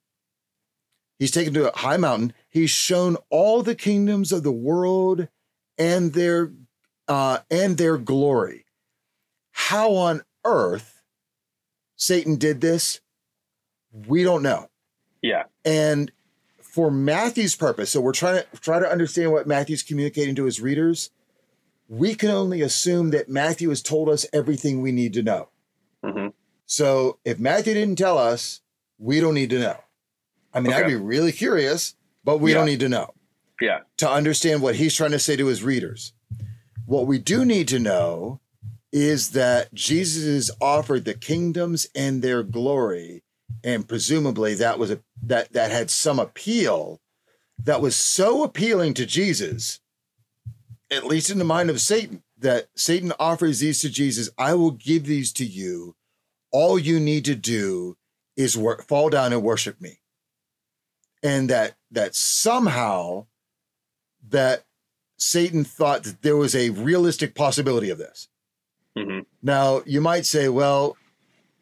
He's 1.19 1.31
taken 1.31 1.53
to 1.55 1.73
a 1.73 1.77
high 1.77 1.97
mountain. 1.97 2.31
He's 2.53 2.69
shown 2.69 3.17
all 3.31 3.63
the 3.63 3.73
kingdoms 3.73 4.31
of 4.31 4.43
the 4.43 4.51
world 4.51 5.27
and 5.75 6.13
their 6.13 6.53
uh, 7.07 7.39
and 7.49 7.79
their 7.79 7.97
glory. 7.97 8.65
How 9.53 9.93
on 9.95 10.21
earth 10.45 11.01
Satan 11.95 12.35
did 12.35 12.61
this, 12.61 13.01
we 14.07 14.23
don't 14.23 14.43
know. 14.43 14.69
Yeah. 15.23 15.45
And 15.65 16.11
for 16.61 16.91
Matthew's 16.91 17.55
purpose, 17.55 17.89
so 17.89 18.01
we're 18.01 18.11
trying 18.11 18.43
to 18.43 18.59
try 18.59 18.77
to 18.77 18.87
understand 18.87 19.31
what 19.31 19.47
Matthew's 19.47 19.81
communicating 19.81 20.35
to 20.35 20.45
his 20.45 20.61
readers. 20.61 21.09
We 21.89 22.13
can 22.13 22.29
only 22.29 22.61
assume 22.61 23.09
that 23.09 23.29
Matthew 23.29 23.69
has 23.69 23.81
told 23.81 24.09
us 24.09 24.27
everything 24.31 24.83
we 24.83 24.91
need 24.91 25.13
to 25.13 25.23
know. 25.23 25.49
hmm 26.03 26.27
So 26.67 27.17
if 27.25 27.39
Matthew 27.39 27.73
didn't 27.73 27.97
tell 27.97 28.19
us, 28.19 28.61
we 28.99 29.19
don't 29.19 29.33
need 29.33 29.49
to 29.49 29.59
know. 29.59 29.77
I 30.53 30.59
mean, 30.59 30.71
I'd 30.71 30.85
be 30.85 30.95
really 30.95 31.31
curious, 31.31 31.95
but 32.24 32.38
we 32.39 32.51
Yeah. 32.51 32.57
don't 32.57 32.65
need 32.67 32.80
to 32.82 32.89
know 32.89 33.13
Yeah. 33.61 33.80
to 33.97 34.09
understand 34.09 34.61
what 34.61 34.76
he's 34.76 34.95
trying 34.95 35.11
to 35.11 35.19
say 35.19 35.36
to 35.36 35.47
his 35.47 35.63
readers. 35.63 36.13
What 36.86 37.07
we 37.07 37.17
do 37.19 37.45
need 37.45 37.67
to 37.69 37.80
know 37.80 38.39
is 38.91 39.32
that 39.32 39.74
Jesus 39.74 40.24
is 40.24 40.51
offered 40.61 41.05
the 41.05 41.13
kingdoms 41.15 41.88
and 41.95 42.21
their 42.21 42.43
glory, 42.43 43.24
and 43.63 43.88
presumably 43.88 44.53
that 44.55 44.78
was 44.80 44.91
a 44.91 45.01
that 45.26 45.53
that 45.53 45.71
had 45.71 45.89
some 45.89 46.19
appeal 46.19 46.99
that 47.63 47.82
was 47.82 47.95
so 47.95 48.43
appealing 48.43 48.93
to 48.95 49.05
Jesus, 49.05 49.80
at 50.91 51.05
least 51.05 51.30
in 51.30 51.38
the 51.38 51.45
mind 51.45 51.69
of 51.69 51.80
Satan, 51.80 52.24
that 52.38 52.67
Satan 52.76 53.13
offers 53.19 53.59
these 53.59 53.80
to 53.82 53.89
Jesus. 53.89 54.30
I 54.38 54.53
will 54.53 54.71
give 54.71 55.05
these 55.05 55.32
to 55.34 55.45
you. 55.45 55.95
All 56.51 56.78
you 56.78 56.99
need 56.99 57.24
to 57.26 57.36
do 57.36 57.95
is 58.36 58.57
work, 58.57 58.86
fall 58.88 59.09
down 59.09 59.32
and 59.34 59.41
worship 59.41 59.80
me. 59.80 59.99
And 61.24 61.49
that 61.49 61.76
that 61.91 62.15
somehow 62.15 63.26
that 64.30 64.65
Satan 65.17 65.63
thought 65.63 66.03
that 66.03 66.21
there 66.21 66.38
was 66.38 66.53
a 66.55 66.69
realistic 66.71 67.34
possibility 67.34 67.89
of 67.89 67.97
this. 67.97 68.28
hmm 68.97 69.19
Now, 69.41 69.82
you 69.86 70.01
might 70.01 70.26
say, 70.26 70.49
well, 70.49 70.97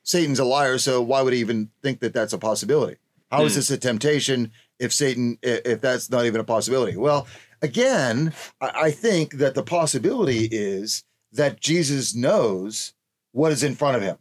Satan's 0.04 0.40
a 0.40 0.46
liar, 0.46 0.78
so 0.78 1.02
why 1.02 1.22
would 1.22 1.34
he 1.34 1.40
even 1.40 1.70
think 1.84 2.00
that 2.00 2.14
that's 2.14 2.34
a 2.34 2.38
possibility? 2.38 2.98
How 3.30 3.46
is 3.46 3.54
Hmm. 3.54 3.60
this 3.60 3.72
a 3.72 3.78
temptation 3.78 4.52
if 4.80 4.92
Satan, 4.92 5.38
if 5.44 5.80
that's 5.80 6.10
not 6.10 6.26
even 6.26 6.42
a 6.42 6.44
possibility? 6.44 6.98
Well, 6.98 7.28
again, 7.62 8.34
I 8.60 8.72
I 8.88 8.92
think 8.92 9.34
that 9.34 9.54
the 9.54 9.64
possibility 9.64 10.50
is 10.52 11.04
that 11.32 11.60
Jesus 11.60 12.16
knows 12.16 12.94
what 13.32 13.52
is 13.52 13.64
in 13.64 13.76
front 13.76 13.96
of 13.96 14.02
him, 14.04 14.18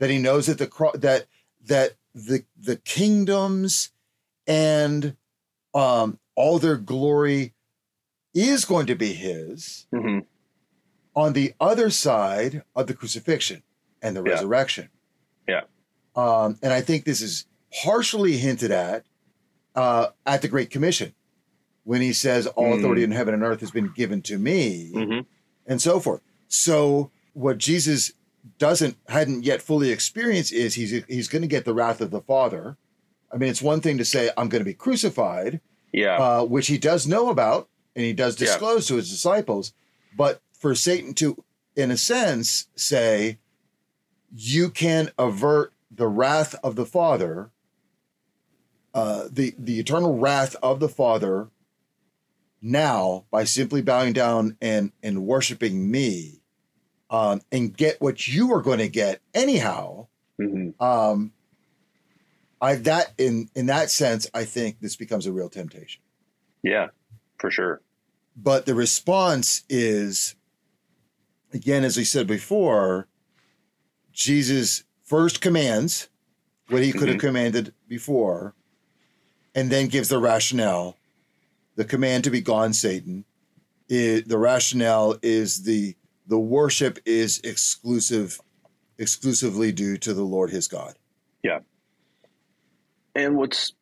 that 0.00 0.10
he 0.10 0.18
knows 0.18 0.46
that 0.46 0.58
the 0.58 0.98
that 0.98 1.26
that 1.66 1.92
the 2.14 2.44
the 2.58 2.76
kingdoms 2.76 3.90
and 4.50 5.16
um, 5.74 6.18
all 6.34 6.58
their 6.58 6.76
glory 6.76 7.54
is 8.34 8.64
going 8.64 8.86
to 8.86 8.94
be 8.94 9.12
his 9.12 9.86
hmm 9.94 10.18
on 11.14 11.32
the 11.32 11.52
other 11.60 11.90
side 11.90 12.62
of 12.76 12.86
the 12.86 12.94
crucifixion 12.94 13.62
and 14.00 14.14
the 14.16 14.22
Yeah. 14.22 14.30
resurrection. 14.30 14.90
Yeah. 15.48 15.62
Um, 16.14 16.58
and 16.62 16.72
I 16.72 16.80
think 16.80 17.04
this 17.04 17.20
is 17.20 17.46
partially 17.82 18.36
hinted 18.36 18.70
at 18.70 19.04
uh, 19.74 20.08
at 20.26 20.42
the 20.42 20.48
Great 20.48 20.70
Commission 20.70 21.14
when 21.84 22.00
he 22.00 22.12
says, 22.12 22.46
All 22.48 22.74
Mm. 22.74 22.78
authority 22.78 23.02
in 23.04 23.10
heaven 23.12 23.34
and 23.34 23.42
earth 23.42 23.60
has 23.60 23.70
been 23.70 23.92
given 23.94 24.22
to 24.22 24.38
me, 24.38 24.90
hmm 24.92 25.20
and 25.66 25.80
so 25.80 26.00
forth. 26.00 26.20
So, 26.48 27.10
what 27.32 27.58
Jesus 27.58 28.12
doesn't 28.58 28.96
hadn't 29.08 29.44
yet 29.44 29.62
fully 29.62 29.90
experienced 29.90 30.52
is 30.52 30.74
he's 30.74 31.04
he's 31.06 31.28
going 31.28 31.42
to 31.42 31.48
get 31.48 31.64
the 31.64 31.74
wrath 31.74 32.00
of 32.00 32.10
the 32.10 32.22
Father. 32.22 32.76
I 33.32 33.36
mean, 33.36 33.48
it's 33.50 33.62
one 33.62 33.80
thing 33.80 33.98
to 33.98 34.04
say 34.04 34.30
I'm 34.36 34.48
going 34.48 34.60
to 34.60 34.64
be 34.70 34.74
crucified, 34.74 35.60
Yeah. 35.92 36.16
uh, 36.18 36.44
which 36.44 36.66
he 36.66 36.78
does 36.78 37.06
know 37.06 37.30
about 37.30 37.68
and 37.94 38.04
he 38.04 38.12
does 38.12 38.40
Yeah. 38.40 38.46
disclose 38.46 38.86
to 38.88 38.96
his 38.96 39.10
disciples. 39.10 39.72
But 40.16 40.40
for 40.52 40.74
Satan 40.74 41.14
to, 41.14 41.42
in 41.76 41.90
a 41.90 41.96
sense, 41.96 42.66
say, 42.74 43.38
you 44.34 44.70
can 44.70 45.10
avert 45.18 45.72
the 45.90 46.08
wrath 46.08 46.54
of 46.62 46.76
the 46.76 46.86
Father, 46.86 47.50
uh, 48.94 49.28
the, 49.30 49.54
the 49.58 49.78
eternal 49.78 50.18
wrath 50.18 50.56
of 50.62 50.80
the 50.80 50.88
Father 50.88 51.48
now 52.62 53.24
by 53.30 53.44
simply 53.44 53.80
bowing 53.82 54.12
down 54.12 54.56
and, 54.60 54.92
and 55.02 55.24
worshiping 55.26 55.90
me 55.90 56.40
um, 57.08 57.40
and 57.50 57.76
get 57.76 58.00
what 58.00 58.28
you 58.28 58.52
are 58.52 58.60
going 58.60 58.78
to 58.78 58.88
get 58.88 59.20
anyhow 59.34 60.06
hmm 60.38 60.70
um, 60.78 61.32
I 62.60 62.74
that 62.76 63.14
in 63.18 63.48
in 63.54 63.66
that 63.66 63.90
sense, 63.90 64.28
I 64.34 64.44
think 64.44 64.80
this 64.80 64.96
becomes 64.96 65.26
a 65.26 65.32
real 65.32 65.48
temptation. 65.48 66.02
Yeah. 66.62 66.88
For 67.38 67.50
sure. 67.50 67.80
But 68.36 68.66
the 68.66 68.74
response 68.74 69.64
is, 69.68 70.34
again, 71.52 71.84
as 71.84 71.96
we 71.96 72.04
said 72.04 72.26
before, 72.26 73.08
Jesus 74.12 74.84
first 75.04 75.40
commands 75.40 76.08
what 76.68 76.82
he 76.82 76.92
could 76.92 77.08
have 77.08 77.16
mm-hmm. 77.16 77.26
commanded 77.26 77.74
before, 77.88 78.54
and 79.54 79.70
then 79.70 79.88
gives 79.88 80.08
the 80.08 80.18
rationale. 80.18 80.96
The 81.76 81.84
command 81.84 82.24
to 82.24 82.30
be 82.30 82.40
gone, 82.40 82.72
Satan. 82.72 83.24
Is, 83.88 84.24
the 84.24 84.38
rationale 84.38 85.16
is 85.22 85.62
the 85.64 85.96
the 86.26 86.38
worship 86.38 86.98
is 87.04 87.40
exclusive, 87.40 88.38
exclusively 88.98 89.72
due 89.72 89.96
to 89.98 90.14
the 90.14 90.22
Lord 90.22 90.50
his 90.50 90.68
God. 90.68 90.94
And 93.14 93.36
what's 93.36 93.72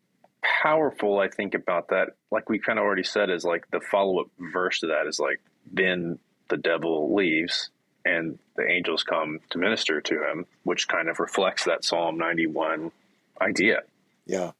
powerful, 0.42 1.18
I 1.18 1.28
think, 1.28 1.54
about 1.54 1.88
that, 1.88 2.10
like 2.30 2.48
we 2.48 2.58
kind 2.58 2.78
of 2.78 2.84
already 2.84 3.04
said, 3.04 3.30
is 3.30 3.44
like 3.44 3.70
the 3.70 3.80
follow 3.80 4.20
up 4.20 4.28
verse 4.38 4.80
to 4.80 4.86
that 4.88 5.06
is 5.06 5.18
like, 5.18 5.40
then 5.70 6.18
the 6.48 6.56
devil 6.56 7.14
leaves 7.14 7.70
and 8.04 8.38
the 8.56 8.66
angels 8.66 9.02
come 9.02 9.40
to 9.50 9.58
minister 9.58 10.00
to 10.00 10.14
him, 10.14 10.46
which 10.64 10.88
kind 10.88 11.08
of 11.08 11.18
reflects 11.20 11.64
that 11.64 11.84
Psalm 11.84 12.16
91 12.16 12.90
idea. 13.40 13.82
Yeah. 14.26 14.52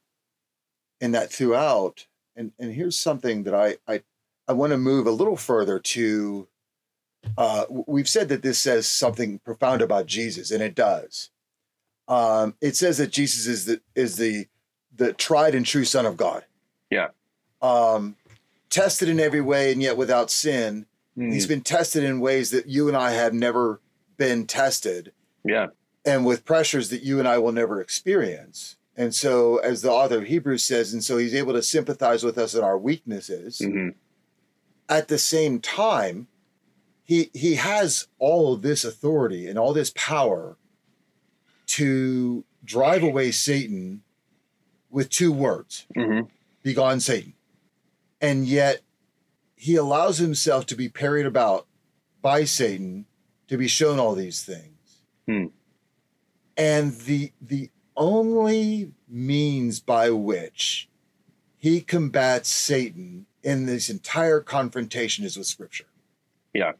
And 1.01 1.13
that 1.15 1.31
throughout, 1.31 2.05
and, 2.35 2.51
and 2.59 2.73
here's 2.73 2.97
something 2.97 3.43
that 3.43 3.55
I, 3.55 3.77
I, 3.87 4.03
I 4.47 4.53
want 4.53 4.71
to 4.71 4.77
move 4.77 5.07
a 5.07 5.11
little 5.11 5.37
further 5.37 5.79
to. 5.79 6.47
Uh, 7.37 7.65
we've 7.69 8.07
said 8.07 8.29
that 8.29 8.41
this 8.41 8.59
says 8.59 8.87
something 8.87 9.39
profound 9.39 9.81
about 9.81 10.05
Jesus, 10.05 10.51
and 10.51 10.63
it 10.63 10.73
does. 10.73 11.29
Um, 12.07 12.55
it 12.61 12.75
says 12.75 12.97
that 12.97 13.11
Jesus 13.11 13.45
is 13.45 13.65
the 13.65 13.81
is 13.93 14.17
the 14.17 14.47
the 14.99 15.13
tried 15.13 15.55
and 15.55 15.65
true 15.65 15.85
Son 15.85 16.05
of 16.05 16.17
God. 16.17 16.43
Yeah. 16.91 17.07
Um, 17.61 18.15
tested 18.69 19.09
in 19.09 19.19
every 19.19 19.41
way 19.41 19.71
and 19.71 19.81
yet 19.81 19.97
without 19.97 20.29
sin. 20.29 20.85
Mm. 21.17 21.33
He's 21.33 21.47
been 21.47 21.61
tested 21.61 22.03
in 22.03 22.19
ways 22.19 22.51
that 22.51 22.67
you 22.67 22.87
and 22.87 22.95
I 22.95 23.11
have 23.11 23.33
never 23.33 23.81
been 24.17 24.45
tested 24.45 25.13
yeah. 25.43 25.67
and 26.05 26.25
with 26.25 26.45
pressures 26.45 26.89
that 26.89 27.01
you 27.01 27.17
and 27.17 27.27
I 27.27 27.39
will 27.39 27.53
never 27.53 27.81
experience. 27.81 28.75
And 28.95 29.15
so, 29.15 29.57
as 29.57 29.81
the 29.81 29.91
author 29.91 30.17
of 30.17 30.25
Hebrews 30.25 30.63
says, 30.63 30.91
and 30.91 31.01
so 31.01 31.17
he's 31.17 31.33
able 31.33 31.53
to 31.53 31.63
sympathize 31.63 32.21
with 32.21 32.37
us 32.37 32.53
in 32.53 32.61
our 32.61 32.77
weaknesses. 32.77 33.59
Mhm. 33.59 33.93
At 34.89 35.07
the 35.07 35.17
same 35.17 35.61
time, 35.61 36.27
he 37.05 37.29
he 37.33 37.55
has 37.55 38.07
all 38.17 38.53
of 38.53 38.61
this 38.61 38.83
authority 38.83 39.47
and 39.47 39.57
all 39.57 39.71
this 39.71 39.93
power 39.95 40.57
to 41.67 42.43
drive 42.65 43.03
away 43.03 43.31
Satan 43.31 44.03
with 44.89 45.09
two 45.09 45.31
words: 45.31 45.85
Mhm. 45.95 46.29
"Begone, 46.63 46.99
Satan." 46.99 47.33
And 48.21 48.47
yet, 48.47 48.81
he 49.55 49.75
allows 49.75 50.17
himself 50.17 50.65
to 50.67 50.75
be 50.75 50.89
parried 50.89 51.25
about 51.25 51.67
by 52.21 52.43
Satan 52.43 53.05
to 53.47 53.57
be 53.57 53.67
shown 53.67 53.99
all 53.99 54.15
these 54.15 54.43
things. 54.43 55.03
Hmm. 55.25 55.45
And 56.57 56.93
the 57.01 57.31
the 57.41 57.69
only 57.95 58.93
means 59.07 59.79
by 59.79 60.09
which 60.11 60.89
he 61.57 61.81
combats 61.81 62.49
Satan 62.49 63.25
in 63.43 63.65
this 63.65 63.89
entire 63.89 64.39
confrontation 64.41 65.25
is 65.25 65.37
with 65.37 65.47
scripture. 65.47 65.87
Yeah. 66.53 66.73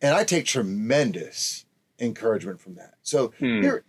And 0.00 0.14
I 0.14 0.24
take 0.24 0.46
tremendous 0.46 1.64
encouragement 1.98 2.60
from 2.60 2.74
that. 2.74 2.94
So 3.02 3.28
Hmm. 3.38 3.62
here 3.62 3.84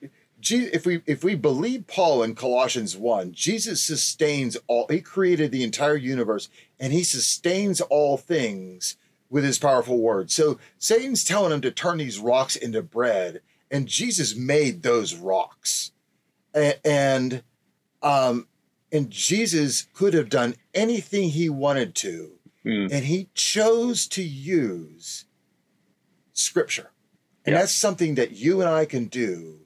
if 0.52 0.86
we 0.86 1.02
if 1.06 1.24
we 1.24 1.36
believe 1.36 1.88
Paul 1.88 2.24
in 2.24 2.36
Colossians 2.36 2.96
1, 2.98 3.34
Jesus 3.34 3.82
sustains 3.82 4.58
all 4.68 4.86
he 4.90 5.02
created 5.02 5.52
the 5.52 5.64
entire 5.64 5.96
universe 5.98 6.50
and 6.80 6.94
he 6.94 7.04
sustains 7.04 7.82
all 7.82 8.18
things 8.18 8.98
with 9.30 9.44
his 9.44 9.58
powerful 9.58 10.00
word. 10.00 10.30
So 10.32 10.60
Satan's 10.78 11.24
telling 11.24 11.52
him 11.52 11.62
to 11.62 11.72
turn 11.72 11.98
these 11.98 12.20
rocks 12.20 12.56
into 12.56 12.82
bread 12.82 13.42
and 13.72 13.88
Jesus 13.88 14.36
made 14.36 14.84
those 14.84 15.16
rocks. 15.16 15.92
A- 16.56 16.86
And 16.86 17.44
um 18.04 18.48
and 18.92 19.10
Jesus 19.10 19.88
could 19.94 20.14
have 20.14 20.30
done 20.30 20.56
anything 20.74 21.30
he 21.30 21.50
wanted 21.50 21.96
to 21.96 22.32
Mm. 22.66 22.92
and 22.92 23.06
he 23.06 23.30
chose 23.36 24.08
to 24.08 24.24
use 24.24 25.26
scripture. 26.34 26.92
And 27.46 27.56
that's 27.56 27.72
something 27.72 28.16
that 28.16 28.32
you 28.32 28.60
and 28.60 28.68
I 28.70 28.86
can 28.86 29.06
do. 29.06 29.60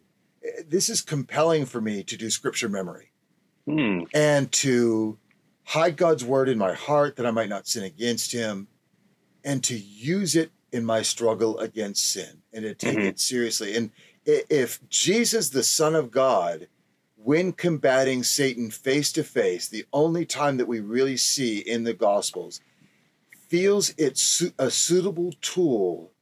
This 0.67 0.89
is 0.89 1.01
compelling 1.01 1.65
for 1.65 1.81
me 1.81 2.03
to 2.03 2.17
do 2.17 2.29
scripture 2.29 2.69
memory 2.69 3.11
Mm. 3.67 4.07
and 4.13 4.51
to 4.53 5.19
hide 5.63 5.95
God's 5.95 6.23
word 6.25 6.49
in 6.49 6.57
my 6.57 6.73
heart 6.73 7.15
that 7.17 7.25
I 7.25 7.31
might 7.31 7.49
not 7.49 7.67
sin 7.67 7.83
against 7.83 8.31
him 8.31 8.67
and 9.43 9.63
to 9.65 9.77
use 9.77 10.35
it 10.35 10.51
in 10.71 10.83
my 10.85 11.01
struggle 11.03 11.59
against 11.59 12.09
sin 12.11 12.41
and 12.51 12.63
to 12.63 12.73
take 12.73 12.97
Mhm. 12.97 13.05
it 13.05 13.19
seriously. 13.19 13.75
And 13.75 13.91
if 14.25 14.79
Jesus, 14.89 15.49
the 15.49 15.63
Son 15.63 15.95
of 15.95 16.09
God, 16.11 16.67
when 17.15 17.53
combating 17.53 18.23
Satan 18.23 18.71
face 18.71 19.11
to 19.13 19.23
face, 19.23 19.67
the 19.67 19.85
only 19.93 20.25
time 20.25 20.57
that 20.57 20.67
we 20.67 20.79
really 20.79 21.17
see 21.17 21.59
in 21.59 21.83
the 21.83 21.93
Gospels, 21.93 22.61
feels 23.49 23.93
it's 23.97 24.43
a 24.57 24.71
suitable 24.71 25.33
tool 25.41 26.13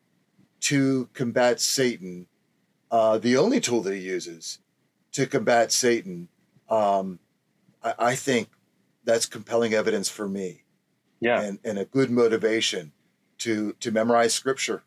to 0.62 1.10
combat 1.14 1.60
Satan, 1.62 2.28
uh, 2.92 3.18
the 3.18 3.38
only 3.38 3.60
tool 3.60 3.82
that 3.82 3.94
he 3.94 4.00
uses 4.02 4.60
to 5.14 5.26
combat 5.26 5.72
Satan, 5.72 6.28
um, 6.70 7.20
I, 7.84 7.94
I 8.00 8.16
think 8.16 8.50
that's 9.04 9.26
compelling 9.26 9.74
evidence 9.74 10.10
for 10.10 10.28
me 10.28 10.64
Yeah. 11.20 11.42
and, 11.42 11.60
and 11.64 11.78
a 11.80 11.86
good 11.86 12.10
motivation 12.12 12.92
to 13.40 13.74
to 13.80 13.92
memorize 13.92 14.34
scripture. 14.34 14.84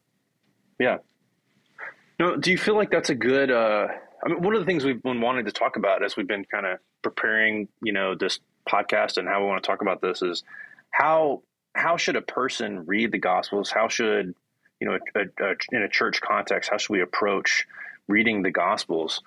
No, 2.18 2.36
do 2.36 2.50
you 2.50 2.58
feel 2.58 2.76
like 2.76 2.90
that's 2.90 3.08
a 3.08 3.14
good? 3.14 3.50
Uh, 3.50 3.88
I 4.22 4.28
mean, 4.28 4.42
one 4.42 4.54
of 4.54 4.60
the 4.60 4.66
things 4.66 4.84
we've 4.84 5.02
been 5.02 5.22
wanting 5.22 5.46
to 5.46 5.52
talk 5.52 5.76
about 5.76 6.04
as 6.04 6.16
we've 6.16 6.28
been 6.28 6.44
kind 6.44 6.66
of 6.66 6.78
preparing, 7.00 7.68
you 7.82 7.92
know, 7.94 8.14
this 8.14 8.40
podcast 8.68 9.16
and 9.16 9.26
how 9.26 9.40
we 9.40 9.46
want 9.46 9.62
to 9.62 9.66
talk 9.66 9.80
about 9.80 10.02
this 10.02 10.20
is 10.20 10.42
how 10.90 11.42
how 11.74 11.96
should 11.96 12.16
a 12.16 12.20
person 12.20 12.84
read 12.84 13.10
the 13.12 13.18
Gospels? 13.18 13.70
How 13.70 13.88
should 13.88 14.34
you 14.80 14.88
know, 14.88 14.98
a, 15.14 15.20
a, 15.44 15.54
in 15.72 15.82
a 15.82 15.88
church 15.88 16.20
context, 16.20 16.70
how 16.70 16.76
should 16.78 16.92
we 16.92 17.00
approach 17.02 17.66
reading 18.08 18.42
the 18.42 18.50
Gospels? 18.50 19.22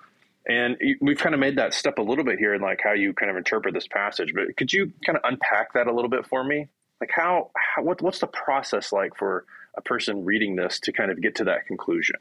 And 0.46 0.76
we've 1.00 1.18
kind 1.18 1.34
of 1.34 1.40
made 1.40 1.56
that 1.56 1.72
step 1.72 1.98
a 1.98 2.02
little 2.02 2.24
bit 2.24 2.38
here 2.38 2.54
in 2.54 2.60
like 2.60 2.80
how 2.82 2.92
you 2.92 3.14
kind 3.14 3.30
of 3.30 3.36
interpret 3.36 3.72
this 3.72 3.88
passage. 3.88 4.32
But 4.34 4.56
could 4.56 4.72
you 4.72 4.92
kind 5.06 5.16
of 5.16 5.24
unpack 5.24 5.72
that 5.72 5.86
a 5.86 5.92
little 5.92 6.10
bit 6.10 6.26
for 6.26 6.44
me? 6.44 6.68
Like 7.00 7.10
how, 7.14 7.50
how 7.56 7.82
what, 7.82 8.02
what's 8.02 8.18
the 8.18 8.26
process 8.26 8.92
like 8.92 9.16
for 9.16 9.46
a 9.76 9.80
person 9.80 10.24
reading 10.24 10.56
this 10.56 10.78
to 10.80 10.92
kind 10.92 11.10
of 11.10 11.20
get 11.20 11.36
to 11.36 11.44
that 11.44 11.66
conclusion? 11.66 12.16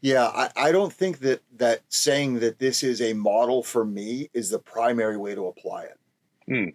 Yeah, 0.00 0.24
I, 0.26 0.50
I 0.56 0.72
don't 0.72 0.92
think 0.92 1.20
that 1.20 1.42
that 1.56 1.80
saying 1.88 2.40
that 2.40 2.58
this 2.58 2.82
is 2.82 3.00
a 3.00 3.14
model 3.14 3.62
for 3.62 3.84
me 3.84 4.28
is 4.34 4.50
the 4.50 4.58
primary 4.58 5.16
way 5.16 5.34
to 5.34 5.46
apply 5.46 5.84
it. 5.84 5.98
Hmm. 6.46 6.68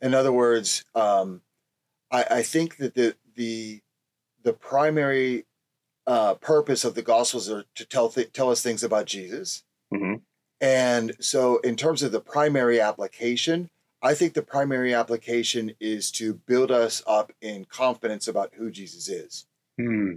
In 0.00 0.14
other 0.14 0.32
words, 0.32 0.84
um, 0.94 1.42
I, 2.10 2.24
I 2.30 2.42
think 2.42 2.76
that 2.78 2.94
the 2.94 3.16
the 3.34 3.80
the 4.44 4.52
primary 4.52 5.45
uh, 6.06 6.34
purpose 6.34 6.84
of 6.84 6.94
the 6.94 7.02
Gospels 7.02 7.50
are 7.50 7.64
to 7.74 7.84
tell 7.84 8.08
th- 8.08 8.32
tell 8.32 8.50
us 8.50 8.62
things 8.62 8.82
about 8.84 9.06
Jesus, 9.06 9.64
hmm 9.92 10.14
and 10.60 11.14
so 11.20 11.58
in 11.58 11.76
terms 11.76 12.02
of 12.02 12.12
the 12.12 12.20
primary 12.20 12.80
application, 12.80 13.68
I 14.02 14.14
think 14.14 14.32
the 14.32 14.42
primary 14.42 14.94
application 14.94 15.72
is 15.80 16.10
to 16.12 16.32
build 16.34 16.70
us 16.70 17.02
up 17.06 17.32
in 17.42 17.66
confidence 17.66 18.26
about 18.26 18.54
who 18.54 18.70
Jesus 18.70 19.08
is 19.08 19.46
Hmm. 19.78 20.14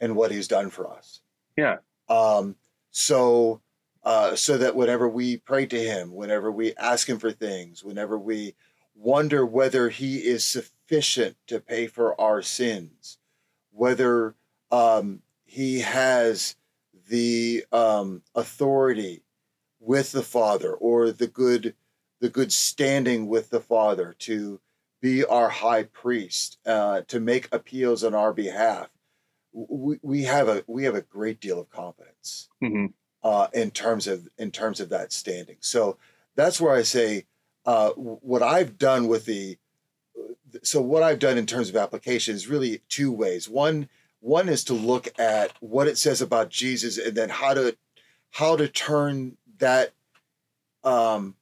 and 0.00 0.16
what 0.16 0.30
He's 0.30 0.48
done 0.48 0.70
for 0.70 0.90
us. 0.90 1.20
Yeah. 1.56 1.78
Um, 2.08 2.56
so, 2.90 3.60
uh, 4.02 4.34
so 4.34 4.56
that 4.58 4.76
whenever 4.76 5.08
we 5.08 5.36
pray 5.36 5.66
to 5.66 5.78
Him, 5.78 6.14
whenever 6.14 6.50
we 6.50 6.74
ask 6.76 7.08
Him 7.08 7.18
for 7.18 7.32
things, 7.32 7.84
whenever 7.84 8.18
we 8.18 8.54
wonder 8.94 9.44
whether 9.44 9.90
He 9.90 10.18
is 10.18 10.44
sufficient 10.44 11.36
to 11.48 11.60
pay 11.60 11.86
for 11.86 12.18
our 12.18 12.40
sins, 12.40 13.18
whether 13.72 14.34
um, 14.70 15.20
He 15.52 15.80
has 15.80 16.56
the 17.08 17.64
um, 17.72 18.22
authority 18.34 19.22
with 19.80 20.12
the 20.12 20.22
Father 20.22 20.72
or 20.72 21.10
the 21.10 21.26
good, 21.26 21.74
the 22.20 22.30
good 22.30 22.52
standing 22.52 23.26
with 23.28 23.50
the 23.50 23.60
Father 23.60 24.14
to 24.20 24.60
be 25.00 25.24
our 25.24 25.48
high 25.48 25.82
priest, 25.82 26.58
uh, 26.64 27.02
to 27.08 27.20
make 27.20 27.48
appeals 27.52 28.04
on 28.04 28.14
our 28.14 28.32
behalf 28.32 28.88
we, 29.52 29.98
we 30.02 30.22
have 30.22 30.48
a 30.48 30.64
we 30.66 30.84
have 30.84 30.94
a 30.94 31.02
great 31.02 31.40
deal 31.40 31.60
of 31.60 31.70
confidence 31.70 32.48
hmm 32.60 32.86
uh, 33.22 33.46
in 33.52 33.70
terms 33.70 34.06
of 34.06 34.28
in 34.38 34.50
terms 34.50 34.80
of 34.80 34.88
that 34.88 35.12
standing. 35.12 35.56
So 35.60 35.96
that's 36.34 36.60
where 36.60 36.74
I 36.74 36.82
say 36.82 37.26
uh, 37.66 37.90
what 37.90 38.42
I've 38.42 38.78
done 38.78 39.06
with 39.06 39.26
the 39.26 39.58
so 40.62 40.80
what 40.80 41.02
I've 41.02 41.18
done 41.18 41.38
in 41.38 41.46
terms 41.46 41.68
of 41.68 41.76
application 41.76 42.34
is 42.34 42.48
really 42.48 42.82
two 42.88 43.12
ways. 43.12 43.48
One 43.48 43.88
one 44.22 44.48
is 44.48 44.62
to 44.64 44.72
look 44.72 45.08
at 45.18 45.52
what 45.60 45.88
it 45.88 45.98
says 45.98 46.22
about 46.22 46.48
Jesus 46.48 46.96
and 46.96 47.14
then 47.16 47.28
how 47.28 47.52
to 47.54 47.76
how 48.30 48.56
to 48.56 48.68
turn 48.68 49.36
that 49.58 49.92
um, 50.84 51.34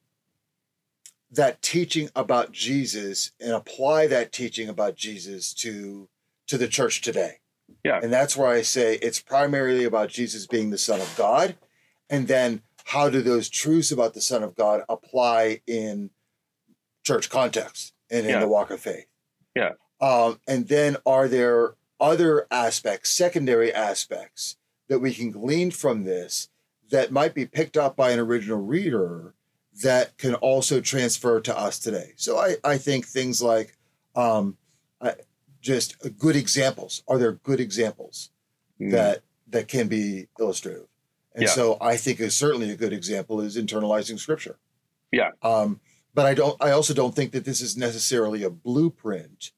that 1.31 1.63
teaching 1.63 2.09
about 2.17 2.53
Jesus 2.53 3.33
and 3.39 3.53
apply 3.53 4.07
that 4.09 4.33
teaching 4.33 4.69
about 4.69 4.97
Jesus 4.97 5.53
to 5.55 6.09
to 6.49 6.59
the 6.59 6.67
church 6.67 7.03
today. 7.03 7.41
Yeah. 7.85 8.01
And 8.03 8.13
that's 8.13 8.37
where 8.37 8.49
I 8.49 8.63
say 8.63 8.97
it's 8.97 9.21
primarily 9.21 9.85
about 9.85 10.09
Jesus 10.09 10.47
being 10.47 10.71
the 10.71 10.79
Son 10.79 11.01
of 11.01 11.15
God. 11.17 11.57
And 12.09 12.27
then 12.27 12.63
how 12.85 13.09
do 13.09 13.23
those 13.23 13.49
truths 13.49 13.93
about 13.93 14.15
the 14.15 14.21
Son 14.21 14.43
of 14.43 14.57
God 14.57 14.83
apply 14.89 15.61
in 15.67 16.11
church 17.05 17.31
context 17.31 17.93
and 18.11 18.25
in 18.27 18.33
Yeah. 18.33 18.41
the 18.41 18.49
walk 18.49 18.71
of 18.71 18.81
faith? 18.81 19.07
Yeah. 19.55 19.73
Um, 20.01 20.41
and 20.49 20.67
then 20.67 20.97
are 21.07 21.29
there 21.29 21.75
other 22.01 22.47
aspects, 22.51 23.11
secondary 23.11 23.73
aspects 23.73 24.57
that 24.89 24.99
we 24.99 25.13
can 25.15 25.31
glean 25.31 25.71
from 25.71 26.05
this 26.05 26.49
that 26.91 27.13
might 27.13 27.35
be 27.35 27.47
picked 27.47 27.77
up 27.77 27.97
by 27.97 28.11
an 28.11 28.19
original 28.19 28.59
reader 28.59 29.35
that 29.83 30.17
can 30.19 30.35
also 30.37 30.81
transfer 30.81 31.41
to 31.41 31.57
us 31.57 31.79
today? 31.79 32.13
So 32.17 32.39
I, 32.39 32.57
I 32.65 32.77
think 32.79 33.07
things 33.07 33.41
like 33.43 33.77
um, 34.17 34.57
I, 35.01 35.15
just 35.61 35.97
good 36.19 36.37
examples. 36.37 37.03
Are 37.07 37.19
there 37.19 37.33
good 37.33 37.61
examples 37.61 38.31
that 38.79 39.21
that 39.49 39.69
can 39.69 39.89
be 39.89 40.29
illustrative? 40.39 40.87
And 41.35 41.45
Yeah. 41.45 41.51
so 41.51 41.77
I 41.81 41.97
think 41.97 42.19
is 42.19 42.37
certainly 42.37 42.71
a 42.71 42.77
good 42.77 42.93
example 42.93 43.41
is 43.41 43.57
internalizing 43.57 44.19
scripture. 44.19 44.59
Yeah. 45.13 45.31
Um, 45.43 45.81
but 46.15 46.27
I 46.27 46.35
don't. 46.35 46.57
I 46.61 46.71
also 46.73 46.95
don't 46.95 47.15
think 47.15 47.33
that 47.33 47.45
this 47.45 47.61
is 47.61 47.77
necessarily 47.77 48.43
a 48.43 48.51
blueprint. 48.51 49.53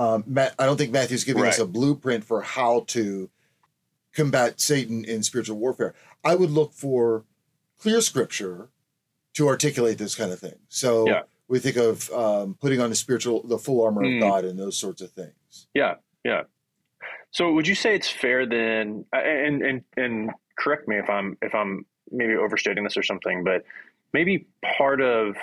Um, 0.00 0.24
Matt, 0.26 0.54
I 0.58 0.64
don't 0.64 0.78
think 0.78 0.92
Matthew's 0.92 1.24
giving 1.24 1.44
us 1.44 1.58
a 1.58 1.66
blueprint 1.66 2.24
for 2.24 2.40
how 2.40 2.84
to 2.88 3.28
combat 4.14 4.58
Satan 4.58 5.04
in 5.04 5.22
spiritual 5.22 5.58
warfare. 5.58 5.94
I 6.24 6.34
would 6.36 6.50
look 6.50 6.72
for 6.72 7.24
clear 7.78 8.00
scripture 8.00 8.70
to 9.34 9.46
articulate 9.46 9.98
this 9.98 10.14
kind 10.14 10.32
of 10.32 10.38
thing. 10.40 10.54
So 10.68 11.06
Yeah. 11.06 11.22
we 11.48 11.58
think 11.58 11.76
of 11.76 12.10
um, 12.12 12.54
putting 12.62 12.80
on 12.80 12.88
the 12.88 12.96
spiritual, 12.96 13.42
the 13.46 13.58
full 13.58 13.84
armor 13.84 14.02
Mm. 14.02 14.16
of 14.16 14.20
God, 14.22 14.44
and 14.46 14.58
those 14.58 14.78
sorts 14.78 15.02
of 15.02 15.10
things. 15.12 15.68
Yeah, 15.74 15.96
yeah. 16.24 16.44
So 17.30 17.52
would 17.52 17.68
you 17.68 17.74
say 17.74 17.94
it's 17.94 18.08
fair 18.08 18.46
then? 18.46 19.04
And 19.12 19.62
and 19.62 19.84
and 19.98 20.30
correct 20.58 20.88
me 20.88 20.96
if 20.96 21.10
I'm 21.10 21.36
if 21.42 21.54
I'm 21.54 21.84
maybe 22.10 22.34
overstating 22.36 22.84
this 22.84 22.96
or 22.96 23.02
something, 23.02 23.44
but 23.44 23.64
maybe 24.14 24.46
part 24.78 25.00
of 25.02 25.36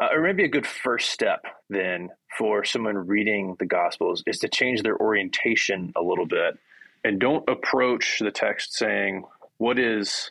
uh, 0.00 0.08
or 0.12 0.22
maybe 0.22 0.44
a 0.44 0.48
good 0.48 0.66
first 0.66 1.10
step 1.10 1.44
then 1.68 2.08
for 2.36 2.64
someone 2.64 2.96
reading 3.06 3.56
the 3.58 3.66
Gospels 3.66 4.22
is 4.26 4.38
to 4.38 4.48
change 4.48 4.82
their 4.82 4.96
orientation 4.96 5.92
a 5.96 6.02
little 6.02 6.26
bit 6.26 6.58
and 7.04 7.20
don't 7.20 7.48
approach 7.48 8.18
the 8.20 8.30
text 8.30 8.74
saying 8.74 9.24
what 9.58 9.78
is 9.78 10.30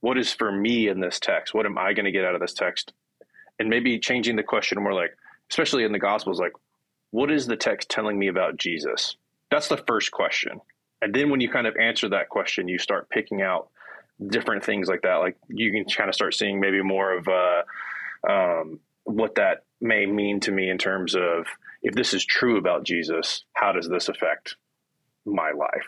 what 0.00 0.18
is 0.18 0.32
for 0.32 0.52
me 0.52 0.88
in 0.88 1.00
this 1.00 1.18
text? 1.18 1.54
What 1.54 1.66
am 1.66 1.78
i 1.78 1.92
going 1.94 2.04
to 2.04 2.12
get 2.12 2.24
out 2.24 2.34
of 2.34 2.40
this 2.40 2.52
text? 2.52 2.92
And 3.58 3.70
maybe 3.70 3.98
changing 3.98 4.36
the 4.36 4.42
question 4.42 4.82
more 4.82 4.94
like 4.94 5.16
especially 5.50 5.84
in 5.84 5.92
the 5.92 5.98
gospels 5.98 6.40
like 6.40 6.52
what 7.10 7.30
is 7.30 7.46
the 7.46 7.56
text 7.56 7.88
telling 7.88 8.18
me 8.18 8.28
about 8.28 8.56
jesus? 8.56 9.16
That's 9.50 9.68
the 9.68 9.76
first 9.76 10.10
question. 10.10 10.60
And 11.02 11.14
then 11.14 11.30
when 11.30 11.40
you 11.40 11.50
kind 11.50 11.66
of 11.66 11.76
answer 11.76 12.08
that 12.10 12.28
question 12.28 12.68
you 12.68 12.78
start 12.78 13.10
picking 13.10 13.42
out 13.42 13.68
different 14.28 14.64
things 14.64 14.88
like 14.88 15.02
that. 15.02 15.16
Like 15.16 15.36
you 15.48 15.70
can 15.72 15.84
kind 15.84 16.08
of 16.08 16.14
start 16.14 16.34
seeing 16.34 16.60
maybe 16.60 16.82
more 16.82 17.18
of 17.18 17.28
um, 18.28 18.80
what 19.04 19.36
that 19.36 19.64
may 19.80 20.06
mean 20.06 20.40
to 20.40 20.52
me 20.52 20.68
in 20.70 20.78
terms 20.78 21.14
of 21.14 21.46
if 21.82 21.94
this 21.94 22.14
is 22.14 22.24
true 22.24 22.58
about 22.58 22.84
jesus 22.84 23.44
how 23.54 23.72
does 23.72 23.88
this 23.88 24.08
affect 24.08 24.56
my 25.26 25.52
life 25.52 25.86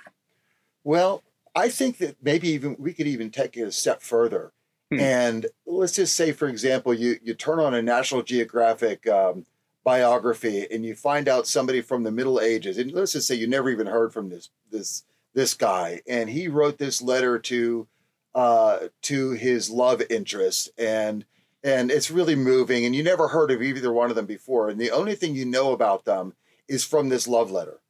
Well, 0.84 1.24
I 1.56 1.68
think 1.68 1.98
that 1.98 2.16
maybe 2.22 2.48
even 2.50 2.76
we 2.78 2.92
could 2.92 3.08
even 3.08 3.30
take 3.30 3.56
it 3.56 3.62
a 3.62 3.72
step 3.72 4.02
further. 4.02 4.52
Hmm. 4.92 5.00
And 5.00 5.46
let's 5.66 5.96
just 5.96 6.14
say, 6.14 6.30
for 6.30 6.46
example, 6.46 6.94
you 6.94 7.18
you 7.24 7.34
turn 7.34 7.58
on 7.58 7.74
a 7.74 7.82
National 7.82 8.22
Geographic 8.22 9.08
um, 9.08 9.46
biography 9.82 10.66
and 10.70 10.84
you 10.84 10.94
find 10.94 11.28
out 11.28 11.48
somebody 11.48 11.80
from 11.80 12.04
the 12.04 12.12
Middle 12.12 12.40
Ages, 12.40 12.78
and 12.78 12.92
let's 12.92 13.12
just 13.12 13.26
say 13.26 13.34
you 13.34 13.48
never 13.48 13.68
even 13.68 13.88
heard 13.88 14.12
from 14.12 14.28
this 14.28 14.50
this 14.70 15.02
this 15.34 15.54
guy, 15.54 16.02
and 16.06 16.30
he 16.30 16.46
wrote 16.46 16.78
this 16.78 17.02
letter 17.02 17.36
to 17.40 17.88
uh, 18.34 18.88
to 19.02 19.32
his 19.32 19.70
love 19.70 20.02
interest, 20.08 20.70
and 20.78 21.24
and 21.66 21.90
it's 21.90 22.10
really 22.10 22.36
moving, 22.36 22.86
and 22.86 22.94
you 22.94 23.02
never 23.02 23.28
heard 23.28 23.50
of 23.50 23.62
either 23.62 23.92
one 23.92 24.10
of 24.10 24.16
them 24.16 24.26
before, 24.26 24.68
and 24.68 24.80
the 24.80 24.90
only 24.90 25.14
thing 25.14 25.34
you 25.34 25.44
know 25.44 25.72
about 25.72 26.04
them 26.04 26.34
is 26.68 26.84
from 26.84 27.08
this 27.08 27.28
love 27.28 27.50
letter 27.50 27.80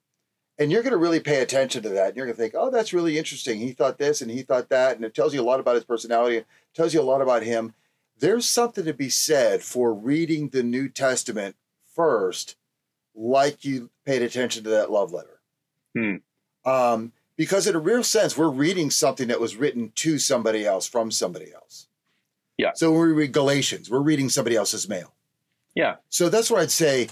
and 0.59 0.73
you're 0.73 0.83
going 0.83 0.93
to 0.93 0.99
really 0.99 1.21
pay 1.21 1.43
attention 1.43 1.83
to 1.83 1.89
that. 1.91 2.09
And 2.09 2.17
you're 2.17 2.27
going 2.27 2.37
to 2.37 2.43
think, 2.43 2.55
oh, 2.57 2.71
that's 2.71 2.93
really 2.93 3.19
interesting. 3.19 3.61
He 3.61 3.73
thought 3.73 3.99
this 3.99 4.23
and 4.23 4.31
he 4.31 4.43
thought 4.43 4.69
that. 4.71 4.97
And 4.97 5.05
it 5.05 5.15
tells 5.15 5.35
you 5.35 5.41
a 5.41 5.45
lot 5.45 5.61
about 5.61 5.75
his 5.75 5.85
personality, 5.85 6.39
it 6.39 6.47
tells 6.75 6.95
you 6.95 7.01
a 7.01 7.03
lot 7.03 7.21
about 7.21 7.43
him. 7.43 7.75
There's 8.19 8.47
something 8.47 8.85
to 8.85 8.95
be 8.95 9.11
said 9.11 9.63
for 9.63 9.93
reading 9.93 10.49
the 10.49 10.63
New 10.63 10.89
Testament 10.89 11.57
first, 11.95 12.57
like 13.15 13.65
you 13.65 13.91
paid 14.07 14.23
attention 14.23 14.65
to 14.65 14.71
that 14.71 14.91
love 14.91 15.13
letter. 15.13 15.41
Hmm. 15.95 16.17
Um, 16.65 17.13
because, 17.37 17.67
in 17.67 17.77
a 17.77 17.81
real 17.81 18.03
sense, 18.03 18.37
we're 18.37 18.49
reading 18.49 18.91
something 18.91 19.29
that 19.29 19.41
was 19.41 19.57
written 19.57 19.93
to 19.97 20.19
somebody 20.19 20.65
else 20.65 20.89
from 20.89 21.11
somebody 21.11 21.53
else. 21.53 21.89
Yeah. 22.59 22.73
So 22.75 22.91
when 22.93 23.01
we 23.09 23.13
read 23.13 23.33
Galatians, 23.33 23.91
we're 23.91 24.01
reading 24.01 24.29
somebody 24.29 24.57
else's 24.57 24.89
mail. 24.89 25.15
Yeah. 25.75 25.97
So 26.09 26.29
that's 26.29 26.51
what 26.51 26.61
I'd 26.61 26.71
say 26.71 27.09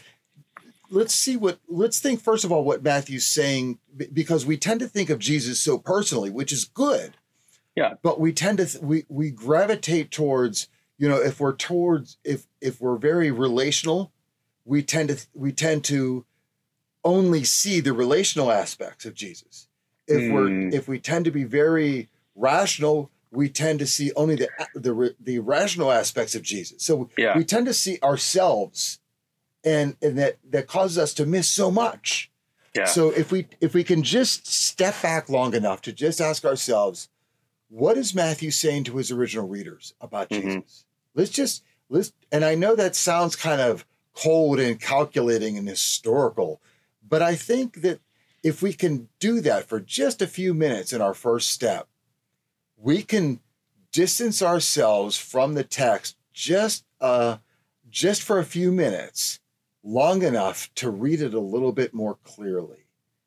let's 0.91 1.15
see 1.15 1.37
what 1.37 1.59
let's 1.69 1.99
think 1.99 2.21
first 2.21 2.45
of 2.45 2.53
all 2.53 2.65
what 2.65 2.83
Matthew's 2.83 3.27
saying 3.27 3.79
because 4.13 4.47
we 4.47 4.57
tend 4.57 4.81
to 4.81 4.89
think 4.89 5.11
of 5.11 5.19
Jesus 5.19 5.61
so 5.61 5.79
personally, 5.79 6.31
which 6.31 6.53
is 6.53 6.65
good. 6.65 7.17
Yeah. 7.75 7.95
But 8.03 8.21
we 8.21 8.33
tend 8.33 8.59
to 8.59 8.67
th- 8.67 8.83
we 8.83 9.05
we 9.09 9.31
gravitate 9.31 10.11
towards 10.11 10.69
you 10.99 11.09
know 11.09 11.17
if 11.17 11.41
we're 11.41 11.57
towards 11.57 12.19
if 12.25 12.47
if 12.61 12.81
we're 12.81 12.97
very 12.97 13.31
relational, 13.31 14.13
we 14.65 14.83
tend 14.83 15.09
to 15.11 15.27
we 15.35 15.53
tend 15.53 15.85
to 15.85 16.25
only 17.05 17.45
see 17.45 17.81
the 17.81 17.93
relational 17.93 18.51
aspects 18.51 19.05
of 19.05 19.15
Jesus. 19.15 19.69
If 20.07 20.33
we're 20.33 20.49
Hmm. 20.49 20.71
if 20.73 20.87
we 20.87 20.99
tend 20.99 21.25
to 21.25 21.31
be 21.31 21.45
very 21.45 22.09
rational, 22.35 23.11
we 23.35 23.49
tend 23.49 23.79
to 23.81 23.87
see 23.87 24.13
only 24.17 24.37
the 24.37 24.49
the 24.75 25.15
the 25.21 25.39
rational 25.41 25.91
aspects 25.91 26.35
of 26.35 26.43
Jesus. 26.43 26.83
So 26.83 27.11
Yeah. 27.19 27.37
we 27.37 27.45
tend 27.45 27.67
to 27.67 27.75
see 27.75 27.99
ourselves 28.03 28.99
and 29.65 29.97
and 30.03 30.19
that 30.19 30.39
that 30.51 30.67
causes 30.67 30.99
us 30.99 31.15
to 31.15 31.27
miss 31.27 31.49
so 31.49 31.71
much. 31.71 32.31
Yeah. 32.75 32.85
So 32.87 33.11
if 33.11 33.31
we 33.33 33.49
if 33.61 33.75
we 33.75 33.85
can 33.85 34.03
just 34.03 34.47
step 34.47 35.01
back 35.03 35.29
long 35.29 35.55
enough 35.55 35.81
to 35.83 35.93
just 35.93 36.21
ask 36.21 36.45
ourselves, 36.45 37.09
what 37.69 37.97
is 37.97 38.15
Matthew 38.15 38.51
saying 38.51 38.85
to 38.85 38.97
his 38.97 39.11
original 39.11 39.49
readers 39.49 39.95
about 40.01 40.31
Mhm. 40.31 40.43
Jesus? 40.57 40.85
Let's 41.15 41.31
just 41.31 41.63
let's 41.89 42.13
and 42.33 42.45
I 42.45 42.55
know 42.55 42.75
that 42.77 42.97
sounds 42.97 43.37
kind 43.37 43.61
of 43.61 43.85
cold 44.15 44.61
and 44.61 44.81
calculating 44.81 45.59
and 45.59 45.69
historical, 45.69 46.61
but 47.07 47.21
I 47.23 47.35
think 47.35 47.83
that 47.83 48.01
if 48.45 48.63
we 48.63 48.73
can 48.73 49.09
do 49.19 49.41
that 49.41 49.69
for 49.69 49.81
just 49.81 50.21
a 50.23 50.27
few 50.27 50.53
minutes 50.55 50.93
in 50.93 51.01
our 51.01 51.15
first 51.15 51.49
step, 51.51 51.89
we 52.77 53.03
can 53.03 53.41
distance 53.93 54.43
ourselves 54.43 55.17
from 55.17 55.55
the 55.55 55.65
text 55.65 56.17
just 56.33 56.85
uh 57.01 57.37
just 57.89 58.23
for 58.23 58.39
a 58.39 58.45
few 58.45 58.73
minutes 58.73 59.39
long 59.85 60.23
enough 60.23 60.69
to 60.75 60.91
read 60.91 61.21
it 61.21 61.35
a 61.35 61.41
little 61.41 61.73
bit 61.73 61.95
more 61.95 62.17
clearly 62.25 62.79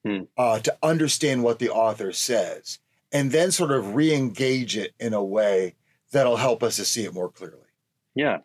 Hmm. 0.05 0.23
uh, 0.37 0.59
to 0.59 0.77
understand 0.83 1.43
what 1.43 1.59
the 1.59 1.69
author 1.69 2.11
says 2.13 2.79
and 3.11 3.31
then 3.31 3.51
sort 3.51 3.71
of 3.71 3.95
re-engage 3.95 4.77
it 4.77 4.93
in 4.99 5.13
a 5.13 5.23
way 5.23 5.75
that'll 6.11 6.37
help 6.37 6.63
us 6.63 6.75
to 6.77 6.85
see 6.85 7.03
it 7.03 7.13
more 7.13 7.29
clearly 7.29 7.67
Yeah. 8.15 8.37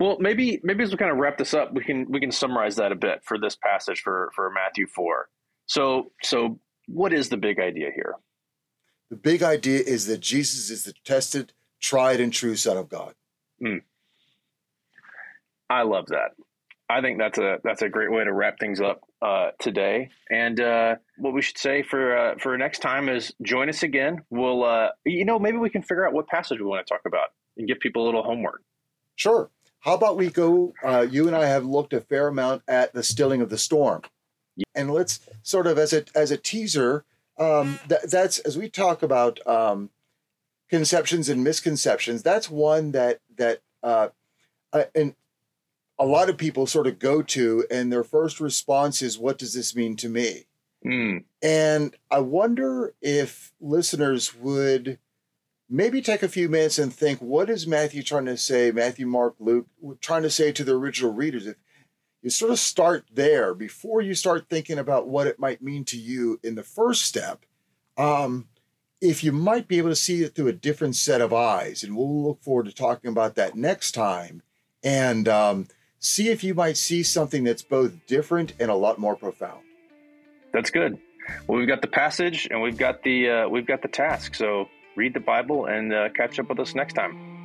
Well, 0.00 0.16
maybe 0.20 0.60
maybe 0.62 0.84
as 0.84 0.92
we 0.92 0.96
kind 0.96 1.10
of 1.10 1.16
wrap 1.16 1.38
this 1.38 1.54
up, 1.54 1.72
we 1.74 1.82
can 1.82 2.06
we 2.08 2.20
can 2.20 2.30
summarize 2.30 2.76
that 2.76 2.92
a 2.92 2.94
bit 2.94 3.24
for 3.24 3.36
this 3.36 3.56
passage 3.56 4.00
for 4.00 4.30
for 4.34 4.48
Matthew 4.50 4.86
four. 4.86 5.28
So 5.66 6.12
so 6.22 6.60
what 6.86 7.12
is 7.12 7.28
the 7.28 7.36
big 7.36 7.58
idea 7.58 7.90
here? 7.92 8.14
The 9.10 9.16
big 9.16 9.42
idea 9.42 9.80
is 9.80 10.06
that 10.06 10.20
jesus 10.20 10.70
is 10.70 10.84
the 10.84 10.92
tested 11.04 11.52
tried 11.80 12.20
and 12.20 12.32
true 12.32 12.56
son 12.56 12.76
of 12.76 12.88
god 12.88 13.14
I 15.70 15.82
love 15.82 16.06
that. 16.06 16.30
I 16.90 17.02
think 17.02 17.18
that's 17.18 17.38
a 17.38 17.58
that's 17.62 17.82
a 17.82 17.88
great 17.88 18.10
way 18.10 18.24
to 18.24 18.32
wrap 18.32 18.58
things 18.58 18.80
up 18.80 19.02
uh, 19.20 19.50
today. 19.58 20.08
And 20.30 20.58
uh, 20.58 20.96
what 21.18 21.34
we 21.34 21.42
should 21.42 21.58
say 21.58 21.82
for 21.82 22.16
uh, 22.16 22.34
for 22.38 22.56
next 22.56 22.78
time 22.78 23.10
is 23.10 23.32
join 23.42 23.68
us 23.68 23.82
again. 23.82 24.22
We'll 24.30 24.64
uh, 24.64 24.88
you 25.04 25.26
know 25.26 25.38
maybe 25.38 25.58
we 25.58 25.68
can 25.68 25.82
figure 25.82 26.06
out 26.06 26.14
what 26.14 26.28
passage 26.28 26.58
we 26.58 26.64
want 26.64 26.86
to 26.86 26.90
talk 26.90 27.02
about 27.06 27.28
and 27.58 27.68
give 27.68 27.78
people 27.80 28.04
a 28.04 28.06
little 28.06 28.22
homework. 28.22 28.62
sure 29.16 29.50
how 29.80 29.94
about 29.94 30.16
we 30.16 30.30
go 30.30 30.72
uh, 30.82 31.06
you 31.08 31.26
and 31.26 31.36
i 31.36 31.46
have 31.46 31.64
looked 31.64 31.92
a 31.92 32.00
fair 32.00 32.28
amount 32.28 32.62
at 32.68 32.92
the 32.94 33.02
stilling 33.02 33.40
of 33.40 33.48
the 33.50 33.58
storm 33.58 34.02
and 34.74 34.92
let's 34.92 35.20
sort 35.42 35.66
of 35.66 35.76
as 35.78 35.92
a 35.92 36.04
as 36.14 36.30
a 36.30 36.36
teaser 36.36 37.04
um, 37.38 37.78
that, 37.88 38.10
that's 38.10 38.38
as 38.40 38.58
we 38.58 38.68
talk 38.68 39.02
about 39.02 39.44
um, 39.46 39.90
conceptions 40.68 41.28
and 41.28 41.42
misconceptions 41.42 42.22
that's 42.22 42.50
one 42.50 42.92
that 42.92 43.20
that 43.36 43.60
uh, 43.82 44.08
uh, 44.72 44.84
and 44.94 45.14
a 45.98 46.06
lot 46.06 46.28
of 46.28 46.36
people 46.36 46.66
sort 46.66 46.86
of 46.86 46.98
go 46.98 47.22
to 47.22 47.64
and 47.70 47.92
their 47.92 48.04
first 48.04 48.40
response 48.40 49.02
is 49.02 49.18
what 49.18 49.38
does 49.38 49.54
this 49.54 49.74
mean 49.74 49.96
to 49.96 50.08
me? 50.08 50.44
Mm, 50.86 51.24
and 51.42 51.96
i 52.08 52.20
wonder 52.20 52.94
if 53.02 53.52
listeners 53.60 54.32
would 54.32 54.98
maybe 55.68 56.00
take 56.00 56.22
a 56.22 56.28
few 56.28 56.48
minutes 56.48 56.78
and 56.78 56.94
think 56.94 57.18
what 57.18 57.50
is 57.50 57.66
matthew 57.66 58.00
trying 58.00 58.26
to 58.26 58.36
say 58.36 58.70
matthew 58.70 59.04
mark 59.04 59.34
luke 59.40 59.66
trying 60.00 60.22
to 60.22 60.30
say 60.30 60.52
to 60.52 60.62
the 60.62 60.76
original 60.76 61.12
readers? 61.12 61.48
If 61.48 61.56
you 62.22 62.30
sort 62.30 62.50
of 62.50 62.58
start 62.58 63.04
there 63.12 63.54
before 63.54 64.00
you 64.00 64.14
start 64.14 64.48
thinking 64.48 64.78
about 64.78 65.08
what 65.08 65.26
it 65.26 65.38
might 65.38 65.62
mean 65.62 65.84
to 65.84 65.96
you 65.96 66.38
in 66.42 66.54
the 66.54 66.62
first 66.62 67.02
step 67.02 67.44
um, 67.96 68.48
if 69.00 69.22
you 69.22 69.32
might 69.32 69.68
be 69.68 69.78
able 69.78 69.90
to 69.90 69.96
see 69.96 70.22
it 70.22 70.34
through 70.34 70.48
a 70.48 70.52
different 70.52 70.96
set 70.96 71.20
of 71.20 71.32
eyes 71.32 71.82
and 71.82 71.96
we'll 71.96 72.22
look 72.22 72.42
forward 72.42 72.66
to 72.66 72.74
talking 72.74 73.10
about 73.10 73.34
that 73.34 73.54
next 73.54 73.92
time 73.92 74.42
and 74.82 75.28
um, 75.28 75.66
see 75.98 76.28
if 76.28 76.42
you 76.44 76.54
might 76.54 76.76
see 76.76 77.02
something 77.02 77.44
that's 77.44 77.62
both 77.62 78.06
different 78.06 78.52
and 78.60 78.70
a 78.70 78.74
lot 78.74 78.98
more 78.98 79.16
profound 79.16 79.62
that's 80.52 80.70
good. 80.70 80.98
Well, 81.46 81.58
we've 81.58 81.68
got 81.68 81.82
the 81.82 81.88
passage 81.88 82.48
and 82.50 82.62
we've 82.62 82.76
got 82.76 83.02
the 83.02 83.30
uh, 83.30 83.48
we've 83.48 83.66
got 83.66 83.82
the 83.82 83.88
task. 83.88 84.34
So 84.34 84.68
read 84.96 85.14
the 85.14 85.20
Bible 85.20 85.66
and 85.66 85.92
uh, 85.92 86.08
catch 86.10 86.38
up 86.38 86.48
with 86.48 86.58
us 86.58 86.74
next 86.74 86.94
time. 86.94 87.37